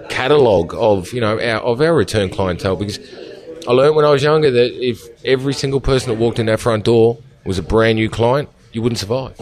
[0.09, 2.99] catalogue of you know our, of our return clientele because
[3.67, 6.55] I learned when I was younger that if every single person that walked in our
[6.55, 7.17] front door
[7.47, 9.33] was a brand new client, you wouldn't survive.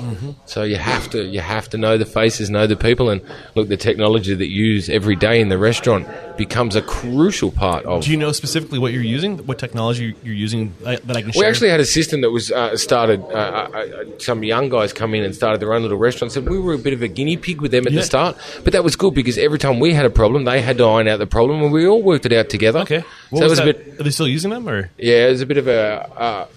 [0.45, 3.21] So you have to you have to know the faces, know the people, and
[3.55, 6.07] look the technology that you use every day in the restaurant
[6.37, 8.03] becomes a crucial part of.
[8.03, 9.39] Do you know specifically what you're using?
[9.47, 11.41] What technology you're using uh, that I can share?
[11.41, 13.19] We actually had a system that was uh, started.
[13.23, 16.47] Uh, uh, uh, some young guys come in and started their own little restaurants, and
[16.47, 18.01] we were a bit of a guinea pig with them at Yeah.
[18.01, 18.37] the start.
[18.63, 21.07] But that was good because every time we had a problem, they had to iron
[21.09, 22.79] out the problem, and we all worked it out together.
[22.81, 23.03] okay.
[23.31, 23.99] What so it was was a bit.
[23.99, 26.47] Are they still using them or Yeah, it was a bit of a.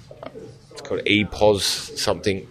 [0.91, 2.47] It's called EPOS something.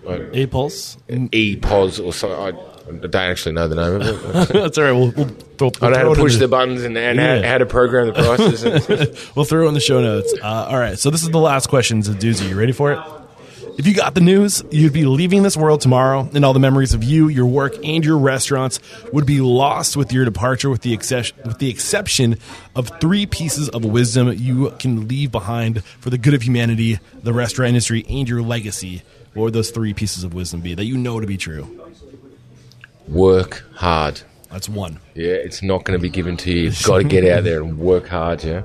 [0.52, 0.98] Pulse?
[1.10, 2.38] EPOS or something.
[2.40, 2.48] I,
[2.88, 4.50] I don't actually know the name of it.
[4.54, 4.92] That's all right.
[4.92, 5.26] We'll, we'll,
[5.58, 7.42] throw, I we'll know how to push the- the buttons and, and Yeah.
[7.42, 9.28] how, how to program the prices.
[9.36, 10.34] We'll throw it in the show notes.
[10.42, 10.98] Uh, all right.
[10.98, 12.50] So this is the last question, a doozy.
[12.50, 13.00] You ready for it?
[13.78, 16.94] If you got the news, you'd be leaving this world tomorrow, and all the memories
[16.94, 18.80] of you, your work, and your restaurants
[19.14, 22.40] would be lost with your departure, with the exception, with the exception
[22.76, 27.34] of three pieces of wisdom you can leave behind for the good of humanity, the
[27.34, 29.04] restaurant industry, and your legacy.
[29.34, 31.88] What would those three pieces of wisdom be that you know to be true?
[33.08, 34.22] work hard.
[34.52, 34.99] That's one.
[35.14, 36.64] Yeah, it's not going to be given to you.
[36.64, 38.64] You've got to get out there and work hard, yeah.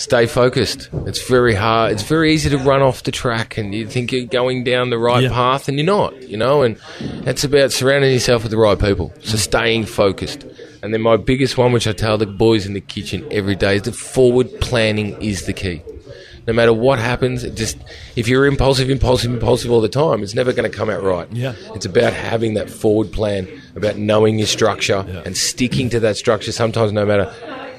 [0.00, 0.88] Stay focused.
[1.06, 1.92] It's very hard.
[1.92, 4.96] It's very easy to run off the track and you think you're going down the
[4.98, 5.28] right Yeah.
[5.28, 6.78] path and you're not, you know, and
[7.22, 9.12] that's about surrounding yourself with the right people.
[9.22, 10.46] So staying focused.
[10.82, 13.76] And then my biggest one, which I tell the boys in the kitchen every day,
[13.76, 15.82] is that forward planning is the key.
[16.46, 17.76] No matter what happens, it just
[18.16, 21.28] if you're impulsive, impulsive, impulsive all the time, it's never going to come out right.
[21.30, 21.52] Yeah.
[21.74, 23.46] It's about having that forward plan,
[23.76, 26.52] about knowing your structure and sticking to that structure.
[26.52, 27.30] Sometimes, no matter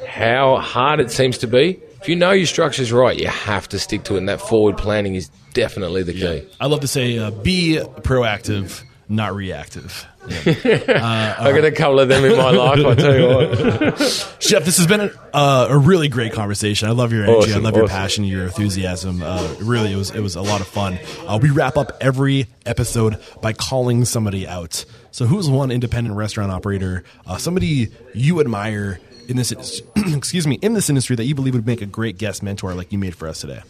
[0.08, 3.80] how hard it seems to be, if you know your structure's right, you have to
[3.80, 4.20] stick to it.
[4.20, 6.48] And that forward planning is definitely the key.
[6.60, 10.08] I love to say, uh, be proactive, not reactive.
[10.28, 12.86] I got a couple of them in my life.
[12.86, 14.00] I tell you what.
[14.40, 16.88] Chef, this has been a, uh, a really great conversation.
[16.88, 17.52] I love your energy.
[17.52, 19.22] Awesome, I love your passion, your enthusiasm.
[19.24, 21.00] Uh, really, it was it was a lot of fun.
[21.28, 24.86] Uh, we wrap up every episode by calling somebody out.
[25.10, 29.00] So, who's one independent restaurant operator, uh, somebody you admire
[29.32, 29.52] in this
[29.96, 32.92] excuse me in this industry that you believe would make a great guest mentor like
[32.92, 33.62] you made for us today?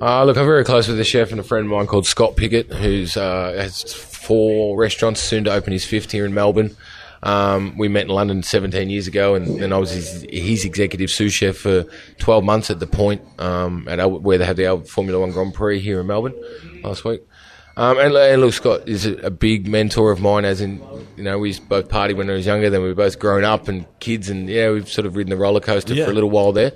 [0.00, 2.36] Uh, look, I'm very close with a chef and a friend of mine called Scott
[2.36, 6.76] Pickett, who's uh, has four restaurants, soon to open his fifth here in Melbourne.
[7.22, 11.08] Um, we met in London 17 years ago, and, and I was his, his executive
[11.08, 11.84] sous chef for
[12.18, 15.78] 12 months at the Point, um, at where they had the Formula One Grand Prix
[15.78, 16.34] here in Melbourne
[16.82, 17.22] last week.
[17.76, 20.82] Um, and, and look, Scott is a, big mentor of mine, as in,
[21.16, 23.66] you know, we both party when I was younger, then we were both grown up
[23.68, 26.04] and kids, and yeah, we've sort of ridden the roller coaster Yeah.
[26.04, 26.72] for a little while there.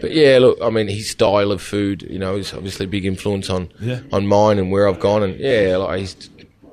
[0.00, 3.04] But yeah, look, I mean, his style of food, you know, is obviously a big
[3.04, 4.00] influence on Yeah.
[4.12, 5.22] on mine and where I've gone.
[5.22, 6.29] And yeah, like he's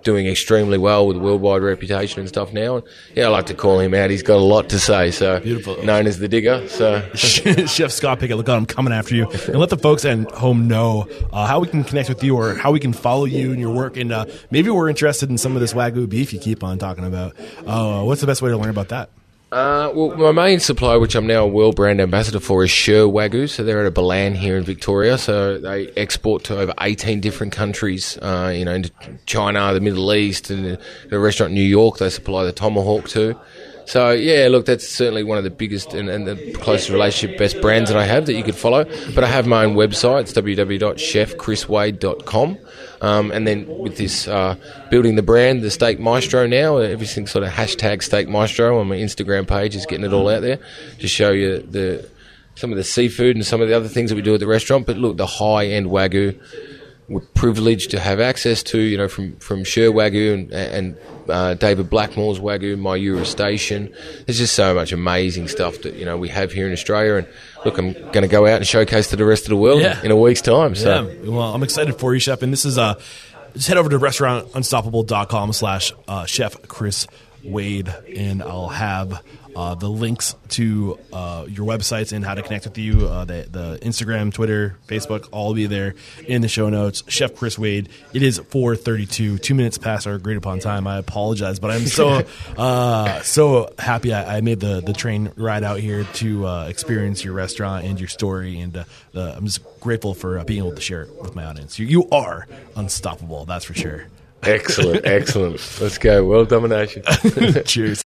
[0.08, 2.78] doing extremely well with worldwide reputation and stuff now.
[2.78, 4.10] And yeah, I like to call him out.
[4.10, 5.12] He's got a lot to say.
[5.12, 5.84] So Beautiful.
[5.84, 6.66] known as the digger.
[6.70, 9.30] So Chef Scott Pickett, look out, I'm coming after you.
[9.30, 12.56] And let the folks at home know uh, how we can connect with you or
[12.56, 13.98] how we can follow you and your work.
[13.98, 17.04] And uh, maybe we're interested in some of this Wagyu beef you keep on talking
[17.04, 17.36] about.
[17.66, 19.10] Uh, what's the best way to learn about that?
[19.50, 23.04] Uh, well, my main supplier, which I'm now a world brand ambassador for, is Sher
[23.04, 23.50] Wagyu.
[23.50, 25.18] So they're at a Ballan here in Victoria.
[25.18, 28.92] So they export to over 18 different countries, uh, you know, into
[29.26, 30.78] China, the Middle East, and
[31.10, 31.98] the restaurant in New York.
[31.98, 33.40] They supply the tomahawk too.
[33.86, 37.62] So yeah, look, that's certainly one of the biggest and, and, the closest relationship best
[37.62, 38.84] brands that I have that you could follow.
[39.16, 40.24] But I have my own website.
[40.24, 42.58] It's www.chefchriswade.com.
[43.02, 44.56] Um, and then with this uh,
[44.90, 48.98] building the brand, the Steak Maestro now, everything sort of hashtag Steak Maestro on my
[48.98, 50.60] Instagram page is getting it all out there
[51.00, 52.10] to show you the
[52.56, 54.48] some of the seafood and some of the other things that we do at the
[54.48, 54.88] restaurant.
[54.88, 56.40] But look, the high end wagyu
[57.10, 60.98] we're privileged to have access to, you know, from from Sher Wagyu and, and
[61.30, 63.94] uh, David Blackmore's Wagyu, Mayura Station.
[64.26, 67.16] There's just so much amazing stuff that you know we have here in Australia.
[67.16, 67.28] And
[67.66, 70.02] look, I'm going to go out and showcase to the rest of the world Yeah.
[70.04, 70.76] in a week's time.
[70.76, 71.30] So Yeah.
[71.30, 72.42] Well, I'm excited for you, Chef.
[72.42, 72.96] And this is uh
[73.54, 77.08] just head over to restaurantunstoppable.com slash uh, Chef Chris
[77.44, 79.24] Wade, and I'll have
[79.58, 83.08] uh, the links to uh, your websites and how to connect with you.
[83.08, 85.96] Uh, the, the Instagram, Twitter, Facebook, all be there
[86.28, 87.04] in the show notes.
[87.08, 87.90] Chef Chris Wade.
[88.14, 90.86] It is 4:32, two minutes past our agreed upon time.
[90.86, 92.24] I apologize, but I'm so
[92.58, 97.24] uh, so happy I, I made the the train ride out here to uh, experience
[97.24, 98.84] your restaurant and your story, and uh,
[99.14, 101.80] the, I'm just grateful for uh, being able to share it with my audience.
[101.80, 104.06] You, you are unstoppable, that's for sure.
[104.44, 105.54] Excellent, excellent.
[105.82, 106.24] Let's go.
[106.26, 107.04] World domination.
[107.66, 108.04] Cheers.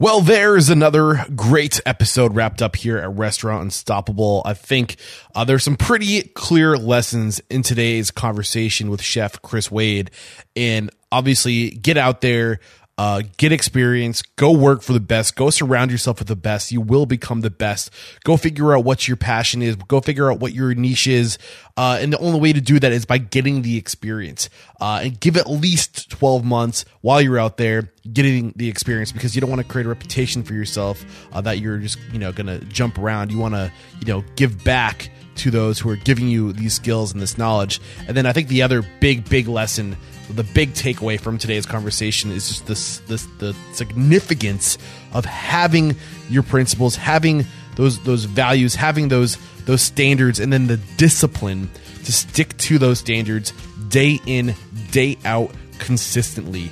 [0.00, 4.40] Well, there's another great episode wrapped up here at Restaurant Unstoppable.
[4.46, 4.96] I think
[5.34, 10.10] uh, there's some pretty clear lessons in today's conversation with Chef Chris Wade.
[10.56, 12.60] And obviously, get out there,
[13.00, 16.70] uh, get experience, go work for the best, go surround yourself with the best.
[16.70, 17.90] You will become the best.
[18.24, 21.38] Go figure out what your passion is, go figure out what your niche is.
[21.78, 24.50] Uh, and the only way to do that is by getting the experience.
[24.82, 29.34] Uh, and give at least 12 months while you're out there getting the experience because
[29.34, 31.02] you don't want to create a reputation for yourself
[31.32, 33.32] uh, that you're just, you know, going to jump around.
[33.32, 37.14] You want to, you know, give back to those who are giving you these skills
[37.14, 37.80] and this knowledge.
[38.06, 39.96] And then I think the other big, big lesson,
[40.34, 44.78] the big takeaway from today's conversation is just this, this the significance
[45.12, 45.96] of having
[46.28, 47.44] your principles, having
[47.76, 49.36] those those values, having those
[49.66, 51.70] those standards, and then the discipline
[52.04, 53.52] to stick to those standards
[53.88, 54.54] day in,
[54.90, 56.70] day out, consistently.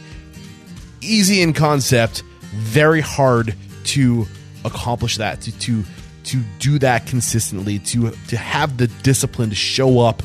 [1.01, 2.22] Easy in concept,
[2.55, 3.55] very hard
[3.85, 4.26] to
[4.64, 5.85] accomplish that, to to
[6.24, 10.22] to do that consistently, to to have the discipline to show up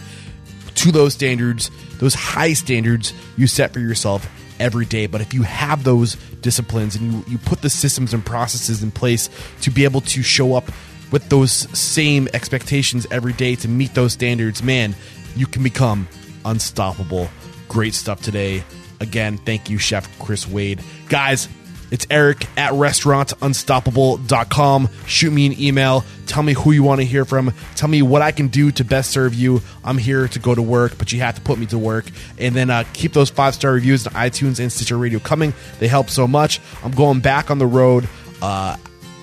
[0.84, 4.30] to those standards, those high standards you set for yourself
[4.60, 5.08] every day.
[5.08, 8.92] But if you have those disciplines and you, you put the systems and processes in
[8.92, 9.30] place
[9.62, 10.66] to be able to show up
[11.10, 14.94] with those same expectations every day to meet those standards, man,
[15.38, 16.06] you can become
[16.44, 17.30] unstoppable.
[17.70, 18.62] Great stuff today.
[19.00, 20.82] Again, thank you, Chef Chris Wade.
[21.08, 21.48] Guys,
[21.94, 24.90] it's Eric at restaurantunstoppable.com.
[25.06, 26.04] Shoot me an email.
[26.26, 27.54] Tell me who you want to hear from.
[27.76, 29.62] Tell me what I can do to best serve you.
[29.84, 32.06] I'm here to go to work, but you have to put me to work.
[32.40, 35.54] And then uh, keep those five star reviews on iTunes and Stitcher Radio coming.
[35.78, 36.60] They help so much.
[36.84, 38.10] I'm going back on the road.
[38.42, 38.76] Uh,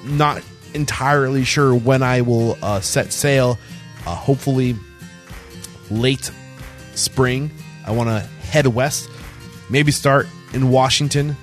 [0.04, 0.40] not
[0.72, 3.58] entirely sure when I will uh, set sail.
[4.06, 4.76] Uh, hopefully,
[5.90, 6.30] late
[6.94, 7.50] spring.
[7.84, 9.10] I want to head west,
[9.68, 11.36] maybe start in Washington,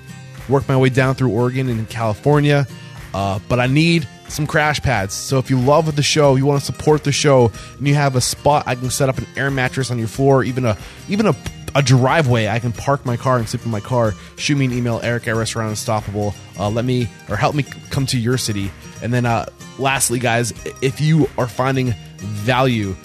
[0.49, 2.67] work my way down through Oregon and California.
[3.13, 5.13] Uh, but I need some crash pads.
[5.13, 8.15] So if you love the show, you want to support the show, and you have
[8.15, 11.25] a spot, I can set up an air mattress on your floor, even a even
[11.25, 11.35] a,
[11.73, 12.47] a driveway.
[12.47, 14.13] I can park my car and sleep in my car.
[14.37, 16.35] Shoot me an email, Eric at Restaurant Unstoppable.
[16.59, 18.71] Uh, let me or help me come to your city.
[19.01, 19.45] And then, uh,
[19.79, 22.95] lastly, guys, if you are finding value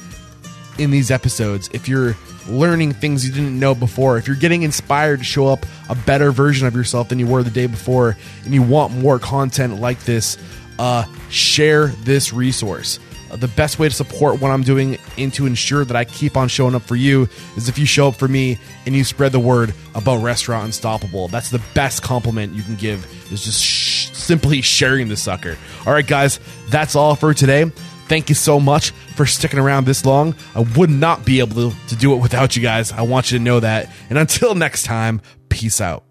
[0.79, 2.17] in these episodes, if you're
[2.49, 6.33] learning things you didn't know before, if you're getting inspired to show up a better
[6.33, 10.01] version of yourself than you were the day before, and you want more content like
[10.05, 10.39] this,
[10.79, 12.99] uh, share this resource.
[13.31, 16.37] Uh, the best way to support what I'm doing and to ensure that I keep
[16.37, 19.33] on showing up for you is if you show up for me and you spread
[19.33, 21.29] the word about Restaurant Unstoppable.
[21.29, 25.57] That's the best compliment you can give is just sh- simply sharing the sucker.
[25.87, 27.71] All right, guys, that's all for today.
[28.13, 30.35] Thank you so much for sticking around this long.
[30.55, 32.93] I would not be able to, do it without you guys.
[32.93, 33.89] I want you to know that.
[34.11, 36.05] And until next time, peace out.